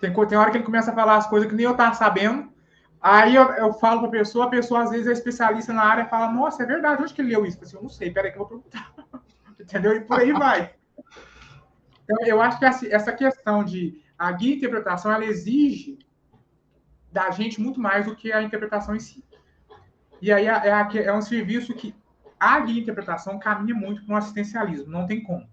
Tem, 0.00 0.12
tem 0.12 0.38
hora 0.38 0.50
que 0.50 0.56
ele 0.56 0.64
começa 0.64 0.90
a 0.92 0.94
falar 0.94 1.16
as 1.16 1.26
coisas 1.26 1.48
que 1.48 1.54
nem 1.54 1.66
eu 1.66 1.72
estava 1.72 1.94
sabendo. 1.94 2.50
Aí 3.00 3.34
eu, 3.34 3.44
eu 3.52 3.72
falo 3.72 4.00
para 4.00 4.08
a 4.08 4.12
pessoa, 4.12 4.44
a 4.46 4.50
pessoa 4.50 4.82
às 4.82 4.90
vezes 4.90 5.06
é 5.06 5.12
especialista 5.12 5.72
na 5.72 5.82
área, 5.82 6.06
fala, 6.06 6.30
nossa, 6.30 6.62
é 6.62 6.66
verdade, 6.66 7.02
onde 7.02 7.14
que 7.14 7.22
ele 7.22 7.30
leu 7.30 7.46
isso? 7.46 7.58
Eu, 7.58 7.62
assim, 7.62 7.76
eu 7.76 7.82
não 7.82 7.88
sei, 7.88 8.10
peraí 8.10 8.30
que 8.30 8.38
eu 8.38 8.46
vou 8.46 8.60
perguntar 8.60 8.94
entendeu? 9.58 9.96
E 9.96 10.00
por 10.00 10.20
aí 10.20 10.32
vai. 10.32 10.74
Então, 12.04 12.26
eu 12.26 12.40
acho 12.40 12.58
que 12.58 12.64
essa 12.64 13.12
questão 13.12 13.64
de 13.64 14.02
a 14.18 14.30
guia 14.32 14.56
interpretação, 14.56 15.10
ela 15.10 15.24
exige 15.24 15.98
da 17.10 17.30
gente 17.30 17.60
muito 17.60 17.80
mais 17.80 18.06
do 18.06 18.14
que 18.14 18.32
a 18.32 18.42
interpretação 18.42 18.94
em 18.94 19.00
si. 19.00 19.24
E 20.20 20.30
aí 20.32 20.46
é, 20.46 20.50
é, 20.50 21.04
é 21.04 21.12
um 21.12 21.22
serviço 21.22 21.74
que 21.74 21.94
a 22.38 22.60
guia 22.60 22.80
interpretação 22.80 23.38
caminha 23.38 23.74
muito 23.74 24.04
para 24.04 24.14
um 24.14 24.16
assistencialismo, 24.16 24.90
não 24.90 25.06
tem 25.06 25.22
como. 25.22 25.48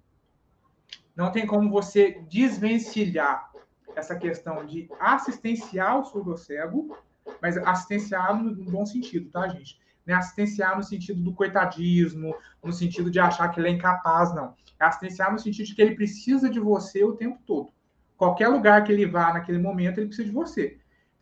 Não 1.16 1.32
tem 1.32 1.46
como 1.46 1.70
você 1.70 2.22
desvencilhar 2.30 3.52
essa 3.96 4.16
questão 4.16 4.66
de 4.66 4.88
assistencial 5.00 6.06
surdo-cego, 6.06 6.96
mas 7.42 7.58
assistencial 7.58 8.38
no 8.38 8.54
bom 8.56 8.86
sentido, 8.86 9.30
tá, 9.30 9.48
gente? 9.48 9.80
Não 10.06 10.16
é 10.16 10.18
assistenciar 10.18 10.78
no 10.78 10.84
sentido 10.84 11.22
do 11.22 11.34
coitadismo, 11.34 12.36
no 12.64 12.72
sentido 12.72 13.12
de 13.12 13.20
achar 13.20 13.50
que 13.50 13.60
ele 13.60 13.68
é 13.68 13.72
incapaz, 13.72 14.34
não. 14.34 14.56
É 14.80 14.86
assistenciar 14.86 15.32
no 15.32 15.40
sentido 15.40 15.66
de 15.66 15.76
que 15.76 15.82
ele 15.82 15.96
precisa 15.96 16.50
de 16.50 16.60
você 16.60 17.04
o 17.04 17.14
tempo 17.14 17.40
todo. 17.46 17.74
Qualquer 18.16 18.48
lugar 18.48 18.84
que 18.84 18.92
ele 18.92 19.06
vá 19.06 19.34
naquele 19.34 19.58
momento, 19.58 19.98
ele 19.98 20.08
precisa 20.08 20.28
de 20.28 20.34
você. 20.34 20.78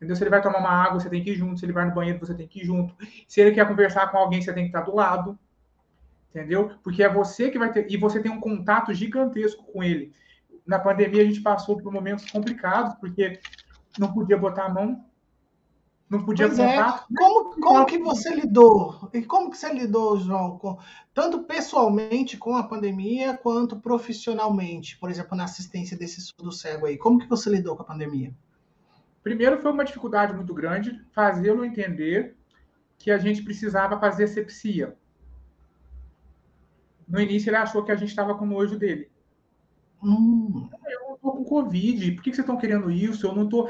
Entendeu? 0.05 0.15
Se 0.15 0.23
ele 0.23 0.29
vai 0.29 0.41
tomar 0.41 0.59
uma 0.59 0.69
água, 0.69 0.99
você 0.99 1.09
tem 1.09 1.23
que 1.23 1.31
ir 1.31 1.35
junto. 1.35 1.59
Se 1.59 1.65
ele 1.65 1.73
vai 1.73 1.85
no 1.85 1.93
banheiro, 1.93 2.19
você 2.19 2.35
tem 2.35 2.47
que 2.47 2.61
ir 2.61 2.65
junto. 2.65 2.95
Se 3.27 3.41
ele 3.41 3.51
quer 3.51 3.67
conversar 3.67 4.11
com 4.11 4.17
alguém, 4.17 4.39
você 4.39 4.53
tem 4.53 4.65
que 4.65 4.69
estar 4.69 4.81
do 4.81 4.95
lado. 4.95 5.37
Entendeu? 6.29 6.71
Porque 6.83 7.01
é 7.01 7.09
você 7.09 7.49
que 7.49 7.57
vai 7.57 7.71
ter. 7.71 7.91
E 7.91 7.97
você 7.97 8.21
tem 8.21 8.31
um 8.31 8.39
contato 8.39 8.93
gigantesco 8.93 9.63
com 9.63 9.81
ele. 9.81 10.13
Na 10.65 10.77
pandemia, 10.77 11.23
a 11.23 11.25
gente 11.25 11.41
passou 11.41 11.77
por 11.77 11.91
momentos 11.91 12.29
complicados, 12.29 12.93
porque 12.95 13.39
não 13.97 14.13
podia 14.13 14.37
botar 14.37 14.65
a 14.65 14.69
mão, 14.69 15.03
não 16.07 16.23
podia 16.23 16.47
pois 16.47 16.59
é. 16.59 16.83
Como, 17.17 17.59
como 17.59 17.85
que 17.85 17.97
você 17.97 18.33
lidou? 18.33 19.09
E 19.11 19.23
como 19.23 19.49
que 19.49 19.57
você 19.57 19.73
lidou, 19.73 20.19
João, 20.19 20.57
com, 20.57 20.77
tanto 21.13 21.43
pessoalmente 21.43 22.37
com 22.37 22.55
a 22.55 22.63
pandemia, 22.63 23.35
quanto 23.37 23.79
profissionalmente, 23.79 24.97
por 24.99 25.09
exemplo, 25.09 25.35
na 25.35 25.45
assistência 25.45 25.97
desse 25.97 26.21
surdo 26.21 26.51
cego 26.51 26.85
aí? 26.85 26.97
Como 26.97 27.17
que 27.17 27.27
você 27.27 27.49
lidou 27.49 27.75
com 27.75 27.83
a 27.83 27.87
pandemia? 27.87 28.33
Primeiro 29.25 29.59
foi 29.59 29.71
uma 29.71 29.83
dificuldade 29.83 30.35
muito 30.35 30.53
grande 30.53 31.03
fazê-lo 31.11 31.65
entender 31.65 32.35
que 32.95 33.09
a 33.09 33.17
gente 33.17 33.41
precisava 33.41 33.99
fazer 33.99 34.27
sepsia. 34.27 34.95
No 37.07 37.19
início 37.19 37.49
ele 37.49 37.57
achou 37.57 37.83
que 37.83 37.91
a 37.91 37.95
gente 37.95 38.09
estava 38.09 38.37
com 38.37 38.45
nojo 38.45 38.77
dele. 38.77 39.09
Hum. 40.03 40.69
Eu 40.85 41.07
não 41.07 41.15
estou 41.15 41.31
com 41.37 41.43
Covid, 41.43 42.11
por 42.11 42.23
que 42.23 42.29
vocês 42.29 42.43
estão 42.43 42.55
querendo 42.55 42.91
isso? 42.91 43.25
Eu 43.25 43.33
não 43.33 43.45
estou. 43.45 43.65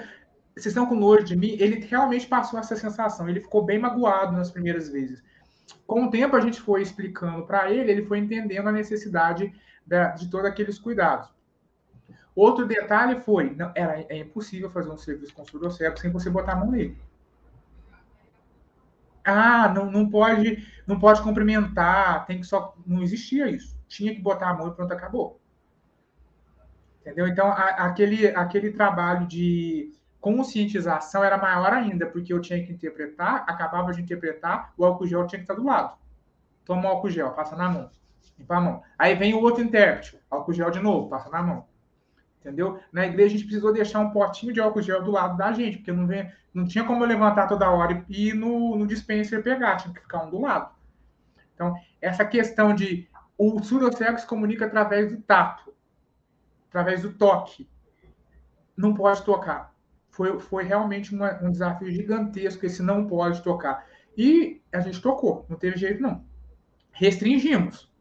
Vocês 0.54 0.66
estão 0.66 0.88
com 0.88 0.96
nojo 0.96 1.24
de 1.24 1.38
mim? 1.38 1.56
Ele 1.58 1.80
realmente 1.86 2.28
passou 2.28 2.60
essa 2.60 2.76
sensação. 2.76 3.30
Ele 3.30 3.40
ficou 3.40 3.64
bem 3.64 3.80
magoado 3.80 4.34
nas 4.34 4.52
primeiras 4.52 4.90
vezes. 4.90 5.24
Com 5.88 6.04
o 6.04 6.10
tempo, 6.10 6.36
a 6.36 6.42
gente 6.42 6.60
foi 6.60 6.82
explicando 6.82 7.46
para 7.46 7.72
ele, 7.72 7.90
ele 7.90 8.06
foi 8.06 8.20
entendendo 8.20 8.68
a 8.68 8.74
necessidade 8.74 9.54
de 10.18 10.30
todos 10.30 10.48
aqueles 10.48 10.78
cuidados. 10.78 11.34
Outro 12.36 12.68
detalhe 12.68 13.22
foi, 13.22 13.56
não, 13.56 13.72
era, 13.74 14.02
é 14.10 14.18
impossível 14.18 14.70
fazer 14.70 14.90
um 14.90 14.98
serviço 14.98 15.34
com 15.34 15.46
surdocego 15.46 15.98
sem 15.98 16.12
você 16.12 16.30
botar 16.30 16.52
a 16.52 16.56
mão 16.58 16.70
nele. 16.70 16.98
Ah, 19.24 19.70
não, 19.70 19.90
não 19.90 20.10
pode, 20.10 20.68
não 20.86 21.00
pode 21.00 21.22
cumprimentar, 21.22 22.26
tem 22.26 22.42
que 22.42 22.46
só, 22.46 22.76
não 22.86 23.02
existia 23.02 23.50
isso. 23.50 23.80
Tinha 23.88 24.14
que 24.14 24.22
botar 24.22 24.50
a 24.50 24.54
mão 24.54 24.68
e 24.68 24.72
pronto, 24.72 24.92
acabou. 24.92 25.40
Entendeu? 27.00 27.26
Então, 27.26 27.48
a, 27.48 27.70
aquele, 27.86 28.28
aquele 28.28 28.72
trabalho 28.72 29.26
de 29.26 29.94
conscientização 30.20 31.24
era 31.24 31.38
maior 31.38 31.72
ainda, 31.72 32.06
porque 32.06 32.34
eu 32.34 32.42
tinha 32.42 32.64
que 32.66 32.74
interpretar, 32.74 33.46
acabava 33.48 33.94
de 33.94 34.02
interpretar, 34.02 34.74
o 34.78 34.84
álcool 34.84 35.08
gel 35.08 35.26
tinha 35.26 35.40
que 35.40 35.46
estar 35.46 35.54
do 35.56 35.64
lado. 35.64 35.98
Toma 36.66 36.84
o 36.84 36.88
álcool 36.88 37.10
gel, 37.10 37.32
passa 37.32 37.56
na 37.56 37.70
mão, 37.70 37.90
limpa 38.38 38.58
a 38.58 38.62
mão. 38.62 38.84
Aí 38.98 39.16
vem 39.16 39.34
o 39.34 39.42
outro 39.42 39.64
intérprete, 39.64 40.20
álcool 40.30 40.54
gel 40.54 40.70
de 40.70 40.80
novo, 40.80 41.10
passa 41.10 41.30
na 41.30 41.42
mão 41.42 41.66
entendeu? 42.46 42.80
Na 42.92 43.08
igreja 43.08 43.34
a 43.34 43.38
gente 43.38 43.46
precisou 43.46 43.74
deixar 43.74 44.00
um 44.00 44.12
potinho 44.12 44.54
de 44.54 44.62
álcool 44.62 44.82
gel 44.82 45.02
do 45.02 45.12
lado 45.12 45.36
da 45.36 45.52
gente, 45.52 45.78
porque 45.78 45.92
não, 45.92 46.06
vem, 46.06 46.32
não 46.54 46.66
tinha 46.66 46.84
como 46.84 47.04
eu 47.04 47.08
levantar 47.08 47.48
toda 47.48 47.70
hora 47.72 48.06
e 48.08 48.30
ir 48.30 48.34
no, 48.36 48.76
no 48.76 48.86
dispenser 48.86 49.42
pegar, 49.42 49.78
tinha 49.78 49.94
que 49.94 50.00
ficar 50.00 50.24
um 50.24 50.30
do 50.30 50.42
lado. 50.42 50.72
Então, 51.56 51.76
essa 52.00 52.24
questão 52.24 52.76
de 52.76 53.08
o 53.36 53.62
surdo-cego 53.64 54.20
se 54.20 54.28
comunica 54.28 54.66
através 54.66 55.12
do 55.12 55.22
tato, 55.24 55.74
através 56.70 57.02
do 57.02 57.14
toque. 57.14 57.68
Não 58.78 58.94
pode 58.94 59.24
tocar. 59.24 59.74
Foi, 60.12 60.40
foi 60.40 60.64
realmente 60.64 61.14
uma, 61.14 61.42
um 61.42 61.52
desafio 61.52 61.92
gigantesco 61.92 62.66
esse 62.66 62.84
não 62.84 63.08
pode 63.08 63.42
tocar. 63.42 63.86
E 64.16 64.62
a 64.72 64.80
gente 64.80 65.02
tocou, 65.02 65.46
não 65.50 65.58
teve 65.58 65.78
jeito 65.78 66.02
não. 66.02 66.24
Restringimos. 66.92 67.92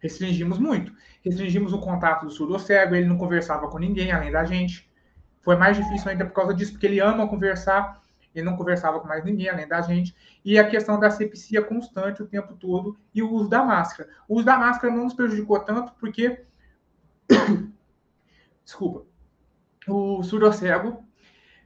Restringimos 0.00 0.58
muito. 0.58 0.92
Restringimos 1.24 1.72
o 1.72 1.80
contato 1.80 2.24
do 2.24 2.30
surdo 2.30 2.58
cego, 2.58 2.94
ele 2.94 3.06
não 3.06 3.18
conversava 3.18 3.68
com 3.68 3.78
ninguém 3.78 4.12
além 4.12 4.30
da 4.30 4.44
gente. 4.44 4.88
Foi 5.40 5.56
mais 5.56 5.76
difícil 5.76 6.10
ainda 6.10 6.24
por 6.24 6.34
causa 6.34 6.54
disso, 6.54 6.72
porque 6.72 6.86
ele 6.86 7.00
ama 7.00 7.28
conversar, 7.28 8.00
ele 8.34 8.44
não 8.44 8.56
conversava 8.56 9.00
com 9.00 9.08
mais 9.08 9.24
ninguém 9.24 9.48
além 9.48 9.66
da 9.66 9.80
gente. 9.80 10.14
E 10.44 10.58
a 10.58 10.68
questão 10.68 11.00
da 11.00 11.10
sepsia 11.10 11.62
constante 11.62 12.22
o 12.22 12.26
tempo 12.26 12.54
todo 12.54 12.98
e 13.14 13.22
o 13.22 13.30
uso 13.30 13.48
da 13.48 13.64
máscara. 13.64 14.08
O 14.28 14.36
uso 14.36 14.44
da 14.44 14.56
máscara 14.56 14.94
não 14.94 15.04
nos 15.04 15.14
prejudicou 15.14 15.58
tanto, 15.60 15.92
porque. 15.98 16.44
Desculpa. 18.64 19.06
O 19.86 20.22
surdo 20.22 20.52
cego, 20.52 21.02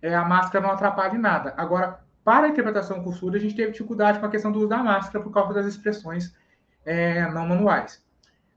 é, 0.01 0.15
a 0.15 0.25
máscara 0.25 0.65
não 0.65 0.73
atrapalha 0.73 1.15
em 1.15 1.21
nada. 1.21 1.53
Agora, 1.57 2.01
para 2.25 2.47
a 2.47 2.49
interpretação 2.49 3.03
com 3.03 3.13
surdo, 3.13 3.37
a 3.37 3.41
gente 3.41 3.57
teve 3.57 3.73
dificuldade 3.73 4.21
com 4.21 4.27
a 4.27 4.31
questão 4.31 4.53
do 4.53 4.61
uso 4.61 4.69
da 4.69 4.79
máscara 4.79 5.23
por 5.23 5.33
causa 5.33 5.53
das 5.53 5.67
expressões 5.67 6.33
é, 6.85 7.29
não 7.33 7.47
manuais. 7.47 8.05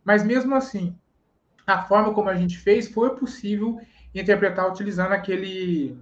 Mas 0.06 0.24
mesmo 0.24 0.54
assim, 0.56 0.96
a 1.66 1.82
forma 1.82 2.14
como 2.14 2.30
a 2.30 2.36
gente 2.36 2.58
fez 2.60 2.88
foi 2.88 3.16
possível 3.16 3.82
interpretar 4.14 4.70
utilizando 4.70 5.12
aquele 5.14 5.98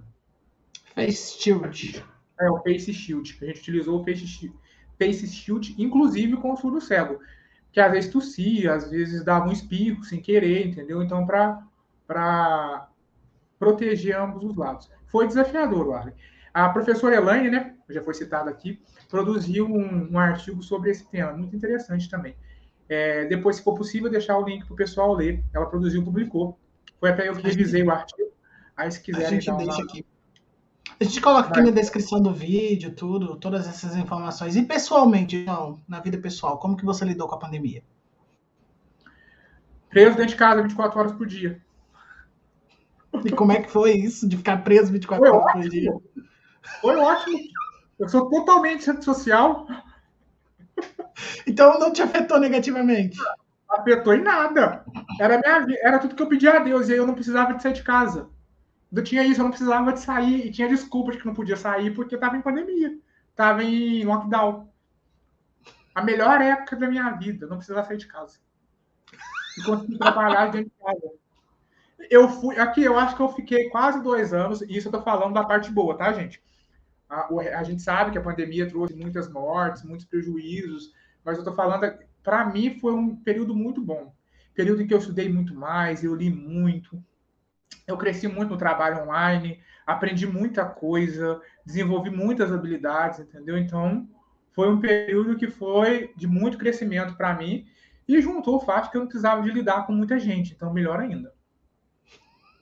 Face 0.94 1.40
Shield. 1.40 2.04
É, 2.38 2.50
o 2.50 2.62
Face 2.62 2.92
Shield. 2.92 3.36
A 3.40 3.46
gente 3.46 3.60
utilizou 3.60 4.00
o 4.00 4.04
Face 4.04 4.26
Shield, 4.26 4.56
Face 4.98 5.26
Shield 5.26 5.74
inclusive 5.78 6.36
com 6.36 6.52
o 6.52 6.56
surdo 6.56 6.80
cego. 6.80 7.18
Que 7.72 7.80
às 7.80 7.90
vezes 7.90 8.12
tossia, 8.12 8.74
às 8.74 8.90
vezes 8.90 9.24
dava 9.24 9.48
um 9.48 9.52
espirro 9.52 10.04
sem 10.04 10.20
querer, 10.20 10.68
entendeu? 10.68 11.02
Então, 11.02 11.26
para 11.26 12.88
proteger 13.58 14.16
ambos 14.16 14.44
os 14.44 14.56
lados. 14.56 14.88
Foi 15.06 15.26
desafiador, 15.26 15.92
Arlen. 15.94 16.14
A 16.52 16.68
professora 16.68 17.16
Elaine, 17.16 17.50
né, 17.50 17.74
já 17.88 18.00
foi 18.00 18.14
citada 18.14 18.48
aqui, 18.48 18.80
produziu 19.08 19.66
um, 19.66 20.12
um 20.12 20.18
artigo 20.18 20.62
sobre 20.62 20.90
esse 20.90 21.04
tema, 21.10 21.32
muito 21.32 21.56
interessante 21.56 22.08
também. 22.08 22.36
É, 22.88 23.24
depois, 23.26 23.56
se 23.56 23.62
for 23.62 23.74
possível, 23.74 24.10
deixar 24.10 24.38
o 24.38 24.44
link 24.44 24.64
para 24.64 24.74
o 24.74 24.76
pessoal 24.76 25.14
ler. 25.14 25.42
Ela 25.52 25.66
produziu, 25.66 26.04
publicou. 26.04 26.58
Foi 27.00 27.10
até 27.10 27.28
eu 27.28 27.34
que 27.34 27.42
revisei 27.42 27.82
o 27.82 27.90
artigo. 27.90 28.30
Aí, 28.76 28.90
se 28.90 29.00
quiserem. 29.00 29.26
A 29.26 29.30
gente 29.30 29.50
deixa 29.52 29.72
uma... 29.72 29.84
aqui. 29.84 30.06
A 31.00 31.04
gente 31.04 31.20
coloca 31.20 31.48
aqui 31.48 31.60
na 31.60 31.70
descrição 31.70 32.20
do 32.20 32.32
vídeo, 32.32 32.94
tudo, 32.94 33.36
todas 33.36 33.66
essas 33.66 33.96
informações. 33.96 34.54
E 34.54 34.62
pessoalmente, 34.62 35.36
então, 35.36 35.80
na 35.88 35.98
vida 35.98 36.18
pessoal, 36.18 36.58
como 36.58 36.76
que 36.76 36.84
você 36.84 37.04
lidou 37.04 37.26
com 37.26 37.34
a 37.34 37.38
pandemia? 37.38 37.82
Preso 39.90 40.16
dentro 40.16 40.30
de 40.30 40.36
casa 40.36 40.62
24 40.62 40.98
horas 40.98 41.12
por 41.12 41.26
dia. 41.26 41.60
E 43.24 43.30
como 43.30 43.52
é 43.52 43.62
que 43.62 43.70
foi 43.70 43.92
isso, 43.92 44.28
de 44.28 44.36
ficar 44.36 44.58
preso 44.58 44.92
24 44.92 45.24
foi 45.24 45.34
horas 45.34 45.46
ótimo. 45.46 45.62
por 45.62 45.70
dia? 45.70 45.92
Foi 46.80 46.96
ótimo. 46.96 47.38
Eu 47.98 48.08
sou 48.08 48.28
totalmente 48.28 48.90
antissocial. 48.90 49.66
Então 51.46 51.78
não 51.78 51.92
te 51.92 52.02
afetou 52.02 52.40
negativamente? 52.40 53.18
Afetou 53.68 54.14
em 54.14 54.22
nada. 54.22 54.84
Era, 55.20 55.38
minha, 55.38 55.78
era 55.82 55.98
tudo 55.98 56.14
que 56.14 56.22
eu 56.22 56.28
pedia 56.28 56.56
a 56.56 56.58
Deus, 56.58 56.88
e 56.88 56.92
aí 56.92 56.98
eu 56.98 57.06
não 57.06 57.14
precisava 57.14 57.54
de 57.54 57.62
sair 57.62 57.72
de 57.72 57.82
casa. 57.82 58.28
Eu 58.92 59.02
tinha 59.02 59.24
isso, 59.24 59.40
eu 59.40 59.44
não 59.44 59.50
precisava 59.50 59.92
de 59.92 60.00
sair, 60.00 60.46
e 60.46 60.50
tinha 60.50 60.68
desculpas 60.68 61.14
de 61.14 61.20
que 61.20 61.26
não 61.26 61.34
podia 61.34 61.56
sair 61.56 61.94
porque 61.94 62.14
estava 62.14 62.36
em 62.36 62.42
pandemia, 62.42 62.96
estava 63.30 63.62
em 63.62 64.04
lockdown. 64.04 64.68
A 65.94 66.02
melhor 66.02 66.40
época 66.40 66.76
da 66.76 66.88
minha 66.88 67.10
vida, 67.12 67.46
não 67.46 67.56
precisava 67.56 67.86
sair 67.86 67.98
de 67.98 68.06
casa. 68.06 68.38
E 69.58 69.62
consegui 69.62 69.98
trabalhar 69.98 70.46
dentro 70.46 70.70
de 70.70 70.84
casa. 70.84 71.12
Eu 72.10 72.28
fui, 72.28 72.58
aqui 72.58 72.82
eu 72.82 72.98
acho 72.98 73.16
que 73.16 73.22
eu 73.22 73.28
fiquei 73.30 73.68
quase 73.70 74.02
dois 74.02 74.32
anos, 74.32 74.62
e 74.62 74.76
isso 74.76 74.88
eu 74.88 74.92
tô 74.92 75.02
falando 75.02 75.34
da 75.34 75.44
parte 75.44 75.70
boa, 75.70 75.96
tá, 75.96 76.12
gente? 76.12 76.42
A, 77.14 77.60
a 77.60 77.62
gente 77.62 77.82
sabe 77.82 78.10
que 78.10 78.18
a 78.18 78.22
pandemia 78.22 78.68
trouxe 78.68 78.94
muitas 78.94 79.30
mortes, 79.30 79.84
muitos 79.84 80.06
prejuízos, 80.06 80.92
mas 81.24 81.36
eu 81.36 81.42
estou 81.42 81.54
falando, 81.54 81.92
para 82.22 82.44
mim 82.46 82.78
foi 82.78 82.92
um 82.92 83.16
período 83.16 83.54
muito 83.54 83.80
bom. 83.80 84.14
Período 84.54 84.82
em 84.82 84.86
que 84.86 84.94
eu 84.94 84.98
estudei 84.98 85.28
muito 85.28 85.54
mais, 85.54 86.04
eu 86.04 86.14
li 86.14 86.30
muito, 86.30 87.02
eu 87.86 87.96
cresci 87.96 88.28
muito 88.28 88.50
no 88.50 88.56
trabalho 88.56 89.02
online, 89.02 89.60
aprendi 89.86 90.26
muita 90.26 90.64
coisa, 90.64 91.40
desenvolvi 91.64 92.10
muitas 92.10 92.52
habilidades, 92.52 93.20
entendeu? 93.20 93.58
Então, 93.58 94.08
foi 94.52 94.70
um 94.70 94.80
período 94.80 95.36
que 95.36 95.48
foi 95.48 96.12
de 96.16 96.26
muito 96.26 96.56
crescimento 96.56 97.16
para 97.16 97.34
mim 97.34 97.66
e 98.06 98.20
juntou 98.20 98.56
o 98.56 98.60
fato 98.60 98.90
que 98.90 98.96
eu 98.96 99.00
não 99.00 99.08
precisava 99.08 99.42
de 99.42 99.50
lidar 99.50 99.86
com 99.86 99.92
muita 99.92 100.18
gente, 100.18 100.52
então 100.54 100.72
melhor 100.72 101.00
ainda. 101.00 101.34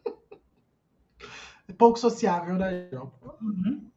Pouco 1.78 1.98
sociável, 1.98 2.54
né, 2.56 2.88
João? 2.90 3.12
Uhum. 3.40 3.91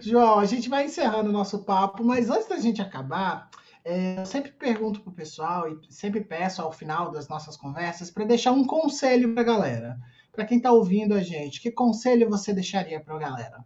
João, 0.00 0.38
a 0.38 0.44
gente 0.44 0.68
vai 0.68 0.84
encerrando 0.84 1.30
o 1.30 1.32
nosso 1.32 1.64
papo, 1.64 2.04
mas 2.04 2.30
antes 2.30 2.48
da 2.48 2.58
gente 2.58 2.82
acabar, 2.82 3.48
é, 3.84 4.20
eu 4.20 4.26
sempre 4.26 4.52
pergunto 4.52 5.00
pro 5.00 5.12
pessoal 5.12 5.68
e 5.68 5.78
sempre 5.92 6.20
peço 6.20 6.62
ao 6.62 6.72
final 6.72 7.10
das 7.10 7.28
nossas 7.28 7.56
conversas 7.56 8.10
para 8.10 8.24
deixar 8.24 8.52
um 8.52 8.66
conselho 8.66 9.32
para 9.32 9.42
a 9.42 9.46
galera. 9.46 9.98
Para 10.32 10.44
quem 10.44 10.58
está 10.58 10.72
ouvindo 10.72 11.14
a 11.14 11.20
gente, 11.20 11.60
que 11.60 11.70
conselho 11.70 12.28
você 12.28 12.52
deixaria 12.52 13.00
para 13.00 13.14
a 13.14 13.18
galera? 13.18 13.64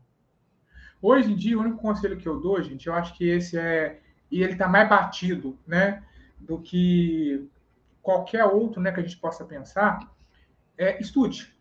Hoje 1.01 1.33
em 1.33 1.37
dia, 1.37 1.57
o 1.57 1.61
único 1.61 1.79
conselho 1.79 2.19
que 2.19 2.29
eu 2.29 2.41
dou, 2.41 2.63
gente, 2.63 2.87
eu 2.87 2.95
acho 2.95 3.15
que 3.15 3.29
esse 3.29 3.59
é. 3.59 4.01
E 4.31 4.43
ele 4.43 4.53
está 4.53 4.69
mais 4.69 4.89
batido, 4.89 5.59
né? 5.67 6.03
Do 6.39 6.61
que 6.61 7.49
qualquer 8.03 8.45
outro 8.45 8.83
né, 8.83 8.93
que 8.93 9.01
a 9.01 9.03
gente 9.03 9.17
possa 9.17 9.45
pensar. 9.45 10.01
É 10.77 11.01
estude 11.01 11.58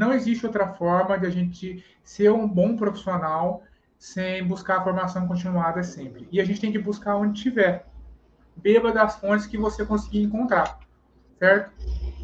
não 0.00 0.14
existe 0.14 0.46
outra 0.46 0.66
forma 0.66 1.18
de 1.18 1.26
a 1.26 1.30
gente 1.30 1.84
ser 2.02 2.32
um 2.32 2.48
bom 2.48 2.74
profissional 2.74 3.62
sem 3.98 4.42
buscar 4.42 4.78
a 4.78 4.82
formação 4.82 5.28
continuada 5.28 5.82
sempre. 5.82 6.26
E 6.32 6.40
a 6.40 6.44
gente 6.44 6.58
tem 6.58 6.72
que 6.72 6.78
buscar 6.78 7.16
onde 7.16 7.42
tiver. 7.42 7.84
Beba 8.56 8.92
das 8.92 9.16
fontes 9.16 9.46
que 9.46 9.58
você 9.58 9.84
conseguir 9.84 10.22
encontrar, 10.22 10.78
certo? 11.38 11.70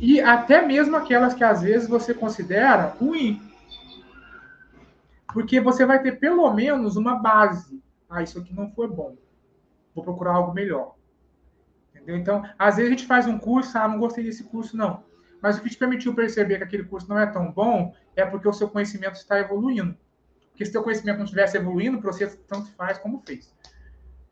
E 0.00 0.22
até 0.22 0.66
mesmo 0.66 0.96
aquelas 0.96 1.34
que 1.34 1.44
às 1.44 1.60
vezes 1.60 1.86
você 1.86 2.14
considera 2.14 2.96
ruim. 2.98 3.42
Porque 5.34 5.60
você 5.60 5.84
vai 5.84 6.00
ter 6.02 6.12
pelo 6.12 6.50
menos 6.54 6.96
uma 6.96 7.16
base. 7.16 7.82
Ah, 8.08 8.22
isso 8.22 8.38
aqui 8.38 8.54
não 8.54 8.70
foi 8.70 8.88
bom. 8.88 9.16
Vou 9.94 10.02
procurar 10.02 10.32
algo 10.32 10.54
melhor. 10.54 10.94
Entendeu? 11.94 12.16
Então, 12.16 12.42
às 12.58 12.76
vezes 12.76 12.90
a 12.90 12.96
gente 12.96 13.06
faz 13.06 13.26
um 13.26 13.36
curso, 13.36 13.76
ah, 13.76 13.86
não 13.86 13.98
gostei 13.98 14.24
desse 14.24 14.44
curso, 14.44 14.78
não. 14.78 15.04
Mas 15.42 15.58
o 15.58 15.62
que 15.62 15.70
te 15.70 15.76
permitiu 15.76 16.14
perceber 16.14 16.58
que 16.58 16.64
aquele 16.64 16.84
curso 16.84 17.08
não 17.08 17.18
é 17.18 17.26
tão 17.26 17.52
bom 17.52 17.94
é 18.14 18.24
porque 18.24 18.48
o 18.48 18.52
seu 18.52 18.68
conhecimento 18.68 19.14
está 19.14 19.38
evoluindo. 19.38 19.96
Porque 20.50 20.64
se 20.64 20.70
o 20.70 20.72
seu 20.72 20.82
conhecimento 20.82 21.18
não 21.18 21.24
estivesse 21.24 21.56
evoluindo, 21.56 22.00
para 22.00 22.12
você 22.12 22.26
tanto 22.26 22.70
faz 22.72 22.98
como 22.98 23.22
fez. 23.26 23.54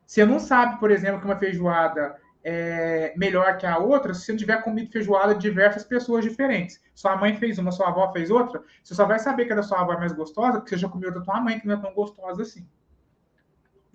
Você 0.05 0.25
não 0.25 0.39
sabe, 0.39 0.79
por 0.79 0.91
exemplo, 0.91 1.19
que 1.19 1.25
uma 1.25 1.37
feijoada 1.37 2.15
é 2.47 3.11
melhor 3.17 3.57
que 3.57 3.65
a 3.65 3.79
outra 3.79 4.13
se 4.13 4.21
você 4.21 4.31
não 4.31 4.37
tiver 4.37 4.61
comido 4.61 4.91
feijoada 4.91 5.33
de 5.33 5.41
diversas 5.41 5.83
pessoas 5.83 6.23
diferentes. 6.23 6.79
Sua 6.93 7.17
mãe 7.17 7.35
fez 7.35 7.57
uma, 7.57 7.71
sua 7.71 7.87
avó 7.89 8.11
fez 8.13 8.29
outra, 8.29 8.63
você 8.83 8.93
só 8.93 9.03
vai 9.05 9.17
saber 9.17 9.45
que 9.45 9.53
a 9.53 9.55
da 9.55 9.63
sua 9.63 9.81
avó 9.81 9.93
é 9.93 9.97
mais 9.97 10.13
gostosa 10.13 10.59
porque 10.59 10.69
você 10.69 10.77
já 10.77 10.87
comeu 10.87 11.11
da 11.11 11.21
tua 11.21 11.41
mãe, 11.41 11.59
que 11.59 11.67
não 11.67 11.73
é 11.73 11.81
tão 11.81 11.91
gostosa 11.93 12.43
assim. 12.43 12.67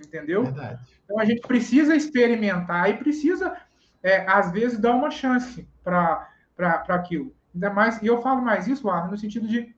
Entendeu? 0.04 0.42
Verdade. 0.42 0.80
Então 1.04 1.20
a 1.20 1.24
gente 1.24 1.46
precisa 1.46 1.94
experimentar 1.94 2.90
e 2.90 2.94
precisa, 2.94 3.56
é, 4.02 4.28
às 4.28 4.50
vezes, 4.50 4.80
dar 4.80 4.96
uma 4.96 5.12
chance 5.12 5.68
para 5.84 6.28
aquilo. 6.64 7.34
Ainda 7.54 7.70
mais, 7.70 8.00
e 8.02 8.06
eu 8.06 8.22
falo 8.22 8.42
mais 8.42 8.66
isso, 8.68 8.88
Arno, 8.88 9.10
no 9.10 9.18
sentido 9.18 9.48
de 9.48 9.74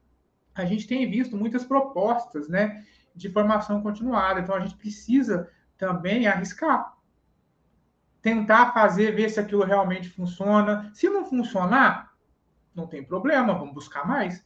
a 0.55 0.65
gente 0.65 0.87
tem 0.87 1.11
visto 1.11 1.37
muitas 1.37 1.65
propostas 1.65 2.49
né, 2.49 2.85
de 3.15 3.31
formação 3.31 3.83
continuada, 3.83 4.41
então 4.41 4.55
a 4.55 4.61
gente 4.61 4.77
precisa 4.77 5.49
também 5.79 6.27
arriscar. 6.27 6.95
Tentar 8.21 8.73
fazer, 8.73 9.15
ver 9.17 9.31
se 9.31 9.41
aquilo 9.41 9.65
realmente 9.65 10.09
funciona. 10.09 10.91
Se 10.95 11.09
não 11.09 11.25
funcionar, 11.25 12.13
não 12.75 12.87
tem 12.87 13.03
problema, 13.03 13.55
vamos 13.55 13.75
buscar 13.75 14.07
mais. 14.07 14.45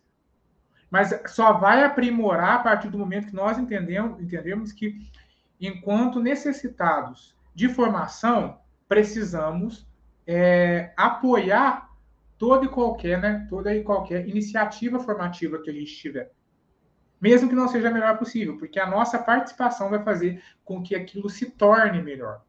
Mas 0.90 1.20
só 1.26 1.52
vai 1.52 1.84
aprimorar 1.84 2.54
a 2.54 2.62
partir 2.62 2.88
do 2.88 2.98
momento 2.98 3.26
que 3.26 3.34
nós 3.34 3.58
entendemos, 3.58 4.20
entendemos 4.20 4.72
que, 4.72 5.10
enquanto 5.60 6.20
necessitados 6.20 7.36
de 7.54 7.68
formação, 7.68 8.60
precisamos 8.88 9.86
é, 10.26 10.92
apoiar 10.96 11.85
toda 12.38 12.66
e 12.66 12.68
qualquer, 12.68 13.20
né, 13.20 13.46
toda 13.48 13.74
e 13.74 13.82
qualquer 13.82 14.28
iniciativa 14.28 14.98
formativa 15.00 15.60
que 15.60 15.70
a 15.70 15.72
gente 15.72 15.94
tiver. 15.94 16.30
Mesmo 17.20 17.48
que 17.48 17.54
não 17.54 17.68
seja 17.68 17.88
a 17.88 17.92
melhor 17.92 18.18
possível, 18.18 18.58
porque 18.58 18.78
a 18.78 18.88
nossa 18.88 19.18
participação 19.18 19.88
vai 19.88 20.02
fazer 20.02 20.42
com 20.64 20.82
que 20.82 20.94
aquilo 20.94 21.30
se 21.30 21.50
torne 21.50 22.02
melhor. 22.02 22.42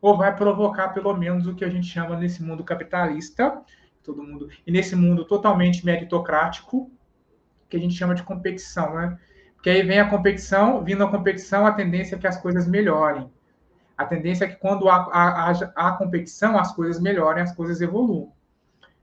Ou 0.00 0.16
vai 0.16 0.34
provocar, 0.34 0.88
pelo 0.88 1.14
menos, 1.16 1.46
o 1.46 1.54
que 1.54 1.64
a 1.64 1.68
gente 1.68 1.86
chama 1.86 2.16
nesse 2.16 2.42
mundo 2.42 2.64
capitalista, 2.64 3.62
todo 4.02 4.22
mundo, 4.22 4.48
e 4.66 4.72
nesse 4.72 4.96
mundo 4.96 5.24
totalmente 5.24 5.84
meritocrático, 5.84 6.90
que 7.68 7.76
a 7.76 7.80
gente 7.80 7.94
chama 7.94 8.14
de 8.14 8.22
competição, 8.22 8.94
né? 8.94 9.18
Porque 9.54 9.70
aí 9.70 9.82
vem 9.82 10.00
a 10.00 10.08
competição, 10.08 10.82
vindo 10.82 11.04
a 11.04 11.10
competição, 11.10 11.66
a 11.66 11.72
tendência 11.72 12.16
é 12.16 12.18
que 12.18 12.26
as 12.26 12.40
coisas 12.40 12.66
melhorem. 12.66 13.30
A 13.96 14.06
tendência 14.06 14.46
é 14.46 14.48
que 14.48 14.56
quando 14.56 14.88
há, 14.88 14.96
há, 15.12 15.50
há, 15.76 15.92
competição, 15.92 16.58
as 16.58 16.74
coisas 16.74 17.00
melhorem, 17.00 17.42
as 17.42 17.54
coisas 17.54 17.82
evoluam. 17.82 18.32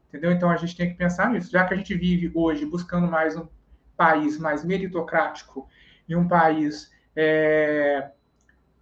Entendeu? 0.08 0.32
Então 0.32 0.50
a 0.50 0.58
gente 0.58 0.76
tem 0.76 0.90
que 0.90 0.96
pensar 0.96 1.30
nisso. 1.32 1.52
Já 1.52 1.66
que 1.66 1.74
a 1.74 1.78
gente 1.78 1.94
vive 1.96 2.32
hoje 2.34 2.66
buscando 2.66 3.08
mais 3.08 3.36
um 3.36 3.48
país 3.96 4.38
mais 4.38 4.64
meritocrático 4.64 5.68
e 6.08 6.16
um 6.16 6.28
país 6.28 6.92
é, 7.16 8.12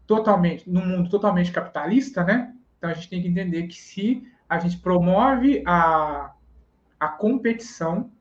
totalmente, 0.05 0.69
num 0.69 0.85
mundo 0.85 1.09
totalmente 1.09 1.51
capitalista, 1.51 2.23
né? 2.23 2.53
Então 2.77 2.89
a 2.89 2.93
gente 2.93 3.09
tem 3.09 3.21
que 3.21 3.27
entender 3.27 3.63
que 3.67 3.75
se 3.75 4.27
a 4.47 4.59
gente 4.59 4.77
promove 4.77 5.63
a, 5.65 6.33
a 6.99 7.07
competição, 7.07 8.11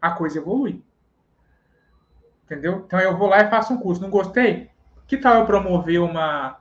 a 0.00 0.12
coisa 0.12 0.38
evolui. 0.38 0.84
Entendeu? 2.44 2.84
Então 2.86 3.00
eu 3.00 3.16
vou 3.16 3.28
lá 3.28 3.40
e 3.40 3.50
faço 3.50 3.72
um 3.72 3.78
curso. 3.78 4.00
Não 4.00 4.10
gostei? 4.10 4.70
Que 5.08 5.16
tal 5.16 5.40
eu 5.40 5.46
promover 5.46 6.00
uma, 6.00 6.60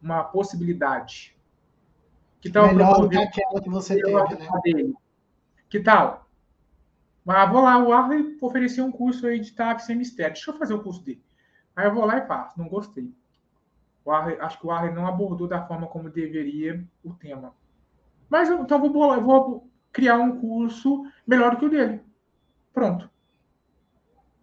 uma 0.00 0.24
possibilidade? 0.24 1.35
Que 2.46 2.52
tal 2.52 2.68
Melhor 2.68 3.00
do 3.00 3.08
que 3.08 3.16
aquela 3.16 3.60
que 3.60 3.68
você 3.68 4.00
teve, 4.00 4.12
né? 4.12 4.48
Dele? 4.62 4.94
Que 5.68 5.80
tal? 5.80 6.28
Ah, 7.26 7.46
vou 7.46 7.62
lá, 7.62 7.76
o 7.82 7.92
Arley 7.92 8.38
ofereceu 8.40 8.84
um 8.84 8.92
curso 8.92 9.26
aí 9.26 9.40
de 9.40 9.52
TAF 9.52 9.82
sem 9.82 9.96
mistério. 9.96 10.34
Deixa 10.34 10.50
eu 10.50 10.56
fazer 10.56 10.74
o 10.74 10.82
curso 10.82 11.02
dele. 11.02 11.22
Aí 11.74 11.86
eu 11.86 11.94
vou 11.94 12.04
lá 12.04 12.18
e 12.18 12.26
faço. 12.26 12.58
Não 12.58 12.68
gostei. 12.68 13.12
Arley, 14.06 14.38
acho 14.40 14.60
que 14.60 14.66
o 14.66 14.70
Arley 14.70 14.94
não 14.94 15.06
abordou 15.06 15.48
da 15.48 15.66
forma 15.66 15.88
como 15.88 16.08
deveria 16.08 16.84
o 17.02 17.12
tema. 17.12 17.52
Mas 18.30 18.48
eu, 18.48 18.60
então 18.60 18.78
vou, 18.78 19.20
vou 19.20 19.68
criar 19.92 20.18
um 20.18 20.38
curso 20.38 21.04
melhor 21.26 21.52
do 21.52 21.56
que 21.56 21.64
o 21.64 21.70
dele. 21.70 22.00
Pronto. 22.72 23.10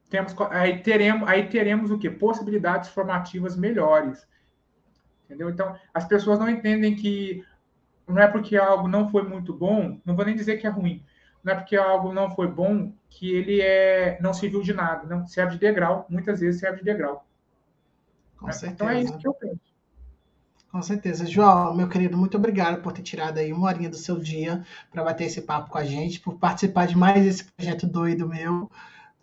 Temos, 0.10 0.36
aí, 0.52 0.82
teremos, 0.82 1.30
aí 1.30 1.48
teremos 1.48 1.90
o 1.90 1.98
quê? 1.98 2.10
Possibilidades 2.10 2.90
formativas 2.90 3.56
melhores. 3.56 4.28
Entendeu? 5.26 5.50
Então, 5.50 5.76
as 5.94 6.06
pessoas 6.06 6.38
não 6.38 6.50
entendem 6.50 6.96
que 6.96 7.46
não 8.08 8.22
é 8.22 8.28
porque 8.28 8.58
algo 8.58 8.88
não 8.88 9.10
foi 9.10 9.24
muito 9.24 9.54
bom, 9.54 10.00
não 10.06 10.16
vou 10.16 10.26
nem 10.26 10.36
dizer 10.36 10.58
que 10.58 10.68
é 10.68 10.70
ruim, 10.70 11.04
não 11.44 11.54
é 11.54 11.56
porque 11.56 11.76
algo 11.76 12.14
não 12.14 12.30
foi 12.32 12.48
bom 12.48 12.94
que 13.10 13.34
ele 13.34 13.62
é 13.62 14.18
não 14.22 14.34
serviu 14.34 14.62
de 14.62 14.74
nada, 14.74 15.08
não 15.08 15.28
serve 15.28 15.54
de 15.54 15.60
degrau, 15.60 16.06
muitas 16.10 16.40
vezes 16.40 16.60
serve 16.60 16.80
de 16.80 16.86
degrau. 16.86 17.26
Com 18.38 18.52
certeza. 18.52 18.74
Então 18.74 18.90
é 18.90 19.02
isso 19.02 19.18
que 19.18 19.28
eu 19.28 19.34
penso. 19.34 19.74
Com 20.72 20.82
certeza. 20.82 21.28
João, 21.28 21.76
meu 21.76 21.88
querido, 21.88 22.18
muito 22.18 22.36
obrigado 22.36 22.82
por 22.82 22.92
ter 22.92 23.04
tirado 23.04 23.38
aí 23.38 23.54
uma 23.54 23.68
horinha 23.68 23.90
do 23.90 23.96
seu 23.96 24.20
dia 24.20 24.66
para 24.92 25.04
bater 25.04 25.26
esse 25.26 25.42
papo 25.42 25.70
com 25.70 25.78
a 25.78 25.86
gente, 25.86 26.20
por 26.20 26.40
participar 26.40 26.88
de 26.88 26.98
mais 26.98 27.24
esse 27.26 27.44
projeto 27.44 27.86
doido 27.86 28.28
meu. 28.28 28.72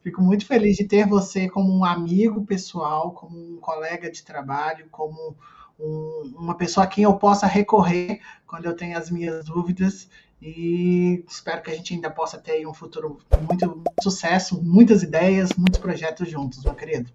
Fico 0.00 0.22
muito 0.22 0.46
feliz 0.46 0.76
de 0.76 0.86
ter 0.86 1.06
você 1.06 1.48
como 1.48 1.76
um 1.76 1.84
amigo 1.84 2.46
pessoal, 2.46 3.12
como 3.12 3.36
um 3.36 3.56
colega 3.56 4.10
de 4.10 4.22
trabalho, 4.22 4.88
como 4.90 5.36
um, 5.80 6.34
uma 6.36 6.56
pessoa 6.56 6.84
a 6.84 6.86
quem 6.86 7.04
eu 7.04 7.14
possa 7.14 7.46
recorrer 7.46 8.20
quando 8.46 8.66
eu 8.66 8.76
tenho 8.76 8.96
as 8.96 9.10
minhas 9.10 9.44
dúvidas. 9.46 10.08
E 10.42 11.24
espero 11.28 11.62
que 11.62 11.70
a 11.70 11.74
gente 11.74 11.92
ainda 11.94 12.10
possa 12.10 12.38
ter 12.38 12.66
um 12.66 12.72
futuro 12.72 13.18
muito, 13.46 13.66
muito 13.66 14.02
sucesso, 14.02 14.62
muitas 14.62 15.02
ideias, 15.02 15.50
muitos 15.56 15.78
projetos 15.78 16.28
juntos, 16.28 16.64
meu 16.64 16.74
querido. 16.74 17.10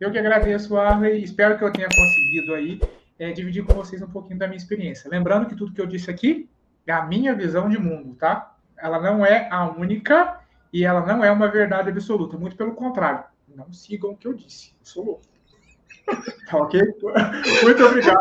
Eu 0.00 0.10
que 0.10 0.18
agradeço, 0.18 0.76
Arley. 0.76 1.22
Espero 1.22 1.58
que 1.58 1.64
eu 1.64 1.72
tenha 1.72 1.88
conseguido 1.88 2.54
aí 2.54 2.80
é, 3.18 3.32
dividir 3.32 3.64
com 3.64 3.74
vocês 3.74 4.00
um 4.02 4.08
pouquinho 4.08 4.38
da 4.38 4.46
minha 4.46 4.56
experiência. 4.56 5.10
Lembrando 5.10 5.46
que 5.46 5.54
tudo 5.54 5.72
que 5.72 5.80
eu 5.80 5.86
disse 5.86 6.10
aqui 6.10 6.48
é 6.86 6.92
a 6.92 7.04
minha 7.04 7.34
visão 7.34 7.68
de 7.68 7.78
mundo, 7.78 8.14
tá? 8.14 8.56
Ela 8.76 9.00
não 9.00 9.24
é 9.24 9.48
a 9.50 9.70
única 9.70 10.40
e 10.72 10.84
ela 10.84 11.04
não 11.04 11.22
é 11.22 11.30
uma 11.30 11.48
verdade 11.48 11.90
absoluta. 11.90 12.36
Muito 12.36 12.56
pelo 12.56 12.74
contrário. 12.74 13.24
Não 13.54 13.72
sigam 13.72 14.10
o 14.10 14.16
que 14.16 14.26
eu 14.26 14.32
disse. 14.32 14.74
Eu 14.80 14.86
sou 14.86 15.04
louco. 15.04 15.33
Ok? 16.52 16.80
Muito 17.62 17.84
obrigado. 17.84 18.18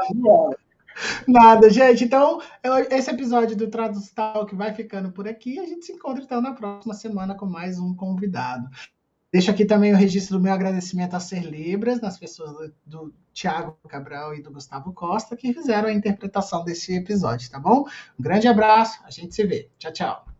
Nada, 1.28 1.70
gente. 1.70 2.04
Então, 2.04 2.42
esse 2.90 3.12
episódio 3.12 3.56
do 3.56 3.70
Traduz 3.70 4.12
que 4.48 4.56
vai 4.56 4.74
ficando 4.74 5.12
por 5.12 5.28
aqui. 5.28 5.60
A 5.60 5.66
gente 5.66 5.86
se 5.86 5.92
encontra 5.92 6.24
então 6.24 6.42
na 6.42 6.54
próxima 6.54 6.94
semana 6.94 7.36
com 7.36 7.46
mais 7.46 7.80
um 7.80 7.94
convidado. 7.96 8.68
Deixo 9.32 9.50
aqui 9.50 9.66
também 9.66 9.92
o 9.92 9.98
registro 9.98 10.38
do 10.38 10.44
meu 10.44 10.54
agradecimento 10.54 11.16
a 11.16 11.20
Ser 11.20 11.42
Libras, 11.42 12.00
nas 12.00 12.20
pessoas 12.20 12.54
do, 12.54 12.74
do 12.86 13.14
Tiago 13.34 13.76
Cabral 13.90 14.36
e 14.36 14.44
do 14.44 14.52
Gustavo 14.52 14.94
Costa, 14.94 15.36
que 15.36 15.52
fizeram 15.52 15.90
a 15.90 15.94
interpretação 15.94 16.64
desse 16.64 16.96
episódio, 16.96 17.50
tá 17.50 17.60
bom? 17.60 17.88
Um 18.20 18.22
grande 18.22 18.48
abraço, 18.48 19.00
a 19.04 19.10
gente 19.10 19.34
se 19.34 19.44
vê. 19.44 19.72
Tchau, 19.80 19.92
tchau. 19.92 20.33